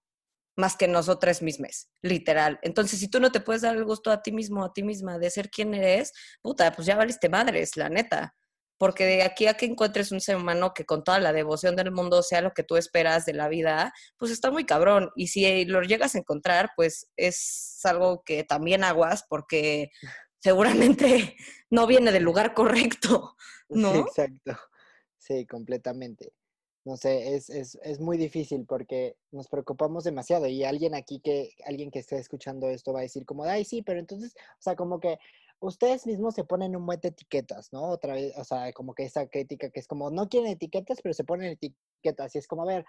más 0.56 0.76
que 0.76 0.88
nosotras 0.88 1.42
mismas, 1.42 1.88
literal. 2.02 2.58
Entonces, 2.62 2.98
si 2.98 3.08
tú 3.08 3.20
no 3.20 3.30
te 3.30 3.40
puedes 3.40 3.62
dar 3.62 3.76
el 3.76 3.84
gusto 3.84 4.10
a 4.10 4.22
ti 4.22 4.32
mismo, 4.32 4.64
a 4.64 4.72
ti 4.72 4.82
misma, 4.82 5.18
de 5.18 5.30
ser 5.30 5.50
quien 5.50 5.74
eres, 5.74 6.12
puta, 6.42 6.72
pues 6.72 6.86
ya 6.86 6.96
valiste 6.96 7.28
madres, 7.28 7.76
la 7.76 7.88
neta. 7.88 8.34
Porque 8.76 9.04
de 9.04 9.22
aquí 9.22 9.48
a 9.48 9.54
que 9.54 9.66
encuentres 9.66 10.12
un 10.12 10.20
ser 10.20 10.36
humano 10.36 10.72
que 10.72 10.84
con 10.84 11.02
toda 11.02 11.18
la 11.18 11.32
devoción 11.32 11.74
del 11.74 11.90
mundo 11.90 12.22
sea 12.22 12.40
lo 12.40 12.52
que 12.52 12.62
tú 12.62 12.76
esperas 12.76 13.26
de 13.26 13.32
la 13.32 13.48
vida, 13.48 13.92
pues 14.16 14.30
está 14.30 14.52
muy 14.52 14.64
cabrón. 14.66 15.10
Y 15.16 15.28
si 15.28 15.64
lo 15.64 15.82
llegas 15.82 16.14
a 16.14 16.18
encontrar, 16.18 16.70
pues 16.76 17.10
es 17.16 17.80
algo 17.82 18.22
que 18.24 18.44
también 18.44 18.84
aguas 18.84 19.24
porque 19.28 19.90
seguramente 20.40 21.36
no 21.70 21.88
viene 21.88 22.12
del 22.12 22.22
lugar 22.22 22.54
correcto, 22.54 23.36
¿no? 23.68 23.94
exacto. 23.96 24.56
Sí, 25.18 25.44
completamente. 25.46 26.32
No 26.88 26.96
sé, 26.96 27.34
es, 27.34 27.50
es, 27.50 27.78
es, 27.82 28.00
muy 28.00 28.16
difícil 28.16 28.64
porque 28.64 29.14
nos 29.30 29.48
preocupamos 29.48 30.04
demasiado 30.04 30.46
y 30.46 30.64
alguien 30.64 30.94
aquí 30.94 31.20
que, 31.20 31.50
alguien 31.66 31.90
que 31.90 31.98
esté 31.98 32.16
escuchando 32.16 32.66
esto 32.70 32.94
va 32.94 33.00
a 33.00 33.02
decir 33.02 33.26
como, 33.26 33.44
ay, 33.44 33.66
sí, 33.66 33.82
pero 33.82 34.00
entonces, 34.00 34.34
o 34.34 34.62
sea, 34.62 34.74
como 34.74 34.98
que 34.98 35.18
ustedes 35.60 36.06
mismos 36.06 36.34
se 36.34 36.44
ponen 36.44 36.74
un 36.74 36.86
buen 36.86 36.98
de 36.98 37.08
etiquetas, 37.08 37.74
¿no? 37.74 37.82
Otra 37.90 38.14
vez, 38.14 38.32
o 38.38 38.44
sea, 38.44 38.72
como 38.72 38.94
que 38.94 39.04
esa 39.04 39.26
crítica 39.26 39.68
que 39.68 39.80
es 39.80 39.86
como, 39.86 40.10
no 40.10 40.30
quieren 40.30 40.50
etiquetas, 40.50 41.00
pero 41.02 41.12
se 41.12 41.24
ponen 41.24 41.52
etiquetas 41.52 42.34
y 42.34 42.38
es 42.38 42.46
como, 42.48 42.62
a 42.62 42.66
ver, 42.66 42.86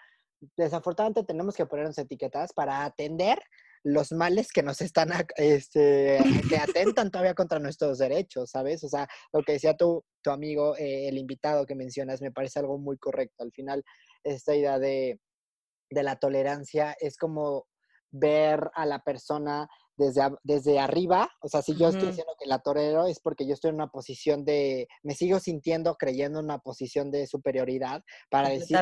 desafortunadamente 0.56 1.26
tenemos 1.26 1.58
que 1.58 1.66
ponernos 1.66 1.97
etiquetas 1.97 2.54
para 2.54 2.86
atender 2.86 3.38
los 3.84 4.11
males 4.11 4.51
que 4.51 4.63
nos 4.63 4.82
están, 4.82 5.09
este, 5.36 6.19
que 6.49 6.57
atentan 6.57 7.11
todavía 7.11 7.34
contra 7.34 7.59
nuestros 7.59 7.97
derechos, 7.97 8.51
¿sabes? 8.51 8.84
O 8.84 8.89
sea, 8.89 9.07
lo 9.34 9.41
que 9.43 9.53
decía 9.53 9.77
tu, 9.77 10.03
tu 10.21 10.32
amigo, 10.32 10.75
eh, 10.77 11.07
el 11.07 11.17
invitado 11.17 11.65
que 11.65 11.75
mencionas, 11.75 12.21
me 12.21 12.32
parece 12.32 12.59
algo 12.59 12.77
muy 12.77 12.97
correcto. 12.97 13.43
Al 13.43 13.51
final, 13.51 13.84
esta 14.23 14.55
idea 14.55 14.80
de, 14.80 15.19
de 15.89 16.03
la 16.03 16.17
tolerancia 16.17 16.95
es 16.99 17.17
como 17.17 17.67
ver 18.11 18.69
a 18.73 18.86
la 18.86 18.99
persona 19.03 19.67
desde, 19.95 20.21
desde 20.43 20.80
arriba, 20.80 21.30
o 21.41 21.49
sea, 21.49 21.61
si 21.61 21.75
yo 21.75 21.89
estoy 21.89 22.07
diciendo 22.07 22.34
que 22.39 22.47
la 22.47 22.59
torero 22.59 23.05
es 23.05 23.19
porque 23.19 23.45
yo 23.45 23.53
estoy 23.53 23.69
en 23.69 23.75
una 23.75 23.91
posición 23.91 24.45
de, 24.45 24.88
me 25.03 25.13
sigo 25.13 25.39
sintiendo, 25.39 25.95
creyendo 25.95 26.39
en 26.39 26.45
una 26.45 26.59
posición 26.59 27.11
de 27.11 27.27
superioridad 27.27 28.01
para 28.30 28.49
decir, 28.49 28.77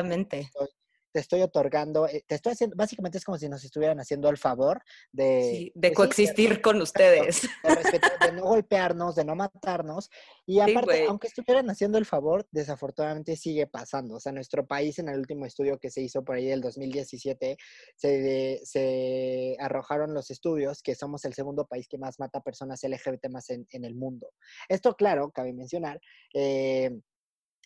te 1.12 1.20
estoy 1.20 1.42
otorgando, 1.42 2.06
eh, 2.06 2.24
te 2.26 2.34
estoy 2.34 2.52
haciendo, 2.52 2.76
básicamente 2.76 3.18
es 3.18 3.24
como 3.24 3.38
si 3.38 3.48
nos 3.48 3.64
estuvieran 3.64 3.98
haciendo 4.00 4.28
el 4.28 4.36
favor 4.36 4.82
de... 5.12 5.72
de 5.74 5.88
pues 5.90 5.96
coexistir 5.96 6.60
con 6.60 6.80
ustedes. 6.80 7.48
De, 8.20 8.32
no 8.32 8.42
golpearnos, 8.42 9.14
de 9.14 9.24
no 9.24 9.34
matarnos. 9.34 10.10
Y 10.46 10.60
aparte, 10.60 11.06
aunque 11.08 11.28
estuvieran 11.28 11.70
haciendo 11.70 11.96
el 11.98 12.04
favor, 12.04 12.46
desafortunadamente 12.50 13.36
sigue 13.36 13.66
pasando. 13.66 14.16
O 14.16 14.20
sea, 14.20 14.32
nuestro 14.32 14.66
país 14.66 14.98
en 14.98 15.08
el 15.08 15.18
último 15.18 15.46
estudio 15.46 15.78
que 15.78 15.90
se 15.90 16.02
hizo 16.02 16.22
por 16.24 16.36
ahí 16.36 16.46
del 16.46 16.60
2017, 16.60 17.56
se, 17.96 18.60
se 18.64 19.56
arrojaron 19.58 20.12
los 20.12 20.30
estudios 20.30 20.82
que 20.82 20.94
somos 20.94 21.24
el 21.24 21.34
segundo 21.34 21.66
país 21.66 21.88
que 21.88 21.98
más 21.98 22.18
mata 22.18 22.40
personas 22.40 22.82
LGBT 22.82 23.28
más 23.30 23.48
en, 23.50 23.66
en 23.70 23.84
el 23.84 23.94
mundo. 23.94 24.30
Esto, 24.68 24.94
claro, 24.94 25.30
cabe 25.30 25.52
mencionar, 25.52 26.00
eh, 26.34 27.00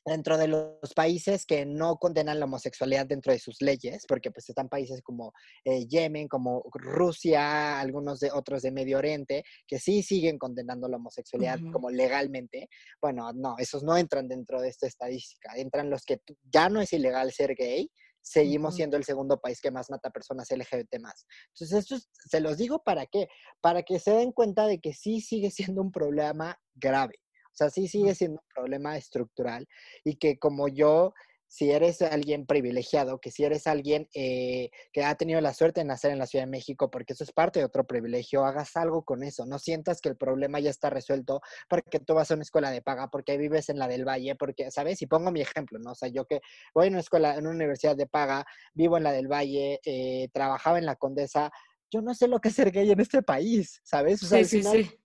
dentro 0.05 0.37
de 0.37 0.49
los 0.49 0.95
países 0.95 1.47
que 1.47 1.65
no 1.65 1.97
condenan 1.97 2.41
la 2.41 2.47
homosexualidad 2.47 3.07
dentro 3.07 3.33
de 3.33 3.39
sus 3.39 3.61
leyes, 3.61 4.05
porque 4.07 4.31
pues 4.31 4.49
están 4.49 4.69
países 4.69 5.01
como 5.03 5.33
eh, 5.65 5.87
Yemen, 5.87 6.29
como 6.29 6.63
Rusia, 6.73 7.81
algunos 7.81 8.21
de 8.21 8.31
otros 8.33 8.63
de 8.63 8.73
Medio 8.73 8.99
Oriente, 8.99 9.45
que 9.67 9.79
sí 9.79 10.03
siguen 10.03 10.39
condenando 10.39 10.89
la 10.89 10.97
homosexualidad 10.97 11.59
como 11.73 11.91
legalmente. 11.91 12.69
Bueno, 13.01 13.33
no, 13.33 13.57
esos 13.59 13.83
no 13.83 13.97
entran 13.97 14.29
dentro 14.29 14.61
de 14.61 14.69
esta 14.69 14.87
estadística. 14.87 15.53
Entran 15.57 15.91
los 15.91 16.05
que 16.05 16.21
ya 16.43 16.69
no 16.69 16.81
es 16.81 16.93
ilegal 16.93 17.33
ser 17.33 17.55
gay, 17.55 17.91
seguimos 18.23 18.77
siendo 18.77 18.97
el 18.97 19.05
segundo 19.05 19.41
país 19.41 19.61
que 19.61 19.71
más 19.71 19.91
mata 19.91 20.11
personas 20.11 20.51
LGBT 20.51 21.01
más. 21.01 21.27
Entonces, 21.49 21.79
esto 21.79 21.97
se 22.29 22.41
los 22.41 22.57
digo 22.57 22.83
para 22.83 23.07
qué? 23.07 23.29
Para 23.61 23.83
que 23.83 23.99
se 23.99 24.13
den 24.13 24.33
cuenta 24.33 24.67
de 24.67 24.81
que 24.81 24.95
sí 24.95 25.21
sigue 25.21 25.51
siendo 25.51 25.83
un 25.83 25.93
problema 25.93 26.59
grave. 26.75 27.19
O 27.53 27.55
sea, 27.55 27.71
sí 27.71 27.87
sigue 27.87 28.15
siendo 28.15 28.41
un 28.41 28.49
problema 28.55 28.97
estructural 28.97 29.69
y 30.05 30.17
que 30.17 30.39
como 30.39 30.69
yo, 30.69 31.13
si 31.49 31.71
eres 31.71 32.01
alguien 32.01 32.47
privilegiado, 32.47 33.21
que 33.21 33.31
si 33.31 33.45
eres 33.45 33.67
alguien 33.67 34.09
eh, 34.15 34.71
que 34.91 35.05
ha 35.05 35.15
tenido 35.17 35.39
la 35.43 35.53
suerte 35.53 35.81
de 35.81 35.85
nacer 35.85 36.11
en 36.11 36.19
la 36.19 36.27
Ciudad 36.27 36.47
de 36.47 36.51
México, 36.51 36.91
porque 36.91 37.13
eso 37.13 37.25
es 37.25 37.33
parte 37.33 37.59
de 37.59 37.67
otro 37.67 37.87
privilegio, 37.87 38.47
hagas 38.47 38.75
algo 38.75 39.05
con 39.05 39.23
eso. 39.23 39.45
No 39.45 39.59
sientas 39.59 40.01
que 40.01 40.09
el 40.09 40.17
problema 40.17 40.61
ya 40.61 40.71
está 40.71 40.89
resuelto 40.89 41.43
porque 41.69 42.01
tú 42.01 42.15
vas 42.15 42.31
a 42.31 42.35
una 42.35 42.43
escuela 42.43 42.71
de 42.71 42.81
paga, 42.81 43.11
porque 43.11 43.37
vives 43.37 43.69
en 43.69 43.79
la 43.79 43.87
del 43.87 44.09
Valle, 44.09 44.35
porque, 44.35 44.71
¿sabes? 44.71 45.03
Y 45.03 45.07
pongo 45.07 45.31
mi 45.31 45.43
ejemplo, 45.43 45.79
¿no? 45.79 45.91
O 45.91 45.95
sea, 45.95 46.09
yo 46.09 46.25
que 46.25 46.41
voy 46.75 46.87
a 46.87 46.91
una 46.91 47.01
escuela, 47.01 47.35
en 47.35 47.47
una 47.47 47.57
universidad 47.57 47.97
de 47.97 48.07
paga, 48.07 48.47
vivo 48.73 48.97
en 48.97 49.03
la 49.03 49.13
del 49.13 49.31
Valle, 49.31 49.79
eh, 49.85 50.31
trabajaba 50.33 50.79
en 50.79 50.87
la 50.87 50.97
Condesa, 50.97 51.53
yo 51.91 52.01
no 52.01 52.15
sé 52.15 52.29
lo 52.29 52.41
que 52.41 52.49
es 52.49 52.55
ser 52.55 52.71
gay 52.71 52.91
en 52.91 53.01
este 53.01 53.23
país, 53.23 53.83
¿sabes? 53.85 54.23
O 54.23 54.27
sea, 54.27 54.43
sí, 54.43 54.63
sí, 54.63 54.87
sí 54.87 55.02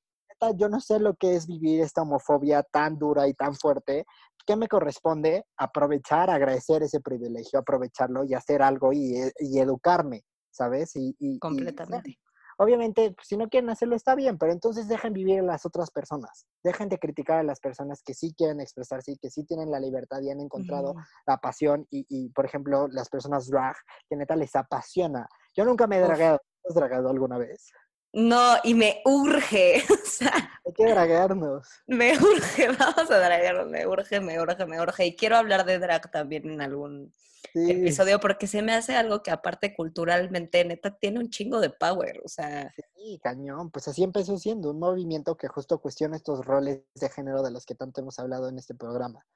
yo 0.58 0.70
no 0.70 0.80
sé 0.80 1.00
lo 1.00 1.16
que 1.16 1.36
es 1.36 1.48
vivir 1.48 1.82
esta 1.82 2.02
homofobia 2.02 2.64
tan 2.64 2.98
dura 2.98 3.28
y 3.28 3.34
tan 3.34 3.56
fuerte. 3.56 4.06
¿Qué 4.46 4.56
me 4.56 4.68
corresponde? 4.68 5.46
Aprovechar, 5.58 6.30
agradecer 6.30 6.84
ese 6.84 7.02
privilegio, 7.02 7.60
aprovecharlo 7.60 8.24
y 8.24 8.34
hacer 8.34 8.62
algo 8.62 8.94
y, 8.94 9.16
eh, 9.16 9.34
educarme, 9.40 10.24
¿sabes? 10.52 10.92
Y, 10.96 11.40
Completamente. 11.40 12.18
obviamente, 12.58 13.12
pues, 13.12 13.28
si 13.28 13.36
no 13.36 13.50
quieren 13.50 13.70
hacerlo 13.70 13.96
está 13.96 14.16
bien, 14.16 14.38
pero 14.38 14.54
entonces 14.54 14.88
dejen 14.88 15.12
vivir 15.12 15.40
a 15.40 15.44
las 15.44 15.66
otras 15.66 15.92
personas. 15.92 16.46
Dejen 16.64 16.88
de 16.88 16.98
criticar 16.98 17.40
a 17.40 17.44
las 17.44 17.60
personas 17.60 18.02
que 18.04 18.14
sí 18.14 18.34
quieren 18.38 18.62
expresarse 18.62 19.12
y 19.12 19.18
que 19.18 19.30
sí 19.30 19.44
tienen 19.44 19.70
la 19.70 19.82
libertad 19.82 20.22
y 20.22 20.30
han 20.30 20.40
encontrado 20.40 20.96
la 21.26 21.38
pasión. 21.38 21.86
Y, 21.90 22.30
por 22.30 22.46
ejemplo, 22.46 22.88
las 22.88 23.10
personas 23.10 23.48
drag, 23.50 23.76
que 24.10 24.16
neta 24.16 24.36
les 24.38 24.56
apasiona. 24.56 25.28
Yo 25.56 25.66
nunca 25.66 25.88
me 25.88 25.98
he 25.98 26.02
dragado. 26.02 26.40
¿Has 26.70 26.76
dragado 26.76 27.10
alguna 27.10 27.38
vez? 27.38 27.72
No, 28.18 28.55
y 28.63 28.74
me 28.74 29.01
urge. 29.05 29.84
O 29.93 30.09
sea, 30.09 30.34
Hay 30.65 30.74
que 30.74 30.86
dragarnos. 30.88 31.68
Me 31.86 32.18
urge, 32.18 32.68
vamos 32.80 33.11
a 33.11 33.20
dragarnos, 33.20 33.70
me 33.70 33.86
urge, 33.86 34.20
me 34.20 34.41
urge, 34.41 34.65
me 34.65 34.82
urge. 34.82 35.05
Y 35.05 35.15
quiero 35.15 35.38
hablar 35.38 35.65
de 35.65 35.78
drag 35.78 36.09
también 36.09 36.49
en 36.49 36.61
algún 36.61 37.13
episodio 37.53 38.20
porque 38.20 38.47
se 38.47 38.63
me 38.63 38.74
hace 38.74 38.95
algo 38.95 39.22
que 39.22 39.30
aparte 39.30 39.76
culturalmente, 39.76 40.65
neta, 40.65 40.97
tiene 40.97 41.20
un 41.20 41.30
chingo 41.30 41.59
de 41.59 41.70
power. 41.70 42.20
O 42.26 42.28
sea. 42.28 42.74
Sí, 42.95 43.20
cañón. 43.22 43.70
Pues 43.70 43.88
así 43.88 44.01
empezó 44.01 44.39
siendo 44.39 44.72
un 44.72 44.80
movimiento 44.80 45.38
que 45.38 45.47
justo 45.47 45.80
cuestiona 45.80 46.15
estos 46.15 46.43
roles 46.43 46.82
de 46.95 47.09
género 47.09 47.43
de 47.43 47.51
los 47.51 47.68
que 47.68 47.76
tanto 47.76 48.01
hemos 48.01 48.18
hablado 48.18 48.49
en 48.49 48.57
este 48.57 48.74
programa. 48.74 49.28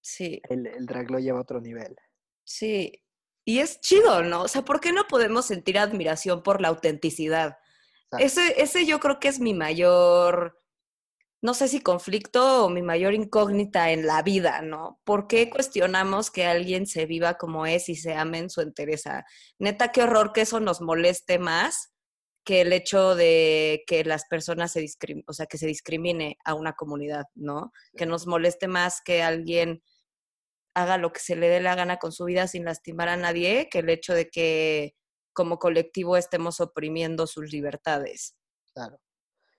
Sí. 0.00 0.40
El, 0.48 0.66
el 0.66 0.86
drag 0.86 1.10
lo 1.10 1.18
lleva 1.18 1.40
a 1.40 1.42
otro 1.42 1.60
nivel. 1.60 1.94
Sí. 2.42 3.02
Y 3.44 3.58
es 3.58 3.82
chido, 3.82 4.22
¿no? 4.22 4.44
O 4.44 4.48
sea, 4.48 4.62
¿por 4.62 4.80
qué 4.80 4.92
no 4.92 5.04
podemos 5.08 5.44
sentir 5.44 5.78
admiración 5.78 6.42
por 6.42 6.62
la 6.62 6.68
autenticidad? 6.68 7.58
Ese, 8.18 8.62
ese 8.62 8.86
yo 8.86 9.00
creo 9.00 9.20
que 9.20 9.28
es 9.28 9.40
mi 9.40 9.54
mayor, 9.54 10.60
no 11.42 11.54
sé 11.54 11.68
si 11.68 11.80
conflicto 11.80 12.64
o 12.64 12.70
mi 12.70 12.82
mayor 12.82 13.14
incógnita 13.14 13.90
en 13.90 14.06
la 14.06 14.22
vida, 14.22 14.62
¿no? 14.62 15.00
¿Por 15.04 15.26
qué 15.26 15.50
cuestionamos 15.50 16.30
que 16.30 16.46
alguien 16.46 16.86
se 16.86 17.06
viva 17.06 17.34
como 17.34 17.66
es 17.66 17.88
y 17.88 17.96
se 17.96 18.14
ame 18.14 18.38
en 18.38 18.50
su 18.50 18.60
entereza? 18.60 19.24
Neta, 19.58 19.92
qué 19.92 20.02
horror 20.02 20.32
que 20.32 20.42
eso 20.42 20.60
nos 20.60 20.80
moleste 20.80 21.38
más 21.38 21.92
que 22.44 22.60
el 22.60 22.72
hecho 22.72 23.14
de 23.14 23.84
que 23.86 24.04
las 24.04 24.26
personas 24.26 24.72
se 24.72 24.80
discriminen, 24.80 25.24
o 25.26 25.32
sea, 25.32 25.46
que 25.46 25.58
se 25.58 25.66
discrimine 25.66 26.36
a 26.44 26.54
una 26.54 26.74
comunidad, 26.74 27.24
¿no? 27.34 27.72
Que 27.96 28.06
nos 28.06 28.26
moleste 28.26 28.68
más 28.68 29.00
que 29.02 29.22
alguien 29.22 29.82
haga 30.74 30.98
lo 30.98 31.12
que 31.12 31.20
se 31.20 31.36
le 31.36 31.48
dé 31.48 31.60
la 31.60 31.74
gana 31.74 31.98
con 31.98 32.12
su 32.12 32.24
vida 32.24 32.46
sin 32.46 32.64
lastimar 32.64 33.08
a 33.08 33.16
nadie, 33.16 33.68
que 33.70 33.78
el 33.78 33.88
hecho 33.88 34.12
de 34.12 34.28
que 34.28 34.94
como 35.34 35.58
colectivo 35.58 36.16
estemos 36.16 36.60
oprimiendo 36.60 37.26
sus 37.26 37.52
libertades. 37.52 38.36
Claro. 38.72 38.98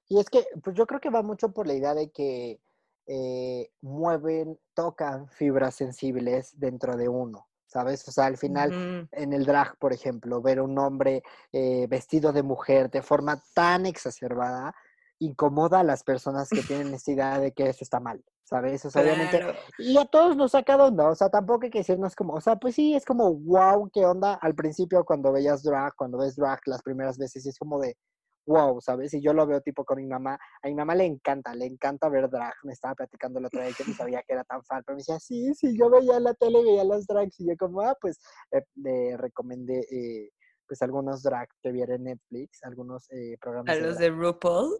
Y 0.07 0.19
es 0.19 0.29
que, 0.29 0.45
pues 0.63 0.75
yo 0.75 0.85
creo 0.87 0.99
que 0.99 1.09
va 1.09 1.21
mucho 1.21 1.51
por 1.51 1.67
la 1.67 1.73
idea 1.73 1.93
de 1.93 2.11
que 2.11 2.59
eh, 3.07 3.69
mueven, 3.81 4.59
tocan 4.73 5.29
fibras 5.29 5.75
sensibles 5.75 6.59
dentro 6.59 6.95
de 6.97 7.07
uno, 7.07 7.47
¿sabes? 7.67 8.07
O 8.07 8.11
sea, 8.11 8.25
al 8.25 8.37
final, 8.37 9.07
en 9.11 9.33
el 9.33 9.45
drag, 9.45 9.77
por 9.77 9.93
ejemplo, 9.93 10.41
ver 10.41 10.61
un 10.61 10.77
hombre 10.79 11.23
eh, 11.51 11.85
vestido 11.87 12.33
de 12.33 12.43
mujer 12.43 12.89
de 12.89 13.01
forma 13.01 13.41
tan 13.53 13.85
exacerbada 13.85 14.75
incomoda 15.19 15.79
a 15.79 15.83
las 15.83 16.03
personas 16.03 16.49
que 16.49 16.61
tienen 16.61 16.91
necesidad 16.91 17.39
de 17.39 17.51
que 17.51 17.69
eso 17.69 17.83
está 17.83 17.99
mal. 17.99 18.23
¿sabes? 18.45 18.85
O 18.85 18.91
sea, 18.91 19.01
obviamente, 19.01 19.43
y 19.79 19.97
a 19.97 20.05
todos 20.05 20.37
nos 20.37 20.51
saca 20.51 20.77
de 20.77 20.83
onda, 20.83 21.09
o 21.09 21.15
sea, 21.15 21.29
tampoco 21.29 21.65
hay 21.65 21.71
que 21.71 21.79
decirnos 21.79 22.15
como, 22.15 22.33
o 22.33 22.41
sea, 22.41 22.55
pues 22.57 22.75
sí, 22.75 22.93
es 22.95 23.03
como, 23.03 23.33
wow, 23.33 23.89
qué 23.91 24.05
onda, 24.05 24.35
al 24.35 24.53
principio 24.53 25.03
cuando 25.03 25.31
veías 25.31 25.63
drag, 25.63 25.95
cuando 25.95 26.19
ves 26.19 26.35
drag 26.35 26.59
las 26.67 26.83
primeras 26.83 27.17
veces, 27.17 27.45
es 27.47 27.57
como 27.57 27.79
de, 27.79 27.97
wow, 28.45 28.79
¿sabes? 28.81 29.13
Y 29.15 29.21
yo 29.21 29.33
lo 29.33 29.47
veo 29.47 29.61
tipo 29.61 29.83
con 29.83 29.97
mi 29.97 30.05
mamá, 30.05 30.37
a 30.61 30.67
mi 30.67 30.75
mamá 30.75 30.93
le 30.93 31.05
encanta, 31.05 31.55
le 31.55 31.65
encanta 31.65 32.07
ver 32.07 32.29
drag, 32.29 32.53
me 32.63 32.73
estaba 32.73 32.93
platicando 32.93 33.39
la 33.39 33.47
otra 33.47 33.63
vez 33.63 33.75
que 33.75 33.83
no 33.83 33.95
sabía 33.95 34.21
que 34.21 34.33
era 34.33 34.43
tan 34.43 34.63
fan, 34.63 34.83
pero 34.85 34.95
me 34.95 34.99
decía, 34.99 35.19
sí, 35.19 35.51
sí, 35.55 35.75
yo 35.75 35.89
veía 35.89 36.19
la 36.19 36.35
tele, 36.35 36.63
veía 36.63 36.83
las 36.83 37.07
drags, 37.07 37.39
y 37.39 37.47
yo 37.47 37.57
como, 37.57 37.81
ah, 37.81 37.97
pues, 37.99 38.19
eh, 38.51 38.61
le 38.75 39.17
recomendé, 39.17 39.79
eh, 39.91 40.29
pues, 40.67 40.83
algunos 40.83 41.23
drag 41.23 41.49
que 41.63 41.71
viera 41.71 41.95
en 41.95 42.03
Netflix, 42.03 42.63
algunos 42.63 43.09
eh, 43.11 43.37
programas. 43.41 43.75
¿A 43.75 43.79
los 43.79 43.97
de 43.97 44.11
RuPaul? 44.11 44.79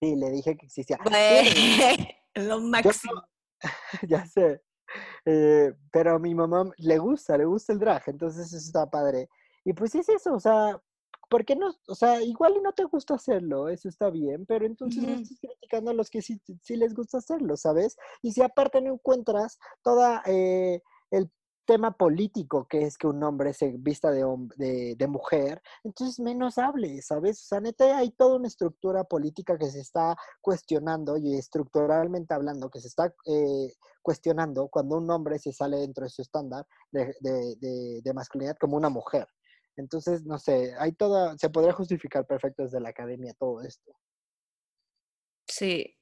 Sí, 0.00 0.16
le 0.16 0.30
dije 0.30 0.56
que 0.56 0.66
existía. 0.66 0.98
Lo 2.34 2.60
máximo. 2.60 3.22
ya 4.08 4.26
sé. 4.26 4.60
Eh, 5.24 5.72
pero 5.90 6.16
a 6.16 6.18
mi 6.18 6.34
mamá 6.34 6.70
le 6.76 6.98
gusta, 6.98 7.36
le 7.38 7.44
gusta 7.44 7.72
el 7.72 7.78
drag, 7.78 8.02
entonces 8.06 8.46
eso 8.46 8.56
está 8.56 8.88
padre. 8.88 9.28
Y 9.64 9.72
pues 9.72 9.94
es 9.94 10.08
eso, 10.08 10.34
o 10.34 10.40
sea, 10.40 10.80
¿por 11.30 11.44
qué 11.44 11.56
no? 11.56 11.74
O 11.88 11.94
sea, 11.94 12.22
igual 12.22 12.56
y 12.56 12.60
no 12.60 12.72
te 12.72 12.84
gusta 12.84 13.14
hacerlo, 13.14 13.68
eso 13.68 13.88
está 13.88 14.10
bien, 14.10 14.44
pero 14.46 14.66
entonces 14.66 15.02
no 15.02 15.14
estás 15.14 15.38
criticando 15.40 15.90
a 15.90 15.94
los 15.94 16.10
que 16.10 16.20
sí, 16.22 16.40
sí, 16.62 16.76
les 16.76 16.94
gusta 16.94 17.18
hacerlo, 17.18 17.56
¿sabes? 17.56 17.96
Y 18.22 18.32
si 18.32 18.42
aparte 18.42 18.80
no 18.82 18.92
encuentras 18.92 19.58
toda 19.82 20.22
eh, 20.26 20.82
tema 21.64 21.96
político 21.96 22.66
que 22.68 22.82
es 22.82 22.98
que 22.98 23.06
un 23.06 23.22
hombre 23.22 23.52
se 23.52 23.72
vista 23.78 24.10
de, 24.10 24.94
de, 24.96 25.06
mujer, 25.06 25.62
entonces 25.82 26.20
menos 26.20 26.58
hable, 26.58 27.00
¿sabes? 27.02 27.42
O 27.42 27.46
sea, 27.46 27.60
neta, 27.60 27.98
hay 27.98 28.10
toda 28.10 28.36
una 28.36 28.48
estructura 28.48 29.04
política 29.04 29.58
que 29.58 29.70
se 29.70 29.80
está 29.80 30.16
cuestionando 30.40 31.16
y 31.16 31.34
estructuralmente 31.34 32.34
hablando, 32.34 32.70
que 32.70 32.80
se 32.80 32.88
está 32.88 33.14
eh, 33.26 33.72
cuestionando 34.02 34.68
cuando 34.68 34.96
un 34.96 35.10
hombre 35.10 35.38
se 35.38 35.52
sale 35.52 35.78
dentro 35.78 36.04
de 36.04 36.10
su 36.10 36.22
estándar 36.22 36.66
de, 36.90 37.14
de, 37.20 38.14
masculinidad 38.14 38.56
como 38.58 38.76
una 38.76 38.90
mujer. 38.90 39.26
Entonces, 39.76 40.24
no 40.24 40.38
sé, 40.38 40.74
hay 40.78 40.92
toda, 40.92 41.36
se 41.38 41.50
podría 41.50 41.72
justificar 41.72 42.26
perfecto 42.26 42.62
desde 42.62 42.80
la 42.80 42.90
academia 42.90 43.34
todo 43.34 43.60
esto. 43.62 43.92
Sí, 45.48 45.96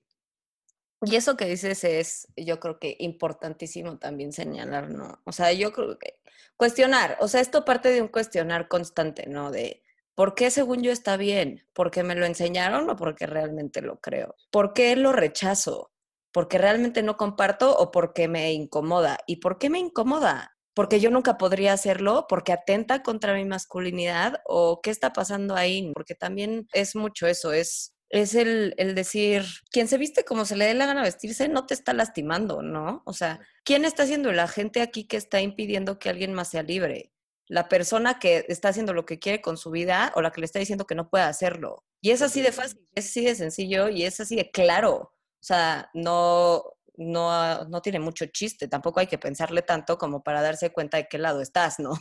y 1.04 1.16
eso 1.16 1.36
que 1.36 1.46
dices 1.46 1.84
es, 1.84 2.28
yo 2.36 2.60
creo 2.60 2.78
que 2.78 2.96
importantísimo 3.00 3.98
también 3.98 4.32
señalar, 4.32 4.90
¿no? 4.90 5.20
O 5.24 5.32
sea, 5.32 5.52
yo 5.52 5.72
creo 5.72 5.98
que 5.98 6.18
cuestionar, 6.56 7.16
o 7.20 7.28
sea, 7.28 7.40
esto 7.40 7.64
parte 7.64 7.90
de 7.90 8.02
un 8.02 8.08
cuestionar 8.08 8.68
constante, 8.68 9.26
¿no? 9.26 9.50
De 9.50 9.82
por 10.14 10.34
qué 10.34 10.50
según 10.50 10.82
yo 10.82 10.92
está 10.92 11.16
bien, 11.16 11.66
porque 11.72 12.04
me 12.04 12.14
lo 12.14 12.24
enseñaron 12.24 12.88
o 12.88 12.96
porque 12.96 13.26
realmente 13.26 13.82
lo 13.82 14.00
creo, 14.00 14.36
por 14.50 14.74
qué 14.74 14.94
lo 14.94 15.12
rechazo, 15.12 15.92
porque 16.32 16.58
realmente 16.58 17.02
no 17.02 17.16
comparto 17.16 17.76
o 17.76 17.90
porque 17.90 18.28
me 18.28 18.52
incomoda. 18.52 19.18
¿Y 19.26 19.36
por 19.36 19.58
qué 19.58 19.70
me 19.70 19.78
incomoda? 19.78 20.56
Porque 20.74 21.00
yo 21.00 21.10
nunca 21.10 21.36
podría 21.36 21.72
hacerlo, 21.74 22.26
porque 22.28 22.52
atenta 22.52 23.02
contra 23.02 23.34
mi 23.34 23.44
masculinidad 23.44 24.40
o 24.46 24.80
qué 24.82 24.90
está 24.90 25.12
pasando 25.12 25.56
ahí, 25.56 25.90
porque 25.94 26.14
también 26.14 26.68
es 26.72 26.96
mucho 26.96 27.26
eso, 27.26 27.52
es 27.52 27.94
es 28.12 28.34
el, 28.34 28.74
decir, 28.94 29.42
quien 29.70 29.88
se 29.88 29.96
viste 29.96 30.22
como 30.24 30.44
se 30.44 30.54
le 30.54 30.66
dé 30.66 30.74
la 30.74 30.84
gana 30.84 31.02
vestirse 31.02 31.48
no 31.48 31.64
te 31.64 31.72
está 31.72 31.94
lastimando, 31.94 32.60
¿no? 32.60 33.02
O 33.06 33.14
sea, 33.14 33.40
¿quién 33.64 33.86
está 33.86 34.02
haciendo 34.02 34.30
la 34.32 34.48
gente 34.48 34.82
aquí 34.82 35.04
que 35.04 35.16
está 35.16 35.40
impidiendo 35.40 35.98
que 35.98 36.10
alguien 36.10 36.34
más 36.34 36.50
sea 36.50 36.62
libre? 36.62 37.14
La 37.48 37.70
persona 37.70 38.18
que 38.18 38.44
está 38.48 38.68
haciendo 38.68 38.92
lo 38.92 39.06
que 39.06 39.18
quiere 39.18 39.40
con 39.40 39.56
su 39.56 39.70
vida 39.70 40.12
o 40.14 40.20
la 40.20 40.30
que 40.30 40.42
le 40.42 40.44
está 40.44 40.58
diciendo 40.58 40.86
que 40.86 40.94
no 40.94 41.08
puede 41.08 41.24
hacerlo. 41.24 41.86
Y 42.02 42.10
es 42.10 42.20
así 42.20 42.42
de 42.42 42.52
fácil, 42.52 42.86
es 42.94 43.06
así 43.06 43.24
de 43.24 43.34
sencillo 43.34 43.88
y 43.88 44.04
es 44.04 44.20
así 44.20 44.36
de 44.36 44.50
claro. 44.50 44.94
O 44.94 45.44
sea, 45.44 45.88
no, 45.94 46.64
no, 46.96 47.64
no 47.64 47.80
tiene 47.80 47.98
mucho 47.98 48.26
chiste, 48.26 48.68
tampoco 48.68 49.00
hay 49.00 49.06
que 49.06 49.18
pensarle 49.18 49.62
tanto 49.62 49.96
como 49.96 50.22
para 50.22 50.42
darse 50.42 50.70
cuenta 50.70 50.98
de 50.98 51.08
qué 51.08 51.16
lado 51.16 51.40
estás, 51.40 51.78
¿no? 51.78 51.92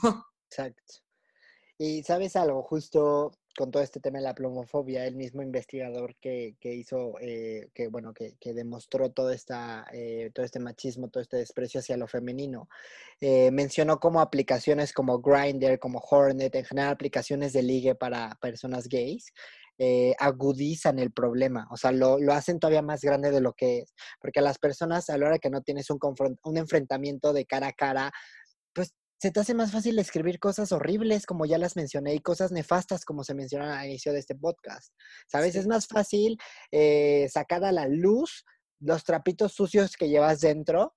Exacto. 0.50 0.84
Y 1.78 2.04
sabes 2.04 2.36
algo, 2.36 2.64
justo 2.64 3.32
con 3.58 3.72
todo 3.72 3.84
este 3.84 4.00
tema 4.00 4.20
de 4.20 4.26
la 4.26 4.36
plomofobia, 4.36 5.06
el 5.06 5.16
mismo 5.16 5.42
investigador 5.42 6.16
que, 6.16 6.56
hizo, 6.64 7.16
eh, 7.20 7.70
que 7.74 7.88
bueno, 7.88 8.14
que, 8.14 8.36
demostró 8.54 9.12
todo, 9.12 9.32
esta, 9.32 9.86
eh, 9.92 10.32
todo 10.34 10.46
este 10.46 10.60
machismo, 10.60 11.10
todo 11.10 11.22
este 11.22 11.38
desprecio 11.38 11.80
hacia 11.80 11.98
lo 11.98 12.08
femenino, 12.08 12.70
eh, 13.20 13.52
mencionó 13.52 14.00
como 14.00 14.22
aplicaciones 14.22 14.94
como 14.94 15.20
Grindr, 15.20 15.80
como 15.80 16.00
Hornet, 16.00 16.56
en 16.56 16.66
general 16.66 16.92
aplicaciones 16.92 17.54
de 17.54 17.64
ligue 17.64 17.96
para 17.96 18.38
personas 18.42 18.88
gays, 18.88 19.34
agudizan 20.20 21.00
el 21.00 21.12
problema, 21.12 21.68
o 21.72 21.78
sea, 21.78 21.92
lo, 21.92 22.20
lo, 22.20 22.34
hacen 22.34 22.60
todavía 22.60 22.84
más 22.84 23.02
grande 23.02 23.32
de 23.32 23.42
lo 23.42 23.54
que 23.54 23.80
es, 23.80 23.96
porque 24.20 24.40
a 24.40 24.44
las 24.44 24.60
personas 24.60 25.10
a 25.10 25.18
la 25.18 25.26
hora 25.26 25.40
que 25.40 25.50
no 25.50 25.62
tienes 25.62 25.90
un, 25.90 25.98
un 26.44 26.58
enfrentamiento 26.58 27.34
de 27.34 27.46
cara 27.48 27.70
a 27.70 27.74
cara, 27.74 28.12
se 29.22 29.30
te 29.30 29.40
hace 29.40 29.54
más 29.54 29.72
fácil 29.72 30.00
escribir 30.00 30.40
cosas 30.40 30.72
horribles, 30.72 31.28
como 31.28 31.46
ya 31.46 31.60
las 31.60 31.76
mencioné, 31.76 32.16
y 32.16 32.22
cosas 32.22 32.52
nefastas, 32.52 33.06
como 33.06 33.24
se 33.24 33.36
menciona 33.36 33.80
al 33.80 33.86
inicio 33.86 34.14
de 34.14 34.20
este 34.20 34.34
podcast. 34.34 34.92
¿Sabes? 35.28 35.56
Es 35.56 35.68
más 35.68 35.86
fácil 35.86 36.40
eh, 36.72 37.30
sacar 37.32 37.64
a 37.64 37.72
la 37.72 37.88
luz 37.88 38.44
los 38.80 39.04
trapitos 39.04 39.54
sucios 39.54 39.96
que 39.96 40.10
llevas 40.10 40.42
dentro 40.42 40.96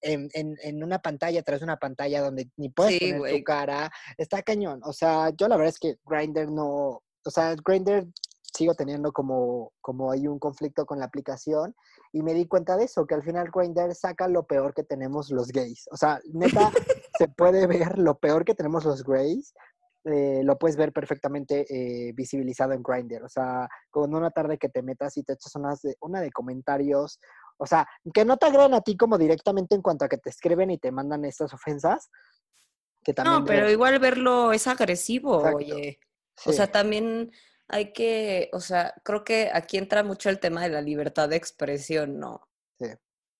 en, 0.00 0.82
una 0.82 0.98
pantalla, 0.98 1.44
tras 1.44 1.62
una 1.62 1.76
pantalla 1.76 2.22
donde 2.22 2.50
ni 2.56 2.70
puedes 2.70 2.98
poner 2.98 3.36
tu 3.36 3.44
cara. 3.44 3.88
Está 4.18 4.42
cañón. 4.42 4.80
O 4.82 4.92
sea, 4.92 5.30
yo 5.38 5.46
la 5.46 5.56
verdad 5.56 5.74
es 5.74 5.78
que 5.78 5.94
Grindr 6.04 6.50
no. 6.50 7.04
O 7.24 7.30
sea, 7.30 7.54
Grindr 7.64 8.08
sigo 8.54 8.74
teniendo 8.74 9.12
como, 9.12 9.72
como 9.80 10.10
hay 10.10 10.28
un 10.28 10.38
conflicto 10.38 10.86
con 10.86 10.98
la 10.98 11.06
aplicación 11.06 11.74
y 12.12 12.22
me 12.22 12.34
di 12.34 12.46
cuenta 12.46 12.76
de 12.76 12.84
eso, 12.84 13.06
que 13.06 13.14
al 13.14 13.22
final 13.22 13.50
Grindr 13.52 13.94
saca 13.94 14.28
lo 14.28 14.46
peor 14.46 14.74
que 14.74 14.84
tenemos 14.84 15.30
los 15.30 15.48
gays. 15.48 15.88
O 15.90 15.96
sea, 15.96 16.20
neta, 16.32 16.70
se 17.18 17.28
puede 17.28 17.66
ver 17.66 17.98
lo 17.98 18.18
peor 18.18 18.44
que 18.44 18.54
tenemos 18.54 18.84
los 18.84 19.02
Grays. 19.02 19.54
Eh, 20.04 20.42
lo 20.44 20.58
puedes 20.58 20.76
ver 20.76 20.92
perfectamente 20.92 21.64
eh, 21.68 22.12
visibilizado 22.12 22.72
en 22.72 22.82
Grindr. 22.82 23.24
O 23.24 23.28
sea, 23.28 23.68
con 23.90 24.14
una 24.14 24.30
tarde 24.30 24.58
que 24.58 24.68
te 24.68 24.82
metas 24.82 25.16
y 25.16 25.24
te 25.24 25.32
echas 25.32 25.54
unas 25.56 25.80
de, 25.82 25.96
una 26.00 26.20
de 26.20 26.30
comentarios. 26.30 27.18
O 27.56 27.66
sea, 27.66 27.86
que 28.12 28.24
no 28.24 28.36
te 28.36 28.46
agraden 28.46 28.74
a 28.74 28.82
ti 28.82 28.96
como 28.96 29.18
directamente 29.18 29.74
en 29.74 29.82
cuanto 29.82 30.04
a 30.04 30.08
que 30.08 30.18
te 30.18 30.30
escriben 30.30 30.70
y 30.70 30.78
te 30.78 30.92
mandan 30.92 31.24
estas 31.24 31.52
ofensas. 31.52 32.10
Que 33.02 33.14
también 33.14 33.40
no, 33.40 33.44
pero 33.44 33.70
igual 33.70 33.98
verlo 33.98 34.52
es 34.52 34.66
agresivo, 34.66 35.38
oye. 35.38 35.98
O 36.46 36.52
sea, 36.52 36.70
también 36.70 37.30
hay 37.68 37.92
que, 37.92 38.50
o 38.52 38.60
sea, 38.60 38.94
creo 39.04 39.24
que 39.24 39.50
aquí 39.52 39.78
entra 39.78 40.02
mucho 40.02 40.30
el 40.30 40.40
tema 40.40 40.62
de 40.62 40.70
la 40.70 40.82
libertad 40.82 41.28
de 41.28 41.36
expresión, 41.36 42.18
¿no? 42.18 42.48
Sí. 42.78 42.88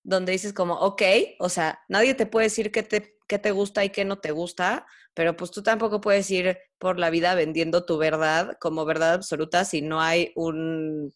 Donde 0.02 0.32
dices 0.32 0.52
como, 0.52 0.74
ok, 0.74 1.02
o 1.38 1.48
sea, 1.48 1.80
nadie 1.88 2.14
te 2.14 2.26
puede 2.26 2.46
decir 2.46 2.70
que 2.70 2.82
te 2.82 3.14
qué 3.26 3.38
te 3.38 3.52
gusta 3.52 3.84
y 3.84 3.90
qué 3.90 4.04
no 4.04 4.18
te 4.18 4.30
gusta, 4.32 4.86
pero 5.14 5.36
pues 5.36 5.50
tú 5.50 5.62
tampoco 5.62 6.00
puedes 6.00 6.30
ir 6.30 6.58
por 6.78 6.98
la 6.98 7.10
vida 7.10 7.34
vendiendo 7.34 7.84
tu 7.84 7.98
verdad 7.98 8.56
como 8.60 8.84
verdad 8.84 9.14
absoluta 9.14 9.64
si 9.64 9.82
no 9.82 10.00
hay 10.00 10.32
un, 10.34 11.12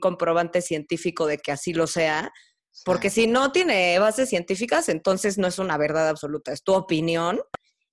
comprobante 0.00 0.60
científico 0.60 1.26
de 1.26 1.38
que 1.38 1.50
así 1.50 1.72
lo 1.72 1.86
sea. 1.86 2.30
Porque 2.84 3.08
si 3.08 3.26
no 3.26 3.52
tiene 3.52 3.98
bases 3.98 4.28
científicas, 4.28 4.90
entonces 4.90 5.38
no 5.38 5.46
es 5.46 5.58
una 5.58 5.78
verdad 5.78 6.10
absoluta, 6.10 6.52
es 6.52 6.62
tu 6.62 6.74
opinión 6.74 7.40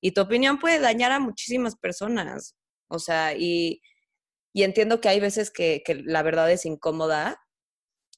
y 0.02 0.12
tu 0.12 0.20
opinión 0.20 0.60
puede 0.60 0.80
dañar 0.80 1.14
a 1.14 1.20
muchísimas 1.20 1.78
personas. 1.78 2.56
O 2.90 3.00
sea, 3.00 3.34
y, 3.34 3.82
entiendo 4.62 5.02
que 5.02 5.10
hay 5.10 5.20
veces 5.20 5.50
que, 5.50 5.82
que, 5.84 5.96
la 5.96 6.22
verdad 6.22 6.52
es 6.52 6.66
incómoda 6.68 7.42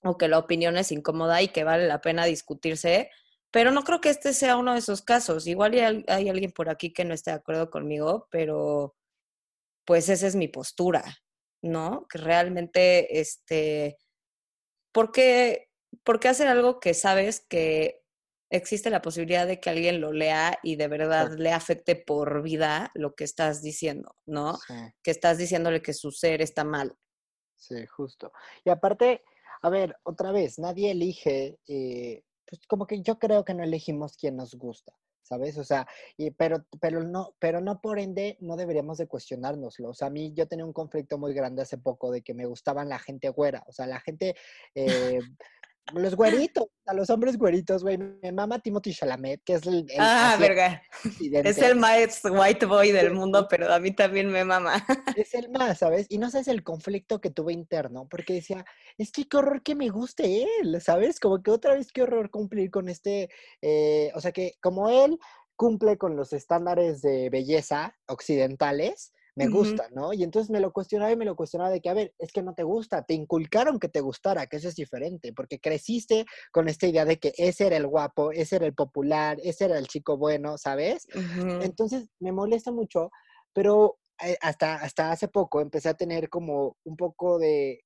o 0.03 0.17
que 0.17 0.27
la 0.27 0.37
opinión 0.37 0.75
es 0.77 0.91
incómoda 0.91 1.41
y 1.41 1.47
que 1.47 1.63
vale 1.63 1.87
la 1.87 2.01
pena 2.01 2.25
discutirse, 2.25 3.09
pero 3.51 3.71
no 3.71 3.83
creo 3.83 4.01
que 4.01 4.09
este 4.09 4.33
sea 4.33 4.57
uno 4.57 4.73
de 4.73 4.79
esos 4.79 5.01
casos. 5.01 5.47
Igual 5.47 5.73
hay, 5.73 6.03
hay 6.07 6.29
alguien 6.29 6.51
por 6.51 6.69
aquí 6.69 6.91
que 6.91 7.05
no 7.05 7.13
esté 7.13 7.31
de 7.31 7.37
acuerdo 7.37 7.69
conmigo, 7.69 8.27
pero 8.29 8.95
pues 9.85 10.09
esa 10.09 10.27
es 10.27 10.35
mi 10.35 10.49
postura, 10.49 11.03
¿no? 11.61 12.05
Que 12.09 12.17
realmente, 12.17 13.19
este, 13.19 13.97
¿por 14.91 15.11
qué, 15.11 15.69
¿por 16.03 16.19
qué 16.19 16.27
hacer 16.27 16.47
algo 16.47 16.79
que 16.79 16.93
sabes 16.93 17.45
que 17.47 18.01
existe 18.49 18.89
la 18.89 19.01
posibilidad 19.01 19.47
de 19.47 19.59
que 19.59 19.69
alguien 19.69 20.01
lo 20.01 20.11
lea 20.11 20.57
y 20.63 20.75
de 20.75 20.87
verdad 20.87 21.33
le 21.37 21.51
afecte 21.51 21.95
por 21.95 22.41
vida 22.41 22.91
lo 22.93 23.15
que 23.15 23.23
estás 23.23 23.61
diciendo, 23.61 24.15
¿no? 24.25 24.57
Que 25.03 25.11
estás 25.11 25.37
diciéndole 25.37 25.81
que 25.81 25.93
su 25.93 26.11
ser 26.11 26.41
está 26.41 26.63
mal. 26.63 26.95
Sí, 27.57 27.85
justo. 27.87 28.31
Y 28.63 28.69
aparte, 28.69 29.23
a 29.61 29.69
ver, 29.69 29.95
otra 30.03 30.31
vez, 30.31 30.59
nadie 30.59 30.91
elige 30.91 31.57
eh, 31.67 32.23
pues 32.45 32.61
como 32.67 32.85
que 32.87 33.01
yo 33.01 33.17
creo 33.19 33.43
que 33.43 33.53
no 33.53 33.63
elegimos 33.63 34.17
quién 34.17 34.35
nos 34.35 34.55
gusta, 34.55 34.93
¿sabes? 35.23 35.57
O 35.57 35.63
sea, 35.63 35.87
y, 36.17 36.31
pero, 36.31 36.65
pero, 36.79 37.03
no, 37.03 37.35
pero 37.39 37.61
no 37.61 37.81
por 37.81 37.99
ende 37.99 38.37
no 38.39 38.55
deberíamos 38.55 38.97
de 38.97 39.07
cuestionárnoslo. 39.07 39.89
O 39.89 39.93
sea, 39.93 40.07
a 40.07 40.11
mí 40.11 40.33
yo 40.33 40.47
tenía 40.47 40.65
un 40.65 40.73
conflicto 40.73 41.17
muy 41.17 41.33
grande 41.33 41.63
hace 41.63 41.77
poco 41.77 42.11
de 42.11 42.21
que 42.21 42.33
me 42.33 42.45
gustaban 42.45 42.89
la 42.89 42.99
gente 42.99 43.29
güera, 43.29 43.63
o 43.67 43.71
sea, 43.71 43.87
la 43.87 43.99
gente... 43.99 44.35
Eh, 44.73 45.19
los 45.93 46.15
güeritos, 46.15 46.65
a 46.87 46.93
los 46.93 47.09
hombres 47.09 47.37
güeritos, 47.37 47.83
güey. 47.83 47.97
Mi 47.97 48.31
mamá 48.31 48.59
Timothy 48.59 48.93
Chalamet, 48.93 49.43
que 49.43 49.53
es 49.53 49.65
el. 49.65 49.85
ah, 49.99 50.35
verga. 50.39 50.81
Es 51.31 51.57
el 51.59 51.75
más 51.75 52.21
white 52.23 52.65
boy 52.65 52.91
del 52.91 53.13
mundo, 53.13 53.47
pero 53.47 53.71
a 53.71 53.79
mí 53.79 53.91
también 53.91 54.29
me 54.29 54.43
mama. 54.43 54.73
Es 55.17 55.33
el 55.33 55.49
más, 55.49 55.79
¿sabes? 55.79 56.07
Y 56.09 56.17
no 56.17 56.29
sabes 56.29 56.47
el 56.47 56.63
conflicto 56.63 57.21
que 57.21 57.29
tuve 57.29 57.53
interno, 57.53 58.07
porque 58.09 58.33
decía, 58.33 58.65
es 58.97 59.11
que 59.11 59.27
qué 59.27 59.37
horror 59.37 59.61
que 59.61 59.75
me 59.75 59.89
guste 59.89 60.43
él, 60.43 60.81
¿sabes? 60.81 61.19
Como 61.19 61.41
que 61.41 61.51
otra 61.51 61.75
vez 61.75 61.91
qué 61.91 62.01
horror 62.01 62.29
cumplir 62.29 62.71
con 62.71 62.89
este. 62.89 63.29
Eh, 63.61 64.11
o 64.15 64.21
sea, 64.21 64.31
que 64.31 64.55
como 64.61 64.89
él 64.89 65.19
cumple 65.55 65.97
con 65.97 66.15
los 66.15 66.33
estándares 66.33 67.01
de 67.01 67.29
belleza 67.29 67.95
occidentales, 68.07 69.13
me 69.35 69.47
gusta, 69.47 69.89
¿no? 69.91 70.13
Y 70.13 70.23
entonces 70.23 70.49
me 70.49 70.61
lo 70.61 70.71
cuestionaba 70.71 71.11
y 71.11 71.17
me 71.17 71.25
lo 71.25 71.35
cuestionaba 71.35 71.69
de 71.69 71.81
que, 71.81 71.89
a 71.89 71.93
ver, 71.93 72.13
es 72.17 72.31
que 72.31 72.41
no 72.41 72.53
te 72.53 72.63
gusta, 72.63 73.03
te 73.03 73.13
inculcaron 73.13 73.79
que 73.79 73.89
te 73.89 73.99
gustara, 73.99 74.47
que 74.47 74.57
eso 74.57 74.69
es 74.69 74.75
diferente, 74.75 75.33
porque 75.33 75.59
creciste 75.59 76.25
con 76.51 76.69
esta 76.69 76.87
idea 76.87 77.03
de 77.03 77.19
que 77.19 77.33
ese 77.37 77.67
era 77.67 77.75
el 77.75 77.87
guapo, 77.87 78.31
ese 78.31 78.55
era 78.55 78.65
el 78.65 78.73
popular, 78.73 79.37
ese 79.43 79.65
era 79.65 79.77
el 79.77 79.87
chico 79.87 80.17
bueno, 80.17 80.57
¿sabes? 80.57 81.07
Entonces 81.61 82.09
me 82.19 82.31
molesta 82.31 82.71
mucho, 82.71 83.11
pero 83.53 83.97
eh, 84.23 84.37
hasta, 84.41 84.75
hasta 84.75 85.11
hace 85.11 85.27
poco 85.27 85.59
empecé 85.59 85.89
a 85.89 85.95
tener 85.95 86.29
como 86.29 86.77
un 86.85 86.95
poco 86.95 87.37
de, 87.37 87.83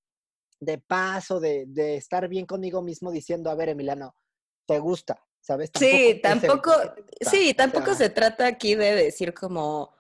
de 0.60 0.78
paz 0.78 1.32
o 1.32 1.40
de, 1.40 1.66
de 1.68 1.96
estar 1.96 2.28
bien 2.28 2.46
conmigo 2.46 2.84
mismo 2.84 3.12
diciendo, 3.12 3.50
a 3.50 3.56
ver, 3.56 3.70
Emiliano, 3.70 4.14
te 4.68 4.78
gusta, 4.78 5.20
¿sabes? 5.42 5.72
sí, 5.74 6.20
tampoco, 6.22 6.72
sí, 7.22 7.56
tampoco 7.56 7.96
se 7.96 8.12
trata 8.12 8.46
aquí 8.46 8.76
de 8.76 8.94
decir 8.94 9.34
como, 9.34 9.96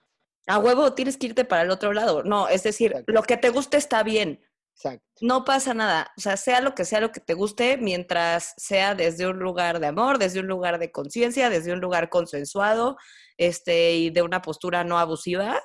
a 0.49 0.57
huevo 0.57 0.93
tienes 0.93 1.17
que 1.17 1.27
irte 1.27 1.45
para 1.45 1.61
el 1.61 1.69
otro 1.69 1.93
lado. 1.93 2.23
No, 2.23 2.47
es 2.47 2.63
decir, 2.63 3.03
lo 3.05 3.21
que 3.21 3.37
te 3.37 3.49
guste 3.49 3.77
está 3.77 4.01
bien. 4.01 4.43
Exacto. 4.75 5.05
No 5.21 5.45
pasa 5.45 5.75
nada. 5.75 6.11
O 6.17 6.21
sea, 6.21 6.37
sea 6.37 6.59
lo 6.59 6.73
que 6.73 6.85
sea 6.85 7.01
lo 7.01 7.11
que 7.11 7.19
te 7.19 7.35
guste, 7.35 7.77
mientras 7.77 8.55
sea 8.57 8.95
desde 8.95 9.27
un 9.27 9.37
lugar 9.37 9.79
de 9.79 9.87
amor, 9.87 10.17
desde 10.17 10.39
un 10.39 10.47
lugar 10.47 10.79
de 10.79 10.91
conciencia, 10.91 11.51
desde 11.51 11.71
un 11.71 11.79
lugar 11.79 12.09
consensuado, 12.09 12.97
este, 13.37 13.95
y 13.95 14.09
de 14.09 14.23
una 14.23 14.41
postura 14.41 14.83
no 14.83 14.97
abusiva. 14.97 15.61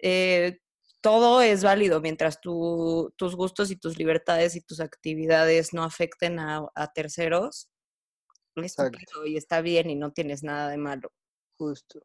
Eh, 0.00 0.58
todo 1.00 1.40
es 1.40 1.62
válido 1.62 2.00
mientras 2.00 2.40
tus 2.40 3.36
gustos 3.36 3.70
y 3.70 3.76
tus 3.76 3.96
libertades 3.96 4.56
y 4.56 4.60
tus 4.60 4.80
actividades 4.80 5.72
no 5.72 5.84
afecten 5.84 6.40
a, 6.40 6.66
a 6.74 6.92
terceros 6.92 7.70
y 9.24 9.36
está 9.36 9.60
bien 9.60 9.88
y 9.88 9.94
no 9.94 10.12
tienes 10.12 10.42
nada 10.42 10.68
de 10.68 10.78
malo. 10.78 11.12
Justo. 11.56 12.00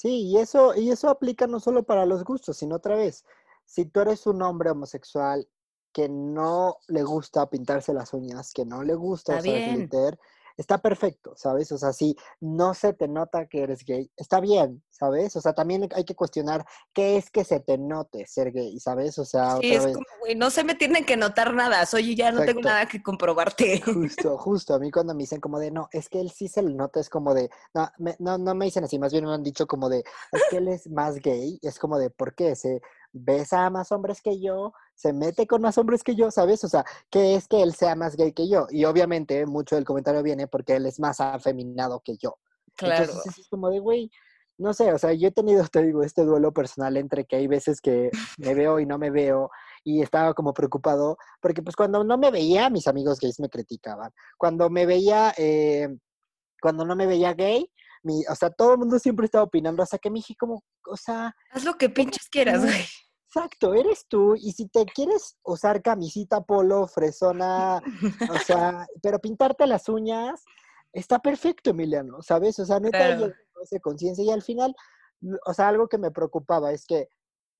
Sí, 0.00 0.28
y 0.28 0.38
eso, 0.38 0.74
y 0.74 0.90
eso 0.90 1.10
aplica 1.10 1.46
no 1.46 1.60
solo 1.60 1.82
para 1.82 2.06
los 2.06 2.24
gustos, 2.24 2.56
sino 2.56 2.76
otra 2.76 2.96
vez, 2.96 3.26
si 3.66 3.84
tú 3.84 4.00
eres 4.00 4.26
un 4.26 4.40
hombre 4.40 4.70
homosexual 4.70 5.46
que 5.92 6.08
no 6.08 6.78
le 6.88 7.02
gusta 7.02 7.50
pintarse 7.50 7.92
las 7.92 8.14
uñas, 8.14 8.54
que 8.54 8.64
no 8.64 8.82
le 8.82 8.94
gusta 8.94 9.36
usar 9.36 9.62
glitter, 9.62 10.18
está 10.60 10.78
perfecto, 10.78 11.32
¿sabes? 11.36 11.72
O 11.72 11.78
sea, 11.78 11.92
si 11.92 12.16
no 12.40 12.74
se 12.74 12.92
te 12.92 13.08
nota 13.08 13.46
que 13.46 13.62
eres 13.62 13.84
gay, 13.84 14.10
está 14.16 14.40
bien, 14.40 14.82
¿sabes? 14.90 15.34
O 15.36 15.40
sea, 15.40 15.54
también 15.54 15.88
hay 15.94 16.04
que 16.04 16.14
cuestionar 16.14 16.66
qué 16.92 17.16
es 17.16 17.30
que 17.30 17.44
se 17.44 17.60
te 17.60 17.78
note 17.78 18.26
ser 18.26 18.52
gay, 18.52 18.78
¿sabes? 18.78 19.18
O 19.18 19.24
sea, 19.24 19.56
sí, 19.56 19.72
es 19.72 19.84
como, 19.84 20.04
güey, 20.20 20.34
no 20.34 20.50
se 20.50 20.62
me 20.62 20.74
tienen 20.74 21.06
que 21.06 21.16
notar 21.16 21.54
nada, 21.54 21.86
soy 21.86 22.14
ya 22.14 22.30
no 22.30 22.44
tengo 22.44 22.60
nada 22.60 22.86
que 22.86 23.02
comprobarte. 23.02 23.80
Justo, 23.80 24.36
justo, 24.38 24.74
a 24.74 24.78
mí 24.78 24.90
cuando 24.90 25.14
me 25.14 25.22
dicen 25.22 25.40
como 25.40 25.58
de, 25.58 25.70
no, 25.70 25.88
es 25.92 26.10
que 26.10 26.20
él 26.20 26.30
sí 26.30 26.46
se 26.46 26.62
le 26.62 26.74
nota, 26.74 27.00
es 27.00 27.08
como 27.08 27.32
de, 27.32 27.50
no, 27.72 27.90
no, 28.18 28.36
no 28.36 28.54
me 28.54 28.66
dicen 28.66 28.84
así, 28.84 28.98
más 28.98 29.12
bien 29.12 29.24
me 29.24 29.32
han 29.32 29.42
dicho 29.42 29.66
como 29.66 29.88
de, 29.88 30.04
es 30.32 30.42
que 30.50 30.58
él 30.58 30.68
es 30.68 30.90
más 30.90 31.16
gay, 31.16 31.58
es 31.62 31.78
como 31.78 31.98
de, 31.98 32.10
¿por 32.10 32.34
qué? 32.34 32.54
Se 32.54 32.82
besa 33.12 33.66
a 33.66 33.70
más 33.70 33.92
hombres 33.92 34.20
que 34.22 34.40
yo, 34.40 34.72
se 34.94 35.12
mete 35.12 35.46
con 35.46 35.62
más 35.62 35.78
hombres 35.78 36.02
que 36.02 36.14
yo, 36.14 36.30
¿sabes? 36.30 36.62
O 36.64 36.68
sea, 36.68 36.84
que 37.10 37.34
es 37.34 37.48
que 37.48 37.62
él 37.62 37.74
sea 37.74 37.94
más 37.94 38.16
gay 38.16 38.32
que 38.32 38.48
yo. 38.48 38.66
Y 38.70 38.84
obviamente 38.84 39.46
mucho 39.46 39.76
del 39.76 39.84
comentario 39.84 40.22
viene 40.22 40.46
porque 40.46 40.76
él 40.76 40.86
es 40.86 41.00
más 41.00 41.20
afeminado 41.20 42.00
que 42.00 42.16
yo. 42.16 42.38
Claro. 42.76 43.04
Entonces 43.04 43.38
es 43.38 43.48
como 43.48 43.70
de, 43.70 43.80
güey, 43.80 44.10
no 44.60 44.74
sé, 44.74 44.92
o 44.92 44.98
sea, 44.98 45.14
yo 45.14 45.28
he 45.28 45.32
tenido, 45.32 45.66
te 45.68 45.82
digo, 45.82 46.02
este 46.02 46.22
duelo 46.22 46.52
personal 46.52 46.96
entre 46.98 47.24
que 47.24 47.36
hay 47.36 47.46
veces 47.46 47.80
que 47.80 48.10
me 48.38 48.54
veo 48.54 48.78
y 48.78 48.86
no 48.86 48.98
me 48.98 49.10
veo 49.10 49.50
y 49.82 50.02
estaba 50.02 50.34
como 50.34 50.52
preocupado, 50.52 51.16
porque 51.40 51.62
pues 51.62 51.74
cuando 51.74 52.04
no 52.04 52.18
me 52.18 52.30
veía, 52.30 52.68
mis 52.68 52.86
amigos 52.86 53.18
gays 53.20 53.40
me 53.40 53.48
criticaban. 53.48 54.12
Cuando 54.36 54.68
me 54.68 54.84
veía, 54.84 55.32
eh, 55.38 55.88
cuando 56.60 56.84
no 56.84 56.94
me 56.94 57.06
veía 57.06 57.32
gay, 57.32 57.70
mi, 58.02 58.24
o 58.26 58.34
sea, 58.34 58.50
todo 58.50 58.72
el 58.72 58.78
mundo 58.78 58.98
siempre 58.98 59.26
estaba 59.26 59.44
opinando, 59.44 59.82
hasta 59.82 59.98
que 59.98 60.10
me 60.10 60.18
dije 60.18 60.34
como, 60.38 60.62
o 60.86 60.96
sea... 60.96 61.34
Haz 61.50 61.64
lo 61.64 61.76
que 61.76 61.90
pinches 61.90 62.28
quieras, 62.28 62.62
güey. 62.62 62.84
Exacto, 63.32 63.74
eres 63.74 64.06
tú. 64.08 64.34
Y 64.34 64.52
si 64.52 64.66
te 64.68 64.84
quieres 64.86 65.36
usar 65.44 65.82
camisita 65.82 66.40
polo, 66.40 66.88
fresona, 66.88 67.80
o 68.28 68.38
sea, 68.44 68.86
pero 69.02 69.20
pintarte 69.20 69.68
las 69.68 69.88
uñas, 69.88 70.42
está 70.92 71.20
perfecto, 71.20 71.70
Emiliano, 71.70 72.22
¿sabes? 72.22 72.58
O 72.58 72.66
sea, 72.66 72.80
neta, 72.80 72.98
claro. 72.98 73.32
de 73.70 73.80
conciencia. 73.80 74.24
Y 74.24 74.30
al 74.30 74.42
final, 74.42 74.74
o 75.46 75.54
sea, 75.54 75.68
algo 75.68 75.88
que 75.88 75.98
me 75.98 76.10
preocupaba 76.10 76.72
es 76.72 76.84
que 76.86 77.08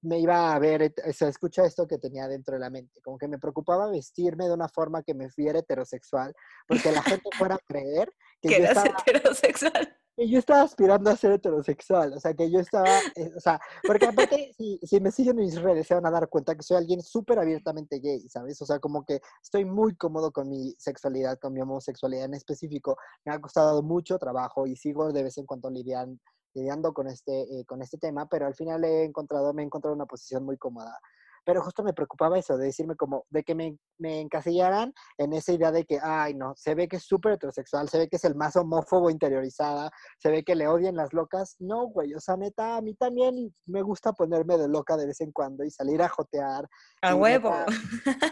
me 0.02 0.18
iba 0.18 0.52
a 0.52 0.58
ver, 0.58 0.92
o 1.08 1.12
sea, 1.12 1.28
escucha 1.28 1.64
esto 1.64 1.86
que 1.86 1.98
tenía 1.98 2.26
dentro 2.26 2.54
de 2.54 2.60
la 2.60 2.70
mente, 2.70 3.00
como 3.02 3.16
que 3.16 3.28
me 3.28 3.38
preocupaba 3.38 3.88
vestirme 3.90 4.46
de 4.46 4.54
una 4.54 4.68
forma 4.68 5.04
que 5.04 5.14
me 5.14 5.28
viera 5.36 5.60
heterosexual, 5.60 6.34
porque 6.66 6.90
la 6.90 7.02
gente 7.02 7.28
fuera 7.36 7.56
a 7.56 7.58
creer 7.58 8.12
que, 8.40 8.48
yo 8.50 8.56
eras 8.56 8.84
heterosexual 8.86 9.99
que 10.16 10.28
yo 10.28 10.38
estaba 10.38 10.62
aspirando 10.62 11.10
a 11.10 11.16
ser 11.16 11.32
heterosexual, 11.32 12.12
o 12.12 12.20
sea, 12.20 12.34
que 12.34 12.50
yo 12.50 12.60
estaba, 12.60 12.88
eh, 13.16 13.32
o 13.36 13.40
sea, 13.40 13.60
porque 13.86 14.06
aparte, 14.06 14.52
si, 14.56 14.78
si, 14.82 15.00
me 15.00 15.10
siguen 15.10 15.38
en 15.38 15.44
mis 15.44 15.60
redes, 15.60 15.86
se 15.86 15.94
van 15.94 16.06
a 16.06 16.10
dar 16.10 16.28
cuenta 16.28 16.54
que 16.54 16.62
soy 16.62 16.76
alguien 16.76 17.02
súper 17.02 17.38
abiertamente 17.38 18.00
gay, 18.00 18.28
¿sabes? 18.28 18.60
O 18.62 18.66
sea, 18.66 18.78
como 18.78 19.04
que 19.04 19.20
estoy 19.42 19.64
muy 19.64 19.94
cómodo 19.96 20.30
con 20.32 20.48
mi 20.48 20.74
sexualidad, 20.78 21.38
con 21.38 21.52
mi 21.52 21.60
homosexualidad 21.60 22.24
en 22.26 22.34
específico. 22.34 22.96
Me 23.24 23.32
ha 23.32 23.40
costado 23.40 23.82
mucho 23.82 24.18
trabajo 24.18 24.66
y 24.66 24.76
sigo 24.76 25.12
de 25.12 25.22
vez 25.22 25.38
en 25.38 25.46
cuando 25.46 25.70
lidiando, 25.70 26.20
lidiando 26.54 26.92
con, 26.92 27.06
este, 27.08 27.42
eh, 27.42 27.64
con 27.64 27.82
este 27.82 27.98
tema, 27.98 28.26
pero 28.28 28.46
al 28.46 28.54
final 28.54 28.84
he 28.84 29.04
encontrado, 29.04 29.52
me 29.54 29.62
he 29.62 29.66
encontrado 29.66 29.94
una 29.94 30.06
posición 30.06 30.44
muy 30.44 30.58
cómoda 30.58 30.98
pero 31.44 31.62
justo 31.62 31.82
me 31.82 31.92
preocupaba 31.92 32.38
eso, 32.38 32.56
de 32.56 32.66
decirme 32.66 32.96
como, 32.96 33.24
de 33.30 33.42
que 33.42 33.54
me, 33.54 33.76
me 33.98 34.20
encasillaran 34.20 34.92
en 35.18 35.32
esa 35.32 35.52
idea 35.52 35.72
de 35.72 35.84
que, 35.84 35.98
ay, 36.02 36.34
no, 36.34 36.54
se 36.56 36.74
ve 36.74 36.88
que 36.88 36.96
es 36.96 37.04
súper 37.04 37.32
heterosexual, 37.32 37.88
se 37.88 37.98
ve 37.98 38.08
que 38.08 38.16
es 38.16 38.24
el 38.24 38.34
más 38.34 38.56
homófobo 38.56 39.10
interiorizada, 39.10 39.90
se 40.18 40.30
ve 40.30 40.44
que 40.44 40.54
le 40.54 40.68
odian 40.68 40.96
las 40.96 41.12
locas. 41.12 41.56
No, 41.58 41.88
güey, 41.88 42.14
o 42.14 42.20
sea, 42.20 42.36
neta, 42.36 42.76
a 42.76 42.82
mí 42.82 42.94
también 42.94 43.54
me 43.66 43.82
gusta 43.82 44.12
ponerme 44.12 44.58
de 44.58 44.68
loca 44.68 44.96
de 44.96 45.06
vez 45.06 45.20
en 45.20 45.32
cuando 45.32 45.64
y 45.64 45.70
salir 45.70 46.02
a 46.02 46.08
jotear. 46.08 46.68
A 47.02 47.14
huevo. 47.14 47.54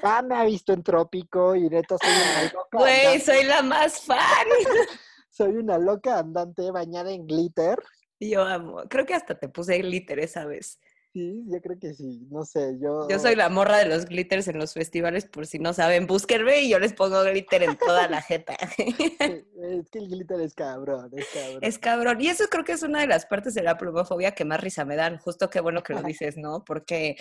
ah, 0.03 0.23
me 0.23 0.37
ha 0.37 0.45
visto 0.45 0.73
en 0.73 0.83
Trópico 0.83 1.55
y 1.55 1.69
neta 1.69 1.97
soy 1.99 2.11
una 2.11 2.43
loca. 2.53 2.79
Güey, 2.79 3.21
soy 3.21 3.45
la 3.45 3.63
más 3.63 4.01
fan. 4.03 4.19
soy 5.31 5.57
una 5.57 5.79
loca 5.79 6.19
andante 6.19 6.71
bañada 6.71 7.11
en 7.11 7.27
glitter. 7.27 7.79
Yo 8.21 8.43
amo. 8.43 8.83
Creo 8.89 9.07
que 9.07 9.15
hasta 9.15 9.39
te 9.39 9.49
puse 9.49 9.79
glitter 9.79 10.19
esa 10.19 10.45
vez. 10.45 10.81
Sí, 11.19 11.43
yo 11.49 11.61
creo 11.61 11.77
que 11.81 11.95
sí, 11.95 12.29
no 12.31 12.45
sé, 12.45 12.79
yo... 12.81 13.09
Yo 13.09 13.19
soy 13.19 13.35
la 13.35 13.49
morra 13.49 13.79
de 13.79 13.87
los 13.87 14.07
glitters 14.07 14.47
en 14.47 14.57
los 14.57 14.73
festivales, 14.73 15.27
por 15.27 15.49
si 15.49 15.59
no 15.59 15.73
saben, 15.73 16.07
búsquenme 16.07 16.61
y 16.61 16.69
yo 16.69 16.79
les 16.79 16.93
pongo 16.93 17.25
glitter 17.25 17.65
en 17.65 17.77
toda 17.77 18.09
la 18.09 18.23
jeta. 18.23 18.55
es 18.79 19.91
que 19.91 19.99
el 19.99 20.09
glitter 20.09 20.41
es 20.41 20.55
cabrón, 20.55 21.11
es 21.17 21.27
cabrón. 21.35 21.59
Es 21.61 21.79
cabrón, 21.81 22.21
y 22.21 22.29
eso 22.29 22.45
creo 22.49 22.63
que 22.63 22.71
es 22.71 22.85
una 22.85 23.01
de 23.01 23.09
las 23.09 23.27
partes 23.27 23.55
de 23.55 23.65
la 23.65 23.77
plumofobia 23.77 24.37
que 24.37 24.45
más 24.45 24.61
risa 24.61 24.85
me 24.85 24.95
dan, 24.95 25.19
justo 25.19 25.51
qué 25.51 25.59
bueno 25.59 25.83
que 25.83 25.93
lo 25.95 26.03
dices, 26.05 26.37
¿no? 26.37 26.63
Porque, 26.65 27.17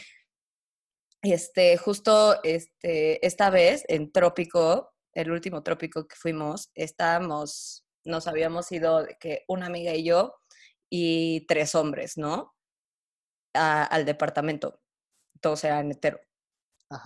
este, 1.24 1.76
justo, 1.78 2.44
este, 2.44 3.26
esta 3.26 3.50
vez 3.50 3.84
en 3.88 4.12
Trópico, 4.12 4.94
el 5.12 5.32
último 5.32 5.64
Trópico 5.64 6.06
que 6.08 6.16
fuimos, 6.16 6.70
estábamos, 6.76 7.84
nos 8.06 8.28
habíamos 8.28 8.72
ido 8.72 9.08
que 9.20 9.44
una 9.48 9.66
amiga 9.66 9.96
y 9.96 10.04
yo 10.04 10.36
y 10.88 11.48
tres 11.48 11.74
hombres, 11.74 12.16
¿no? 12.16 12.54
Al 13.58 14.06
departamento. 14.06 14.80
Todos 15.42 15.64
eran 15.64 15.92
hetero. 15.92 16.20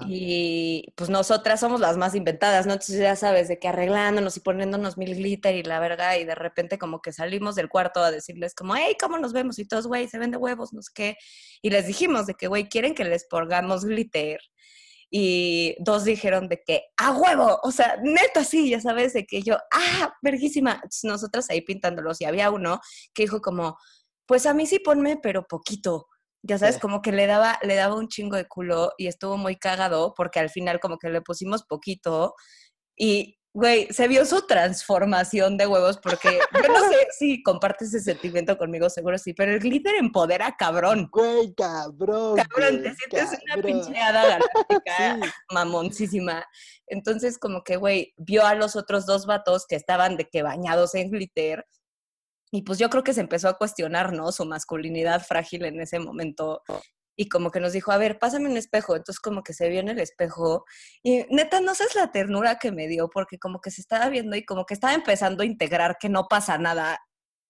Y 0.07 0.93
pues 0.95 1.09
nosotras 1.09 1.59
somos 1.59 1.79
las 1.79 1.97
más 1.97 2.13
inventadas, 2.13 2.67
¿no? 2.67 2.73
Entonces 2.73 2.99
ya 2.99 3.15
sabes, 3.15 3.47
de 3.47 3.57
que 3.57 3.67
arreglándonos 3.67 4.37
y 4.37 4.41
poniéndonos 4.41 4.95
mil 4.95 5.15
glitter 5.15 5.55
y 5.55 5.63
la 5.63 5.79
verga, 5.79 6.17
y 6.19 6.23
de 6.23 6.35
repente 6.35 6.77
como 6.77 7.01
que 7.01 7.11
salimos 7.11 7.55
del 7.55 7.67
cuarto 7.67 8.01
a 8.01 8.11
decirles 8.11 8.53
como, 8.53 8.75
hey, 8.75 8.95
¿cómo 8.99 9.17
nos 9.17 9.33
vemos? 9.33 9.57
Y 9.57 9.67
todos, 9.67 9.87
güey, 9.87 10.07
se 10.07 10.19
vende 10.19 10.37
huevos, 10.37 10.71
no 10.71 10.83
sé 10.83 10.91
qué. 10.93 11.17
Y 11.63 11.71
les 11.71 11.87
dijimos 11.87 12.27
de 12.27 12.35
que, 12.35 12.47
güey, 12.47 12.69
quieren 12.69 12.93
que 12.93 13.05
les 13.05 13.25
pongamos 13.25 13.83
glitter. 13.83 14.39
Y 15.09 15.75
dos 15.79 16.03
dijeron 16.05 16.47
de 16.47 16.61
que, 16.63 16.83
a 16.97 17.11
huevo, 17.11 17.59
o 17.63 17.71
sea, 17.71 17.97
neto 18.03 18.43
sí, 18.43 18.69
ya 18.69 18.79
sabes, 18.79 19.13
de 19.13 19.25
que 19.25 19.41
yo, 19.41 19.57
ah, 19.71 20.13
verguísima. 20.21 20.73
Entonces 20.75 21.03
nosotras 21.05 21.49
ahí 21.49 21.61
pintándolos 21.61 22.21
y 22.21 22.25
había 22.25 22.51
uno 22.51 22.79
que 23.13 23.23
dijo 23.23 23.41
como, 23.41 23.77
pues 24.27 24.45
a 24.45 24.53
mí 24.53 24.67
sí 24.67 24.79
ponme, 24.79 25.17
pero 25.17 25.47
poquito 25.47 26.07
ya 26.43 26.57
sabes, 26.57 26.79
como 26.79 27.01
que 27.01 27.11
le 27.11 27.27
daba, 27.27 27.59
le 27.61 27.75
daba 27.75 27.95
un 27.95 28.07
chingo 28.07 28.35
de 28.35 28.47
culo 28.47 28.93
y 28.97 29.07
estuvo 29.07 29.37
muy 29.37 29.57
cagado 29.57 30.13
porque 30.15 30.39
al 30.39 30.49
final 30.49 30.79
como 30.79 30.97
que 30.97 31.09
le 31.09 31.21
pusimos 31.21 31.63
poquito 31.63 32.33
y, 32.95 33.37
güey, 33.53 33.87
se 33.91 34.07
vio 34.07 34.25
su 34.25 34.47
transformación 34.47 35.57
de 35.57 35.67
huevos 35.67 35.99
porque 36.01 36.39
yo 36.67 36.73
no 36.73 36.89
sé 36.89 37.07
si 37.17 37.43
compartes 37.43 37.93
ese 37.93 38.13
sentimiento 38.13 38.57
conmigo, 38.57 38.89
seguro 38.89 39.17
sí, 39.19 39.33
pero 39.33 39.51
el 39.51 39.59
glitter 39.59 39.95
empodera 39.99 40.55
cabrón. 40.57 41.09
Güey, 41.11 41.53
cabrón. 41.53 42.37
Cabrón, 42.37 42.81
te 42.81 42.95
sientes 42.95 43.39
una 43.43 43.61
pincheada 43.61 44.23
galáctica 44.23 45.19
mamoncísima. 45.51 46.43
Entonces 46.87 47.37
como 47.37 47.63
que, 47.63 47.77
güey, 47.77 48.13
vio 48.17 48.45
a 48.45 48.55
los 48.55 48.75
otros 48.75 49.05
dos 49.05 49.27
vatos 49.27 49.65
que 49.67 49.75
estaban 49.75 50.17
de 50.17 50.27
que 50.27 50.41
bañados 50.41 50.95
en 50.95 51.11
glitter 51.11 51.65
y 52.51 52.63
pues 52.63 52.77
yo 52.77 52.89
creo 52.89 53.03
que 53.03 53.13
se 53.13 53.21
empezó 53.21 53.47
a 53.47 53.57
cuestionar, 53.57 54.11
¿no? 54.11 54.31
Su 54.33 54.45
masculinidad 54.45 55.23
frágil 55.25 55.63
en 55.63 55.79
ese 55.79 55.99
momento. 55.99 56.61
Y 57.15 57.29
como 57.29 57.49
que 57.49 57.61
nos 57.61 57.71
dijo, 57.71 57.91
a 57.93 57.97
ver, 57.97 58.19
pásame 58.19 58.49
un 58.49 58.57
espejo. 58.57 58.95
Entonces 58.95 59.21
como 59.21 59.41
que 59.41 59.53
se 59.53 59.69
vio 59.69 59.79
en 59.79 59.87
el 59.87 59.99
espejo. 59.99 60.65
Y 61.01 61.25
neta, 61.29 61.61
no 61.61 61.73
sabes 61.75 61.95
la 61.95 62.11
ternura 62.11 62.59
que 62.59 62.73
me 62.73 62.87
dio, 62.87 63.09
porque 63.09 63.39
como 63.39 63.61
que 63.61 63.71
se 63.71 63.79
estaba 63.79 64.09
viendo 64.09 64.35
y 64.35 64.43
como 64.43 64.65
que 64.65 64.73
estaba 64.73 64.93
empezando 64.93 65.43
a 65.43 65.45
integrar 65.45 65.97
que 65.97 66.09
no 66.09 66.27
pasa 66.27 66.57
nada 66.57 66.99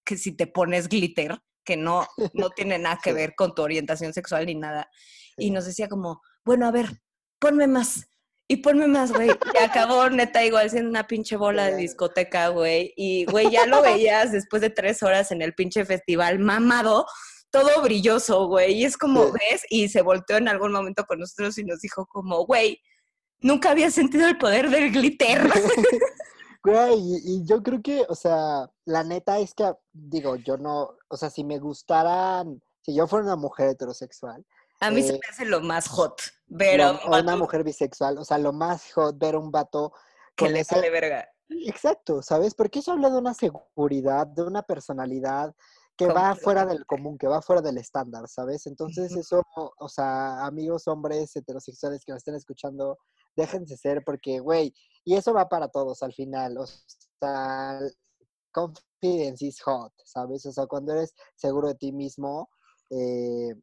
que 0.06 0.18
si 0.18 0.36
te 0.36 0.46
pones 0.46 0.88
glitter, 0.88 1.40
que 1.66 1.78
no, 1.78 2.08
no 2.34 2.52
tiene 2.52 2.78
nada 2.78 3.00
que 3.04 3.14
ver 3.14 3.34
con 3.36 3.56
tu 3.56 3.64
orientación 3.64 4.14
sexual 4.14 4.46
ni 4.46 4.56
nada. 4.56 4.88
Y 5.36 5.50
nos 5.50 5.66
decía 5.66 5.88
como, 5.88 6.22
bueno, 6.46 6.68
a 6.68 6.72
ver, 6.72 7.02
ponme 7.40 7.66
más 7.66 8.08
y 8.52 8.58
ponme 8.58 8.86
más, 8.86 9.14
güey. 9.14 9.30
Y 9.56 9.64
acabó 9.64 10.10
neta 10.10 10.44
igual 10.44 10.70
siendo 10.70 10.90
una 10.90 11.08
pinche 11.08 11.38
bola 11.38 11.68
de 11.68 11.78
discoteca, 11.78 12.50
güey. 12.50 12.94
Y, 12.98 13.24
güey, 13.26 13.50
ya 13.50 13.66
lo 13.66 13.82
veías 13.82 14.34
después 14.34 14.62
de 14.62 14.70
tres 14.70 15.02
horas 15.04 15.32
en 15.32 15.42
el 15.42 15.54
pinche 15.54 15.86
festival, 15.86 16.38
mamado, 16.40 17.06
todo 17.50 17.82
brilloso, 17.82 18.48
güey. 18.48 18.74
Y 18.74 18.84
es 18.84 18.98
como, 18.98 19.32
¿ves? 19.32 19.64
Y 19.70 19.88
se 19.88 20.02
volteó 20.02 20.36
en 20.36 20.50
algún 20.50 20.74
momento 20.74 21.06
con 21.06 21.20
nosotros 21.20 21.58
y 21.60 21.64
nos 21.64 21.80
dijo 21.80 22.06
como, 22.08 22.46
güey, 22.46 22.82
nunca 23.40 23.72
había 23.72 23.90
sentido 23.90 24.28
el 24.28 24.38
poder 24.38 24.70
del 24.70 24.92
glitter. 24.92 25.50
Güey, 26.64 26.94
y, 27.26 27.44
yo 27.44 27.64
creo 27.64 27.82
que, 27.82 28.06
o 28.08 28.14
sea, 28.14 28.70
la 28.86 29.04
neta 29.04 29.40
es 29.40 29.56
que, 29.56 29.74
digo, 29.94 30.36
yo 30.36 30.58
no, 30.58 30.92
o 31.08 31.18
sea, 31.18 31.32
si 31.32 31.44
me 31.44 31.58
gustaran, 31.58 32.62
si 32.82 32.94
yo 32.94 33.08
fuera 33.08 33.26
una 33.26 33.36
mujer 33.36 33.70
heterosexual. 33.70 34.46
A 34.80 34.92
mí 34.92 35.02
se 35.02 35.16
eh, 35.16 35.20
me 35.20 35.28
hace 35.28 35.46
lo 35.46 35.62
más 35.62 35.88
hot 35.88 36.22
ver 36.52 36.82
a 36.82 37.00
una 37.06 37.38
mujer 37.38 37.64
bisexual, 37.64 38.18
o 38.18 38.26
sea, 38.26 38.38
lo 38.38 38.52
más 38.52 38.92
hot 38.94 39.18
ver 39.18 39.38
un 39.38 39.52
vato 39.52 39.94
que 40.36 40.50
le 40.50 40.64
sale 40.64 40.90
verga. 40.90 41.28
Exacto, 41.50 42.22
¿sabes? 42.22 42.56
Porque 42.56 42.80
eso 42.80 42.92
habla 42.92 43.10
de 43.10 43.18
una 43.18 43.34
seguridad, 43.34 44.28
de 44.28 44.44
una 44.44 44.62
personalidad 44.62 45.54
que 45.98 46.08
va 46.08 46.36
fuera 46.36 46.66
del 46.66 46.86
común, 46.86 47.18
que 47.18 47.28
va 47.28 47.42
fuera 47.42 47.62
del 47.62 47.78
estándar, 47.78 48.28
¿sabes? 48.28 48.66
Entonces 48.68 49.16
eso, 49.16 49.44
o 49.56 49.90
sea, 49.90 50.46
amigos 50.46 50.88
hombres 50.88 51.36
heterosexuales 51.36 52.04
que 52.04 52.12
me 52.12 52.18
estén 52.18 52.36
escuchando, 52.36 52.98
déjense 53.36 53.78
ser 53.78 54.04
porque, 54.04 54.40
güey, 54.40 54.74
y 55.06 55.16
eso 55.16 55.34
va 55.34 55.48
para 55.48 55.68
todos 55.68 56.02
al 56.04 56.14
final, 56.14 56.58
o 56.58 56.66
sea, 57.20 57.80
confidence 58.52 59.46
is 59.46 59.62
hot, 59.62 59.94
¿sabes? 60.04 60.46
O 60.46 60.52
sea, 60.52 60.66
cuando 60.66 60.94
eres 60.94 61.14
seguro 61.36 61.68
de 61.68 61.76
ti 61.76 61.92
mismo, 61.92 62.50
eh, 62.90 63.54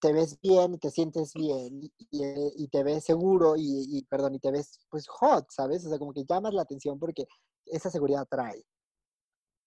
te 0.00 0.12
ves 0.12 0.40
bien, 0.40 0.78
te 0.78 0.90
sientes 0.90 1.34
bien 1.34 1.92
y, 2.10 2.68
te 2.68 2.82
ves 2.82 3.04
seguro 3.04 3.54
y, 3.56 4.04
perdón, 4.08 4.34
y 4.34 4.40
te 4.40 4.50
ves 4.50 4.80
pues 4.88 5.06
hot, 5.08 5.46
¿sabes? 5.50 5.84
O 5.86 5.88
sea, 5.88 5.98
como 5.98 6.12
que 6.12 6.24
llamas 6.24 6.54
la 6.54 6.62
atención 6.62 6.98
porque 6.98 7.26
esa 7.66 7.90
seguridad 7.90 8.26
trae. 8.28 8.64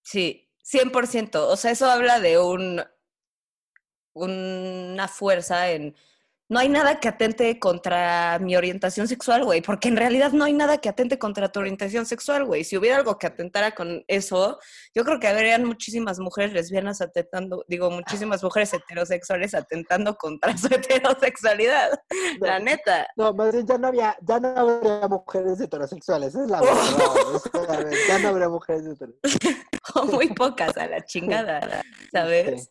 Sí, 0.02 0.50
100%. 0.64 1.48
O 1.48 1.56
sea, 1.56 1.72
eso 1.72 1.86
habla 1.86 2.20
de 2.20 2.40
un, 2.40 2.82
una 4.14 5.08
fuerza 5.08 5.72
en 5.72 5.96
no 6.54 6.60
hay 6.60 6.70
nada 6.70 7.00
que 7.00 7.08
atente 7.08 7.58
contra 7.58 8.38
mi 8.38 8.56
orientación 8.56 9.08
sexual, 9.08 9.44
güey, 9.44 9.64
porque 9.64 9.88
en 9.88 9.98
realidad 9.98 10.34
no 10.34 10.44
hay 10.44 10.54
nada 10.54 10.78
que 10.78 10.88
atente 10.88 11.18
contra 11.18 11.52
tu 11.52 11.60
orientación 11.60 12.06
sexual, 12.06 12.46
güey. 12.46 12.64
Si 12.64 12.78
hubiera 12.78 12.98
algo 12.98 13.18
que 13.18 13.26
atentara 13.26 13.72
con 13.72 14.04
eso, 14.08 14.60
yo 14.94 15.04
creo 15.04 15.20
que 15.20 15.28
habrían 15.28 15.66
muchísimas 15.66 16.20
mujeres 16.20 16.54
lesbianas 16.54 17.02
atentando, 17.02 17.66
digo, 17.68 17.90
muchísimas 17.90 18.44
mujeres 18.44 18.72
heterosexuales 18.72 19.56
atentando 19.56 20.16
contra 20.16 20.56
su 20.56 20.68
heterosexualidad, 20.72 21.90
la 22.40 22.60
neta. 22.60 23.08
No, 23.16 23.34
más 23.34 23.52
bien 23.52 23.66
ya 23.66 23.80
no 23.80 23.88
había, 23.88 24.16
ya 24.22 24.40
no 24.40 24.50
habría 24.50 25.08
mujeres 25.08 25.60
heterosexuales, 25.60 26.36
es 26.36 26.52
la 26.52 26.62
verdad. 26.62 27.92
ya 28.08 28.20
no 28.20 28.28
habría 28.28 28.50
mujeres 28.50 28.84
heterosexuales. 28.84 29.40
o 29.96 30.06
muy 30.06 30.28
pocas 30.36 30.78
a 30.78 30.86
la 30.86 31.04
chingada, 31.04 31.82
¿sabes? 32.12 32.70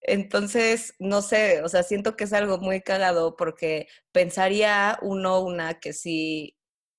Entonces, 0.00 0.94
no 0.98 1.22
sé, 1.22 1.62
o 1.62 1.68
sea, 1.68 1.82
siento 1.82 2.16
que 2.16 2.24
es 2.24 2.32
algo 2.32 2.58
muy 2.58 2.82
cagado 2.82 3.36
porque 3.36 3.88
pensaría 4.12 4.98
uno, 5.02 5.40
una 5.40 5.80
que 5.80 5.92
sí, 5.92 6.56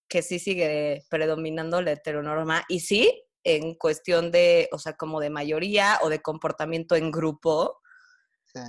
que 0.09 0.21
sí 0.21 0.39
sigue 0.39 1.03
predominando 1.09 1.81
la 1.81 1.93
heteronorma 1.93 2.65
y 2.67 2.81
sí, 2.81 3.23
en 3.43 3.75
cuestión 3.75 4.31
de, 4.31 4.69
o 4.71 4.79
sea, 4.79 4.93
como 4.93 5.19
de 5.19 5.29
mayoría 5.29 5.99
o 6.01 6.09
de 6.09 6.21
comportamiento 6.21 6.95
en 6.95 7.11
grupo, 7.11 7.79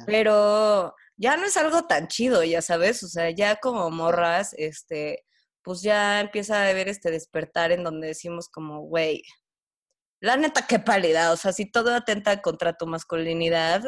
pero 0.06 0.94
ya 1.16 1.36
no 1.36 1.46
es 1.46 1.56
algo 1.56 1.86
tan 1.86 2.06
chido, 2.06 2.44
ya 2.44 2.62
sabes, 2.62 3.02
o 3.02 3.08
sea, 3.08 3.30
ya 3.30 3.56
como 3.56 3.90
morras, 3.90 4.54
este, 4.56 5.24
pues 5.62 5.82
ya 5.82 6.20
empieza 6.20 6.62
a 6.62 6.68
haber 6.68 6.88
este 6.88 7.10
despertar 7.10 7.72
en 7.72 7.82
donde 7.82 8.08
decimos 8.08 8.48
como, 8.48 8.82
güey, 8.82 9.22
la 10.20 10.36
neta, 10.36 10.66
qué 10.66 10.78
pálida, 10.78 11.32
o 11.32 11.36
sea, 11.36 11.52
si 11.52 11.70
todo 11.70 11.94
atenta 11.94 12.42
contra 12.42 12.74
tu 12.74 12.86
masculinidad, 12.86 13.82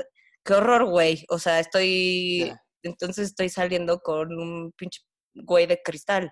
qué 0.45 0.55
horror, 0.55 0.85
güey. 0.87 1.25
O 1.31 1.39
sea, 1.39 1.61
estoy, 1.61 2.53
entonces 2.83 3.29
estoy 3.29 3.49
saliendo 3.49 4.01
con 4.01 4.33
un 4.39 4.73
pinche 4.73 5.01
güey 5.35 5.67
de 5.67 5.81
cristal. 5.83 6.31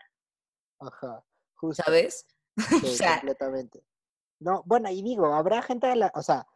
Ajá, 0.78 1.24
justo. 1.56 1.82
¿Sabes? 1.82 2.26
Sí, 3.00 3.04
completamente. 3.04 3.82
No, 4.40 4.62
bueno, 4.66 4.90
y 4.90 5.02
digo, 5.02 5.32
habrá 5.32 5.62
gente, 5.62 5.86
de 5.86 5.96
la, 5.96 6.12
o 6.14 6.22
sea, 6.22 6.46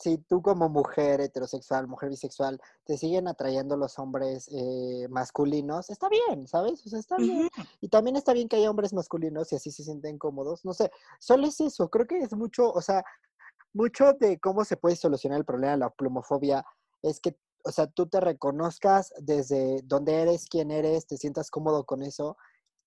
si 0.00 0.16
tú 0.16 0.40
como 0.40 0.68
mujer 0.68 1.20
heterosexual, 1.20 1.86
mujer 1.86 2.08
bisexual, 2.08 2.58
te 2.84 2.96
siguen 2.96 3.28
atrayendo 3.28 3.76
los 3.76 3.98
hombres 3.98 4.48
eh, 4.50 5.06
masculinos, 5.10 5.90
está 5.90 6.08
bien, 6.08 6.48
¿sabes? 6.48 6.84
O 6.86 6.88
sea, 6.88 6.98
está 6.98 7.16
bien. 7.16 7.50
Y 7.82 7.88
también 7.88 8.16
está 8.16 8.32
bien 8.32 8.48
que 8.48 8.56
haya 8.56 8.70
hombres 8.70 8.94
masculinos 8.94 9.52
y 9.52 9.56
así 9.56 9.70
se 9.70 9.84
sienten 9.84 10.18
cómodos. 10.18 10.64
No 10.64 10.72
sé, 10.72 10.90
solo 11.18 11.46
es 11.46 11.60
eso, 11.60 11.90
creo 11.90 12.06
que 12.06 12.18
es 12.18 12.32
mucho, 12.32 12.72
o 12.72 12.80
sea, 12.80 13.04
mucho 13.74 14.14
de 14.14 14.40
cómo 14.40 14.64
se 14.64 14.78
puede 14.78 14.96
solucionar 14.96 15.38
el 15.38 15.44
problema 15.44 15.72
de 15.72 15.78
la 15.78 15.90
plumofobia 15.90 16.64
es 17.02 17.20
que, 17.20 17.36
o 17.64 17.72
sea, 17.72 17.86
tú 17.86 18.06
te 18.06 18.20
reconozcas 18.20 19.12
desde 19.18 19.80
donde 19.84 20.22
eres, 20.22 20.46
quién 20.48 20.70
eres, 20.70 21.06
te 21.06 21.16
sientas 21.16 21.50
cómodo 21.50 21.84
con 21.84 22.02
eso 22.02 22.36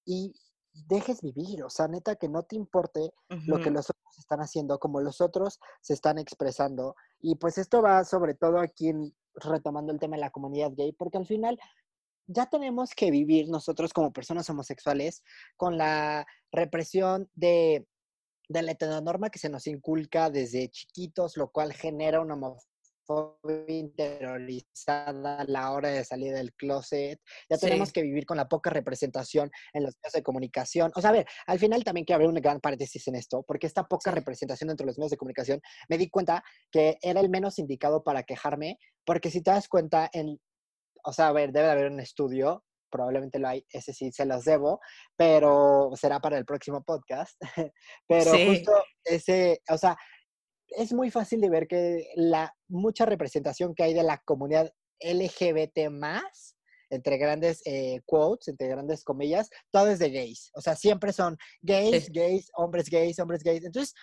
y 0.05 0.34
dejes 0.74 1.22
vivir, 1.22 1.64
o 1.64 1.70
sea, 1.70 1.88
neta 1.88 2.16
que 2.16 2.28
no 2.28 2.43
te 2.43 2.55
importe 2.55 3.14
lo 3.30 3.59
que 3.59 3.70
los 3.70 3.89
otros 3.89 4.18
están 4.18 4.39
haciendo, 4.39 4.80
como 4.80 5.01
los 5.01 5.22
otros 5.22 5.59
se 5.82 5.93
están 5.93 6.18
expresando. 6.18 6.95
Y 7.22 7.36
pues 7.36 7.57
esto 7.57 7.82
va 7.82 8.03
sobre 8.03 8.34
todo 8.34 8.59
aquí 8.59 8.91
retomando 9.36 9.91
el 9.91 9.99
tema 9.99 10.16
de 10.16 10.22
la 10.22 10.32
comunidad 10.32 10.72
gay, 10.76 10.91
porque 10.91 11.18
al 11.18 11.28
final 11.28 11.59
ya 12.28 12.47
tenemos 12.47 12.91
que 12.95 13.11
vivir 13.11 13.49
nosotros 13.49 13.93
como 13.93 14.14
personas 14.14 14.49
homosexuales 14.49 15.24
con 15.57 15.78
la 15.78 16.26
represión 16.51 17.30
de, 17.36 17.88
de 18.49 18.61
la 18.61 18.72
heteronorma 18.72 19.30
que 19.30 19.39
se 19.39 19.49
nos 19.49 19.68
inculca 19.68 20.30
desde 20.30 20.70
chiquitos, 20.70 21.38
lo 21.38 21.51
cual 21.51 21.74
genera 21.74 22.22
una 22.22 22.36
interiorizada 23.67 25.41
a 25.41 25.45
la 25.45 25.71
hora 25.71 25.89
de 25.89 26.03
salir 26.03 26.33
del 26.33 26.53
closet. 26.53 27.19
Ya 27.49 27.57
tenemos 27.57 27.91
que 27.91 28.01
vivir 28.01 28.25
con 28.25 28.37
la 28.37 28.47
poca 28.47 28.69
representación 28.69 29.51
en 29.73 29.83
los 29.83 29.95
medios 30.01 30.13
de 30.13 30.23
comunicación. 30.23 30.91
O 30.95 31.01
sea, 31.01 31.09
a 31.11 31.13
ver, 31.13 31.25
al 31.47 31.59
final 31.59 31.83
también 31.83 32.05
quiero 32.05 32.17
abrir 32.17 32.29
un 32.29 32.41
gran 32.41 32.59
paréntesis 32.59 33.07
en 33.07 33.15
esto, 33.15 33.43
porque 33.47 33.67
esta 33.67 33.83
poca 33.83 34.11
representación 34.11 34.67
dentro 34.69 34.85
de 34.85 34.91
los 34.91 34.97
medios 34.97 35.11
de 35.11 35.17
comunicación, 35.17 35.61
me 35.89 35.97
di 35.97 36.09
cuenta 36.09 36.43
que 36.71 36.97
era 37.01 37.19
el 37.19 37.29
menos 37.29 37.59
indicado 37.59 38.03
para 38.03 38.23
quejarme, 38.23 38.77
porque 39.05 39.29
si 39.29 39.41
te 39.41 39.51
das 39.51 39.67
cuenta, 39.67 40.09
en, 40.13 40.39
o 41.03 41.13
sea, 41.13 41.27
a 41.27 41.33
ver, 41.33 41.51
debe 41.51 41.65
de 41.67 41.71
haber 41.71 41.91
un 41.91 41.99
estudio 41.99 42.63
probablemente 42.93 43.39
lo 43.39 43.47
hay, 43.47 43.65
ese 43.71 43.91
sí 43.91 44.11
se 44.11 44.23
los 44.23 44.45
debo, 44.45 44.79
pero 45.17 45.89
será 45.95 46.19
para 46.19 46.37
el 46.37 46.45
próximo 46.45 46.83
podcast. 46.83 47.35
pero 48.07 48.31
justo 48.31 48.71
ese, 49.03 49.61
o 49.67 49.79
sea, 49.79 49.97
es 50.78 50.93
muy 50.93 51.11
fácil 51.11 51.41
de 51.41 51.49
ver 51.49 51.67
que 51.67 52.09
la 52.15 52.55
mucha 52.67 53.05
representación 53.05 53.76
que 53.76 53.84
hay 53.84 53.93
de 53.93 54.03
la 54.03 54.17
comunidad 54.19 54.71
LGBT 54.99 55.89
más, 55.89 56.55
entre 56.89 57.17
grandes 57.17 57.61
eh, 57.65 58.01
quotes, 58.05 58.47
entre 58.47 58.67
grandes 58.67 59.03
comillas, 59.03 59.49
todo 59.71 59.88
es 59.88 59.99
de 59.99 60.11
gays. 60.11 60.51
O 60.53 60.61
sea, 60.61 60.76
siempre 60.76 61.11
son 61.11 61.38
gays, 61.61 62.09
gays, 62.09 62.49
hombres 62.55 62.89
gays, 62.89 63.19
hombres 63.19 63.43
gays. 63.43 63.65
Entonces, 63.65 63.93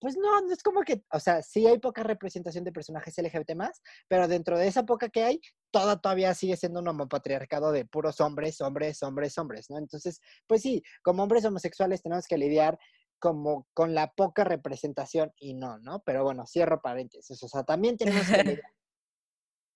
pues 0.00 0.16
no, 0.16 0.40
no 0.42 0.52
es 0.52 0.62
como 0.62 0.82
que, 0.82 1.02
o 1.10 1.18
sea, 1.18 1.42
sí 1.42 1.66
hay 1.66 1.78
poca 1.78 2.02
representación 2.02 2.64
de 2.64 2.72
personajes 2.72 3.16
LGBT 3.16 3.54
más, 3.54 3.80
pero 4.08 4.28
dentro 4.28 4.58
de 4.58 4.68
esa 4.68 4.84
poca 4.84 5.08
que 5.08 5.24
hay, 5.24 5.40
todo 5.70 5.98
todavía 5.98 6.34
sigue 6.34 6.56
siendo 6.56 6.80
un 6.80 6.88
homopatriarcado 6.88 7.72
de 7.72 7.86
puros 7.86 8.20
hombres, 8.20 8.60
hombres, 8.60 9.02
hombres, 9.02 9.38
hombres, 9.38 9.70
¿no? 9.70 9.78
Entonces, 9.78 10.20
pues 10.46 10.62
sí, 10.62 10.82
como 11.02 11.22
hombres 11.22 11.44
homosexuales 11.44 12.02
tenemos 12.02 12.26
que 12.26 12.38
lidiar 12.38 12.78
como 13.18 13.66
con 13.74 13.94
la 13.94 14.12
poca 14.12 14.44
representación 14.44 15.32
y 15.38 15.54
no, 15.54 15.78
¿no? 15.78 16.02
Pero 16.04 16.24
bueno, 16.24 16.46
cierro 16.46 16.80
paréntesis. 16.80 17.42
O 17.42 17.48
sea, 17.48 17.64
también 17.64 17.96
tenemos 17.98 18.26
que 18.26 18.60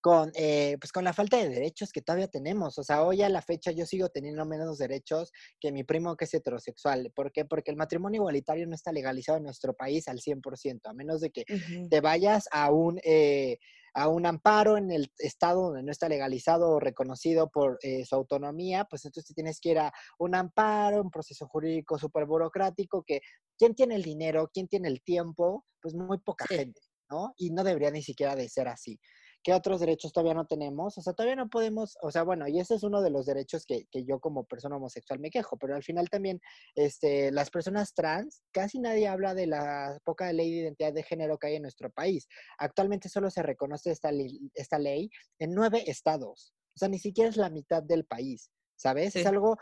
con, 0.00 0.32
eh, 0.34 0.76
pues 0.80 0.92
con 0.92 1.04
la 1.04 1.12
falta 1.12 1.36
de 1.36 1.48
derechos 1.48 1.92
que 1.92 2.02
todavía 2.02 2.28
tenemos. 2.28 2.78
O 2.78 2.82
sea, 2.82 3.02
hoy 3.02 3.22
a 3.22 3.28
la 3.28 3.42
fecha 3.42 3.70
yo 3.70 3.84
sigo 3.86 4.08
teniendo 4.08 4.44
menos 4.46 4.78
derechos 4.78 5.30
que 5.60 5.72
mi 5.72 5.84
primo 5.84 6.16
que 6.16 6.24
es 6.24 6.34
heterosexual. 6.34 7.12
¿Por 7.14 7.32
qué? 7.32 7.44
Porque 7.44 7.70
el 7.70 7.76
matrimonio 7.76 8.20
igualitario 8.20 8.66
no 8.66 8.74
está 8.74 8.92
legalizado 8.92 9.38
en 9.38 9.44
nuestro 9.44 9.74
país 9.74 10.08
al 10.08 10.18
100%, 10.18 10.80
a 10.84 10.94
menos 10.94 11.20
de 11.20 11.30
que 11.30 11.44
te 11.90 12.00
vayas 12.00 12.48
a 12.50 12.70
un... 12.70 12.98
Eh, 13.04 13.58
a 13.94 14.08
un 14.08 14.26
amparo 14.26 14.76
en 14.76 14.90
el 14.90 15.12
estado 15.18 15.62
donde 15.62 15.82
no 15.82 15.92
está 15.92 16.08
legalizado 16.08 16.70
o 16.70 16.80
reconocido 16.80 17.50
por 17.50 17.78
eh, 17.82 18.04
su 18.04 18.14
autonomía, 18.14 18.84
pues 18.84 19.04
entonces 19.04 19.34
tienes 19.34 19.60
que 19.60 19.70
ir 19.70 19.78
a 19.78 19.92
un 20.18 20.34
amparo, 20.34 21.02
un 21.02 21.10
proceso 21.10 21.46
jurídico 21.46 21.98
súper 21.98 22.26
burocrático, 22.26 23.02
que 23.04 23.20
¿quién 23.58 23.74
tiene 23.74 23.96
el 23.96 24.02
dinero? 24.02 24.50
¿Quién 24.52 24.68
tiene 24.68 24.88
el 24.88 25.02
tiempo? 25.02 25.66
Pues 25.80 25.94
muy 25.94 26.18
poca 26.18 26.46
gente, 26.46 26.80
¿no? 27.10 27.32
Y 27.36 27.50
no 27.50 27.64
debería 27.64 27.90
ni 27.90 28.02
siquiera 28.02 28.34
de 28.36 28.48
ser 28.48 28.68
así. 28.68 28.98
¿Qué 29.42 29.52
otros 29.52 29.80
derechos 29.80 30.12
todavía 30.12 30.34
no 30.34 30.46
tenemos? 30.46 30.98
O 30.98 31.02
sea, 31.02 31.12
todavía 31.12 31.36
no 31.36 31.48
podemos, 31.48 31.96
o 32.02 32.10
sea, 32.10 32.22
bueno, 32.22 32.46
y 32.46 32.60
ese 32.60 32.74
es 32.74 32.82
uno 32.82 33.00
de 33.00 33.10
los 33.10 33.26
derechos 33.26 33.64
que, 33.64 33.86
que, 33.90 34.04
yo 34.04 34.20
como 34.20 34.44
persona 34.44 34.76
homosexual 34.76 35.18
me 35.18 35.30
quejo, 35.30 35.56
pero 35.56 35.74
al 35.74 35.82
final 35.82 36.10
también 36.10 36.40
este, 36.74 37.30
las 37.32 37.50
personas 37.50 37.94
trans, 37.94 38.42
casi 38.52 38.78
nadie 38.78 39.08
habla 39.08 39.34
de 39.34 39.46
la 39.46 39.98
poca 40.04 40.32
ley 40.32 40.50
de 40.50 40.60
identidad 40.60 40.92
de 40.92 41.02
género 41.02 41.38
que 41.38 41.48
hay 41.48 41.56
en 41.56 41.62
nuestro 41.62 41.90
país. 41.90 42.28
Actualmente 42.58 43.08
solo 43.08 43.30
se 43.30 43.42
reconoce 43.42 43.90
esta, 43.90 44.10
esta 44.54 44.78
ley 44.78 45.10
en 45.38 45.54
nueve 45.54 45.84
estados, 45.90 46.52
o 46.74 46.78
sea, 46.78 46.88
ni 46.88 46.98
siquiera 46.98 47.30
es 47.30 47.36
la 47.36 47.50
mitad 47.50 47.82
del 47.82 48.04
país, 48.04 48.50
¿sabes? 48.76 49.16
Es 49.16 49.26
algo 49.26 49.56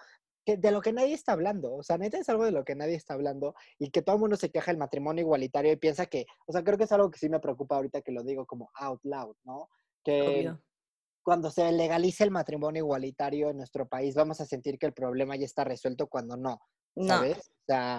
de 0.56 0.70
lo 0.70 0.80
que 0.80 0.92
nadie 0.92 1.14
está 1.14 1.32
hablando. 1.32 1.74
O 1.74 1.82
sea, 1.82 1.98
neta 1.98 2.18
es 2.18 2.28
algo 2.28 2.44
de 2.44 2.52
lo 2.52 2.64
que 2.64 2.74
nadie 2.74 2.94
está 2.94 3.14
hablando 3.14 3.54
y 3.78 3.90
que 3.90 4.02
todo 4.02 4.16
el 4.16 4.20
mundo 4.20 4.36
se 4.36 4.50
queja 4.50 4.70
del 4.70 4.78
matrimonio 4.78 5.22
igualitario 5.22 5.72
y 5.72 5.76
piensa 5.76 6.06
que, 6.06 6.26
o 6.46 6.52
sea, 6.52 6.62
creo 6.64 6.78
que 6.78 6.84
es 6.84 6.92
algo 6.92 7.10
que 7.10 7.18
sí 7.18 7.28
me 7.28 7.40
preocupa 7.40 7.76
ahorita 7.76 8.02
que 8.02 8.12
lo 8.12 8.22
digo 8.22 8.46
como 8.46 8.70
out 8.74 9.00
loud, 9.04 9.36
¿no? 9.44 9.68
Que 10.02 10.52
cuando 11.22 11.50
se 11.50 11.70
legalice 11.72 12.24
el 12.24 12.30
matrimonio 12.30 12.80
igualitario 12.84 13.50
en 13.50 13.58
nuestro 13.58 13.86
país 13.86 14.14
vamos 14.14 14.40
a 14.40 14.46
sentir 14.46 14.78
que 14.78 14.86
el 14.86 14.94
problema 14.94 15.36
ya 15.36 15.44
está 15.44 15.64
resuelto 15.64 16.06
cuando 16.06 16.36
no. 16.36 16.58
¿sabes? 17.06 17.50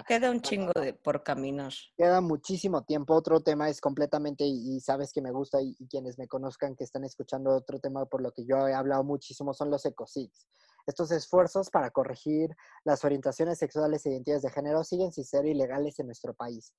queda 0.08 0.32
un 0.32 0.42
chingo 0.42 0.72
de 0.74 0.94
por 0.94 1.24
caminar. 1.24 1.74
Queda 1.96 2.22
muchísimo 2.22 2.84
tiempo. 2.84 3.14
Otro 3.14 3.40
tema 3.42 3.70
es 3.70 3.80
completamente, 3.80 4.46
y, 4.46 4.80
sabes 4.82 5.14
que 5.14 5.22
me 5.22 5.32
gusta, 5.32 5.62
y, 5.62 5.76
quienes 5.88 6.18
me 6.18 6.28
conozcan 6.28 6.76
que 6.76 6.84
están 6.84 7.04
escuchando 7.04 7.52
otro 7.52 7.80
tema 7.80 8.06
por 8.06 8.22
lo 8.22 8.32
que 8.32 8.46
yo 8.46 8.68
he 8.68 8.74
hablado 8.74 9.04
muchísimo, 9.04 9.54
son 9.54 9.70
los 9.70 9.86
ecosigs. 9.86 10.48
Estos 10.86 11.12
esfuerzos 11.12 11.70
para 11.70 11.92
corregir 11.92 12.56
las 12.84 13.04
orientaciones 13.06 13.60
sexuales 13.60 14.06
e 14.06 14.12
identidades 14.12 14.44
de 14.44 14.52
género 14.52 14.84
siguen 14.84 15.12
sin 15.12 15.26
ser 15.26 15.46
ilegales 15.46 16.00
en 16.00 16.08
nuestro 16.08 16.34
país 16.34 16.74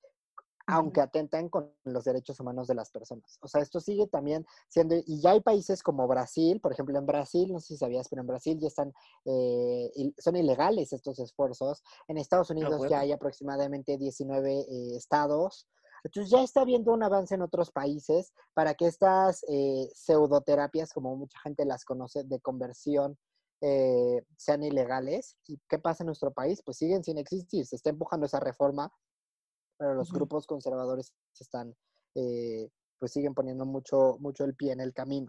aunque 0.70 1.00
atentan 1.00 1.48
con 1.48 1.72
los 1.84 2.04
derechos 2.04 2.38
humanos 2.38 2.68
de 2.68 2.74
las 2.74 2.90
personas. 2.90 3.38
O 3.40 3.48
sea, 3.48 3.60
esto 3.60 3.80
sigue 3.80 4.06
también 4.06 4.46
siendo, 4.68 4.94
y 4.94 5.20
ya 5.20 5.32
hay 5.32 5.40
países 5.40 5.82
como 5.82 6.06
Brasil, 6.06 6.60
por 6.60 6.72
ejemplo, 6.72 6.96
en 6.98 7.06
Brasil, 7.06 7.52
no 7.52 7.60
sé 7.60 7.74
si 7.74 7.76
sabías, 7.76 8.08
pero 8.08 8.22
en 8.22 8.28
Brasil 8.28 8.58
ya 8.60 8.68
están, 8.68 8.92
eh, 9.24 9.90
son 10.18 10.36
ilegales 10.36 10.92
estos 10.92 11.18
esfuerzos. 11.18 11.82
En 12.08 12.18
Estados 12.18 12.50
Unidos 12.50 12.88
ya 12.88 13.00
hay 13.00 13.12
aproximadamente 13.12 13.98
19 13.98 14.60
eh, 14.60 14.96
estados. 14.96 15.66
Entonces 16.04 16.30
ya 16.30 16.42
está 16.42 16.62
habiendo 16.62 16.92
un 16.92 17.02
avance 17.02 17.34
en 17.34 17.42
otros 17.42 17.72
países 17.72 18.32
para 18.54 18.74
que 18.74 18.86
estas 18.86 19.44
eh, 19.48 19.90
pseudoterapias, 19.92 20.92
como 20.92 21.16
mucha 21.16 21.38
gente 21.40 21.64
las 21.64 21.84
conoce, 21.84 22.24
de 22.24 22.40
conversión, 22.40 23.18
sean 24.36 24.62
ilegales. 24.62 25.36
¿Y 25.46 25.58
qué 25.68 25.78
pasa 25.78 26.02
en 26.02 26.06
nuestro 26.06 26.32
país? 26.32 26.62
Pues 26.64 26.78
siguen 26.78 27.04
sin 27.04 27.18
existir. 27.18 27.66
Se 27.66 27.76
está 27.76 27.90
empujando 27.90 28.26
esa 28.26 28.40
reforma 28.40 28.92
pero 29.80 29.94
los 29.94 30.12
grupos 30.12 30.46
conservadores 30.46 31.14
están, 31.40 31.74
eh, 32.14 32.68
pues 32.98 33.12
siguen 33.12 33.32
poniendo 33.32 33.64
mucho, 33.64 34.18
mucho 34.20 34.44
el 34.44 34.54
pie 34.54 34.72
en 34.72 34.80
el 34.80 34.92
camino. 34.92 35.28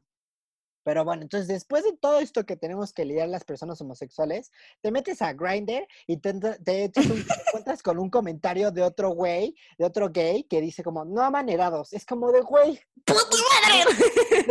Pero 0.84 1.06
bueno, 1.06 1.22
entonces 1.22 1.48
después 1.48 1.86
de 1.86 1.96
todo 1.96 2.20
esto 2.20 2.46
que 2.46 2.58
tenemos 2.58 2.92
que 2.92 3.06
lidiar 3.06 3.30
las 3.30 3.46
personas 3.46 3.80
homosexuales, 3.80 4.52
te 4.82 4.92
metes 4.92 5.22
a 5.22 5.32
Grindr 5.32 5.88
y 6.06 6.18
te, 6.18 6.34
te, 6.34 6.92
encuentras 6.96 7.82
con 7.82 7.98
un 7.98 8.10
comentario 8.10 8.72
de 8.72 8.82
otro 8.82 9.12
güey, 9.12 9.56
de 9.78 9.86
otro 9.86 10.10
gay, 10.10 10.44
que 10.44 10.60
dice 10.60 10.84
como, 10.84 11.06
no 11.06 11.22
amanerados. 11.22 11.94
Es 11.94 12.06
como 12.06 12.32
de, 12.34 12.42
güey, 12.42 12.78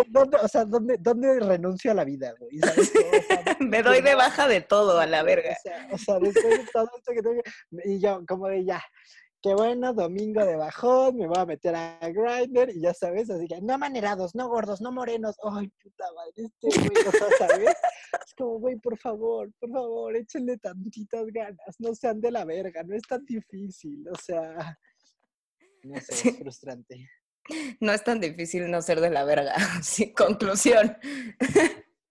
¿dónde, 0.09 0.39
o 0.39 0.49
sea, 0.49 0.65
¿dónde, 0.65 0.97
¿dónde, 0.99 1.41
renuncio 1.41 1.91
a 1.91 1.95
la 1.95 2.05
vida, 2.05 2.33
güey? 2.39 2.59
Me 3.71 3.83
doy 3.83 4.01
de 4.01 4.15
baja 4.15 4.49
de 4.49 4.61
todo, 4.61 4.99
a 4.99 5.07
la 5.07 5.23
verga. 5.23 5.51
O 5.53 5.63
sea, 5.63 5.89
o 5.93 5.99
sea 5.99 6.19
después 6.19 6.59
de 6.59 6.67
todo 6.73 6.91
esto 6.97 7.13
que 7.13 7.23
tengo, 7.23 7.43
y 7.85 8.01
yo 8.01 8.23
como 8.27 8.49
de, 8.49 8.65
ya, 8.65 8.83
qué 9.43 9.55
bueno, 9.55 9.95
domingo 9.95 10.45
de 10.45 10.57
bajón, 10.57 11.17
me 11.17 11.27
voy 11.27 11.39
a 11.39 11.47
meter 11.47 11.75
a 11.75 11.99
Grindr 12.03 12.71
y 12.71 12.81
ya 12.83 12.93
sabes, 12.93 13.31
así 13.31 13.47
que 13.47 13.61
no 13.63 13.79
manerados, 13.79 14.35
no 14.35 14.49
gordos, 14.49 14.81
no 14.81 14.93
morenos. 14.93 15.37
Ay, 15.43 15.69
puta 15.83 16.05
madre, 16.15 16.51
este 16.61 16.89
güey, 16.89 17.05
¿sabes? 17.39 17.75
Es 18.27 18.35
como, 18.37 18.59
güey, 18.59 18.77
por 18.77 18.99
favor, 18.99 19.51
por 19.59 19.71
favor, 19.71 20.17
échenle 20.17 20.59
tantitas 20.59 21.27
ganas, 21.33 21.77
no 21.79 21.95
sean 21.95 22.21
de 22.21 22.31
la 22.31 22.45
verga, 22.45 22.83
no 22.83 22.95
es 22.95 23.03
tan 23.03 23.25
difícil, 23.25 24.05
o 24.09 24.17
sea, 24.17 24.79
no 25.85 26.01
sé, 26.01 26.29
es 26.29 26.39
frustrante. 26.39 27.09
No 27.81 27.93
es 27.93 28.05
tan 28.05 28.21
difícil 28.21 28.71
no 28.71 28.83
ser 28.83 29.01
de 29.01 29.11
la 29.11 29.25
verga, 29.25 29.55
sí, 29.83 30.13
conclusión. 30.13 30.97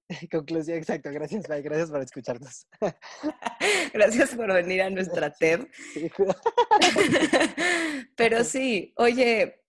Conclusión, 0.32 0.78
exacto. 0.78 1.12
Gracias. 1.12 1.43
Gracias 1.47 1.91
por 1.91 2.01
escucharnos. 2.01 2.68
Gracias 3.93 4.36
por 4.36 4.51
venir 4.53 4.82
a 4.82 4.89
nuestra 4.89 5.32
TED. 5.32 5.68
Pero 8.16 8.43
sí, 8.43 8.93
oye, 8.97 9.62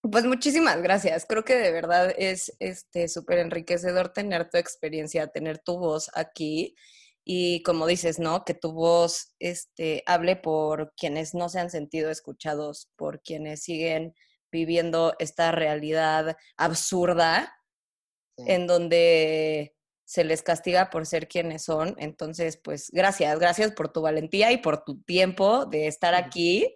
pues 0.00 0.24
muchísimas 0.24 0.80
gracias. 0.80 1.26
Creo 1.26 1.44
que 1.44 1.56
de 1.56 1.72
verdad 1.72 2.14
es 2.16 2.54
este 2.60 3.08
súper 3.08 3.38
enriquecedor 3.38 4.12
tener 4.12 4.48
tu 4.48 4.56
experiencia, 4.56 5.26
tener 5.26 5.58
tu 5.58 5.78
voz 5.78 6.10
aquí. 6.14 6.74
Y 7.24 7.62
como 7.62 7.86
dices, 7.86 8.18
¿no? 8.18 8.44
Que 8.44 8.54
tu 8.54 8.72
voz 8.72 9.34
este, 9.38 10.02
hable 10.06 10.36
por 10.36 10.94
quienes 10.96 11.34
no 11.34 11.48
se 11.48 11.60
han 11.60 11.70
sentido 11.70 12.10
escuchados, 12.10 12.90
por 12.96 13.20
quienes 13.20 13.64
siguen 13.64 14.14
viviendo 14.50 15.14
esta 15.18 15.52
realidad 15.52 16.36
absurda 16.56 17.52
en 18.46 18.66
donde 18.66 19.74
se 20.08 20.24
les 20.24 20.42
castiga 20.42 20.88
por 20.88 21.04
ser 21.04 21.28
quienes 21.28 21.64
son. 21.64 21.94
Entonces, 21.98 22.56
pues 22.56 22.90
gracias, 22.90 23.38
gracias 23.38 23.72
por 23.72 23.92
tu 23.92 24.00
valentía 24.00 24.50
y 24.52 24.56
por 24.56 24.82
tu 24.82 25.02
tiempo 25.02 25.66
de 25.66 25.86
estar 25.86 26.14
aquí, 26.14 26.74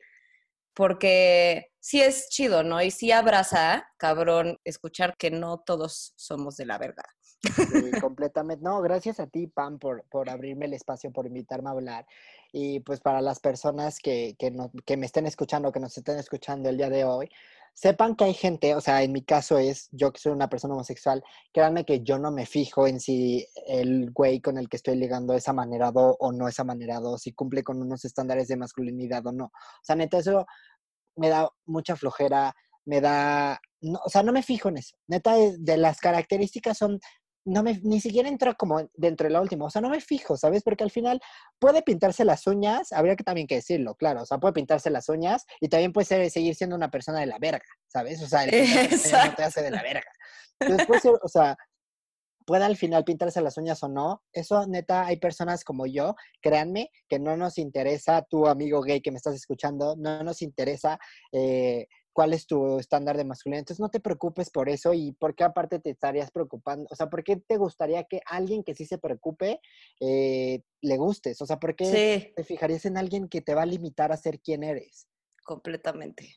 porque 0.75 1.71
sí 1.81 2.03
es 2.03 2.29
chido, 2.29 2.63
¿no? 2.63 2.83
Y 2.83 2.91
sí 2.91 3.11
abraza, 3.11 3.89
cabrón, 3.97 4.59
escuchar 4.65 5.17
que 5.17 5.31
no 5.31 5.61
todos 5.65 6.13
somos 6.17 6.59
de 6.59 6.67
la 6.67 6.77
verdad. 6.77 7.07
Sí, 7.41 7.43
completamente. 8.07 8.63
No, 8.63 8.83
gracias 8.83 9.19
a 9.19 9.27
ti, 9.27 9.47
Pam, 9.47 9.79
por, 9.79 10.05
por 10.11 10.29
abrirme 10.29 10.67
el 10.67 10.75
espacio, 10.75 11.11
por 11.11 11.27
invitarme 11.27 11.71
a 11.71 11.73
hablar. 11.73 12.07
Y 12.53 12.81
pues 12.81 13.01
para 13.01 13.23
las 13.23 13.41
personas 13.41 13.99
que, 13.99 14.37
que, 14.39 14.51
no, 14.51 14.71
que 14.85 14.99
me 14.99 15.07
estén 15.07 15.25
escuchando, 15.25 15.73
que 15.73 15.81
nos 15.81 15.97
estén 15.97 16.19
escuchando 16.19 16.69
el 16.69 16.77
día 16.77 16.91
de 16.91 17.07
hoy, 17.07 17.31
sepan 17.75 18.17
que 18.17 18.25
hay 18.25 18.35
gente, 18.35 18.75
o 18.75 18.81
sea, 18.81 19.03
en 19.03 19.13
mi 19.13 19.25
caso 19.25 19.59
es, 19.59 19.89
yo 19.93 20.13
que 20.13 20.21
soy 20.21 20.33
una 20.33 20.49
persona 20.49 20.75
homosexual, 20.75 21.23
créanme 21.53 21.85
que 21.85 22.03
yo 22.03 22.19
no 22.19 22.31
me 22.31 22.47
fijo 22.47 22.87
en 22.87 23.01
si 23.01 23.47
el 23.67 24.11
güey 24.11 24.41
con 24.41 24.59
el 24.59 24.69
que 24.69 24.77
estoy 24.77 24.97
ligando 24.97 25.35
es 25.35 25.49
amanerado 25.49 26.17
o 26.21 26.33
no 26.33 26.49
es 26.49 26.61
amanerado, 26.61 27.19
si 27.19 27.33
cumple 27.33 27.63
con 27.63 27.81
unos 27.81 28.05
estándares 28.05 28.49
de 28.49 28.57
masculinidad 28.57 29.27
o 29.27 29.33
no. 29.33 29.47
O 29.47 29.85
sea, 29.85 29.97
neta, 29.97 30.19
eso 30.19 30.47
me 31.17 31.29
da 31.29 31.51
mucha 31.67 31.97
flojera, 31.97 32.55
me 32.85 33.01
da, 33.01 33.61
o 34.05 34.09
sea, 34.09 34.23
no 34.23 34.33
me 34.33 34.43
fijo 34.43 34.69
en 34.69 34.79
eso. 34.79 34.97
Neta, 35.07 35.35
de 35.59 35.77
las 35.77 35.99
características 35.99 36.79
son 36.79 37.01
no 37.45 37.63
me, 37.63 37.81
ni 37.83 38.01
siquiera 38.01 38.29
entra 38.29 38.55
como 38.55 38.89
dentro 38.95 39.27
de 39.27 39.33
la 39.33 39.41
última, 39.41 39.67
o 39.67 39.71
sea, 39.71 39.81
no 39.81 39.89
me 39.91 40.01
fijo, 40.01 40.37
¿sabes? 40.37 40.63
Porque 40.63 40.85
al 40.85 40.91
final 40.91 41.21
puede 41.59 41.83
pintarse 41.83 42.25
las 42.25 42.47
uñas, 42.47 42.93
habría 42.93 43.17
que 43.17 43.25
también 43.25 43.47
que 43.47 43.57
decirlo, 43.57 43.95
claro, 43.95 44.23
o 44.23 44.27
sea, 44.27 44.39
puede 44.39 44.55
pintarse 44.55 44.91
las 44.91 45.09
uñas 45.09 45.45
y 45.61 45.69
también 45.69 45.93
puede 45.93 46.05
ser, 46.07 46.31
seguir 46.31 46.55
siendo 46.55 46.77
una 46.77 46.91
persona 46.91 47.21
de 47.21 47.27
la 47.27 47.39
verga, 47.39 47.65
¿sabes? 47.89 48.23
O 48.23 48.27
sea, 48.27 48.45
el 48.45 48.51
no 48.91 49.35
te 49.37 49.43
hace 49.43 49.63
de 49.63 49.71
la 49.71 49.83
verga. 49.83 50.11
Después, 50.61 51.03
o 51.05 51.29
sea, 51.29 51.57
puede 52.45 52.65
al 52.65 52.77
final 52.77 53.05
pintarse 53.05 53.41
las 53.41 53.57
uñas 53.57 53.83
o 53.83 53.89
no, 53.89 54.23
eso 54.33 54.67
neta, 54.67 55.07
hay 55.07 55.17
personas 55.17 55.65
como 55.65 55.87
yo, 55.87 56.15
créanme, 56.41 56.91
que 57.09 57.19
no 57.19 57.37
nos 57.37 57.59
interesa, 57.59 58.23
tu 58.23 58.47
amigo 58.47 58.83
gay 58.83 59.01
que 59.01 59.11
me 59.11 59.17
estás 59.17 59.35
escuchando, 59.35 59.97
no 59.97 60.23
nos 60.23 60.43
interesa 60.43 60.99
eh, 61.33 61.87
cuál 62.13 62.33
es 62.33 62.47
tu 62.47 62.79
estándar 62.79 63.17
de 63.17 63.25
masculinidad. 63.25 63.61
Entonces 63.61 63.81
no 63.81 63.91
te 63.91 64.01
preocupes 64.01 64.51
por 64.51 64.69
eso 64.69 64.93
y 64.93 65.13
por 65.13 65.35
qué 65.35 65.45
aparte 65.45 65.79
te 65.79 65.91
estarías 65.91 66.31
preocupando. 66.31 66.87
O 66.91 66.95
sea, 66.95 67.09
¿por 67.09 67.25
qué 67.25 67.37
te 67.37 67.57
gustaría 67.57 68.05
que 68.05 68.21
alguien 68.27 68.63
que 68.65 68.75
sí 68.75 68.85
se 68.85 68.99
preocupe 68.99 69.61
eh, 70.01 70.63
le 70.81 70.97
gustes? 70.97 71.41
O 71.41 71.47
sea, 71.47 71.59
¿por 71.59 71.75
qué 71.75 72.33
te 72.35 72.45
fijarías 72.45 72.85
en 72.85 72.97
alguien 72.97 73.29
que 73.29 73.41
te 73.41 73.55
va 73.55 73.63
a 73.63 73.67
limitar 73.67 74.13
a 74.13 74.17
ser 74.17 74.41
quien 74.41 74.63
eres? 74.63 75.09
Completamente. 75.45 76.37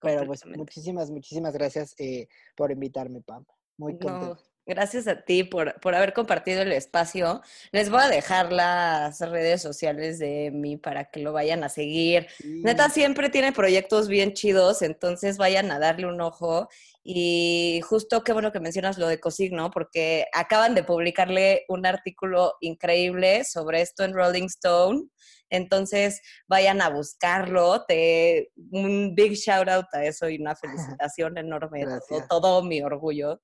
Pero 0.00 0.24
pues 0.24 0.46
muchísimas, 0.46 1.10
muchísimas 1.10 1.52
gracias 1.52 1.94
eh, 1.98 2.28
por 2.56 2.70
invitarme, 2.70 3.20
Pam. 3.20 3.44
Muy 3.76 3.98
contento. 3.98 4.49
Gracias 4.70 5.08
a 5.08 5.16
ti 5.22 5.42
por, 5.42 5.74
haber 5.82 6.12
compartido 6.12 6.62
el 6.62 6.70
espacio. 6.70 7.42
Les 7.72 7.90
voy 7.90 8.02
a 8.02 8.08
dejar 8.08 8.52
las 8.52 9.18
redes 9.18 9.60
sociales 9.60 10.20
de 10.20 10.52
mí 10.52 10.76
para 10.76 11.06
que 11.06 11.18
lo 11.18 11.32
vayan 11.32 11.64
a 11.64 11.68
seguir. 11.68 12.28
Neta 12.44 12.88
siempre 12.88 13.30
tiene 13.30 13.50
proyectos 13.50 14.06
bien 14.06 14.32
chidos, 14.32 14.82
entonces 14.82 15.38
vayan 15.38 15.72
a 15.72 15.80
darle 15.80 16.06
un 16.06 16.20
ojo. 16.20 16.68
Y 17.02 17.80
justo 17.82 18.22
qué 18.22 18.32
bueno 18.32 18.52
que 18.52 18.60
mencionas 18.60 18.96
lo 18.96 19.08
de 19.08 19.18
Cosigno, 19.18 19.72
porque 19.72 20.26
acaban 20.32 20.76
de 20.76 20.84
publicarle 20.84 21.64
un 21.66 21.84
artículo 21.84 22.54
increíble 22.60 23.42
sobre 23.42 23.80
esto 23.80 24.04
en 24.04 24.14
Rolling 24.14 24.46
Stone. 24.46 25.08
Entonces 25.48 26.22
vayan 26.46 26.80
a 26.80 26.90
buscarlo. 26.90 27.84
Te, 27.86 28.52
un 28.70 29.16
big 29.16 29.32
shout 29.32 29.68
out 29.68 29.86
a 29.94 30.04
eso 30.04 30.28
y 30.28 30.38
una 30.38 30.54
felicitación 31.00 31.38
enorme. 31.38 31.86
Todo, 32.08 32.22
todo 32.28 32.62
mi 32.62 32.80
orgullo. 32.82 33.40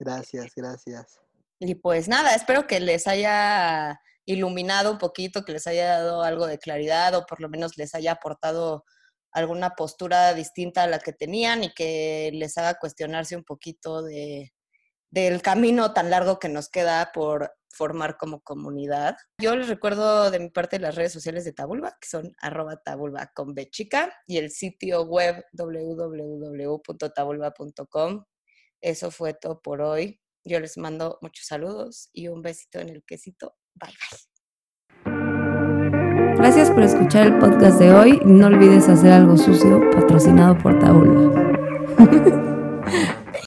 Gracias, 0.00 0.52
gracias. 0.56 1.20
Y 1.60 1.74
pues 1.74 2.08
nada, 2.08 2.34
espero 2.34 2.66
que 2.66 2.80
les 2.80 3.06
haya 3.06 4.00
iluminado 4.24 4.90
un 4.90 4.96
poquito, 4.98 5.44
que 5.44 5.52
les 5.52 5.66
haya 5.66 6.00
dado 6.00 6.22
algo 6.22 6.46
de 6.46 6.58
claridad 6.58 7.14
o 7.14 7.26
por 7.26 7.40
lo 7.40 7.50
menos 7.50 7.76
les 7.76 7.94
haya 7.94 8.12
aportado 8.12 8.84
alguna 9.30 9.74
postura 9.76 10.32
distinta 10.32 10.84
a 10.84 10.86
la 10.86 11.00
que 11.00 11.12
tenían 11.12 11.64
y 11.64 11.74
que 11.74 12.30
les 12.32 12.56
haga 12.56 12.78
cuestionarse 12.78 13.36
un 13.36 13.44
poquito 13.44 14.02
de, 14.02 14.54
del 15.10 15.42
camino 15.42 15.92
tan 15.92 16.08
largo 16.08 16.38
que 16.38 16.48
nos 16.48 16.70
queda 16.70 17.12
por 17.12 17.52
formar 17.68 18.16
como 18.16 18.40
comunidad. 18.40 19.18
Yo 19.38 19.54
les 19.54 19.68
recuerdo 19.68 20.30
de 20.30 20.40
mi 20.40 20.48
parte 20.48 20.78
las 20.78 20.94
redes 20.94 21.12
sociales 21.12 21.44
de 21.44 21.52
Tabulba, 21.52 21.98
que 22.00 22.08
son 22.08 22.34
arroba 22.40 22.78
tabulba 22.78 23.30
con 23.34 23.52
B 23.54 23.68
chica, 23.68 24.10
y 24.26 24.38
el 24.38 24.50
sitio 24.50 25.02
web 25.02 25.44
www.tabulba.com 25.52 28.24
eso 28.80 29.10
fue 29.10 29.34
todo 29.34 29.60
por 29.60 29.80
hoy. 29.80 30.20
Yo 30.44 30.58
les 30.60 30.78
mando 30.78 31.18
muchos 31.20 31.46
saludos 31.46 32.08
y 32.12 32.28
un 32.28 32.42
besito 32.42 32.78
en 32.80 32.88
el 32.88 33.04
quesito. 33.04 33.54
Bye 33.74 33.92
bye. 33.92 34.18
Gracias 36.36 36.70
por 36.70 36.82
escuchar 36.82 37.26
el 37.26 37.38
podcast 37.38 37.78
de 37.78 37.92
hoy. 37.92 38.20
No 38.24 38.46
olvides 38.46 38.88
hacer 38.88 39.12
algo 39.12 39.36
sucio 39.36 39.80
patrocinado 39.90 40.56
por 40.56 40.78
Tabula. 40.78 42.46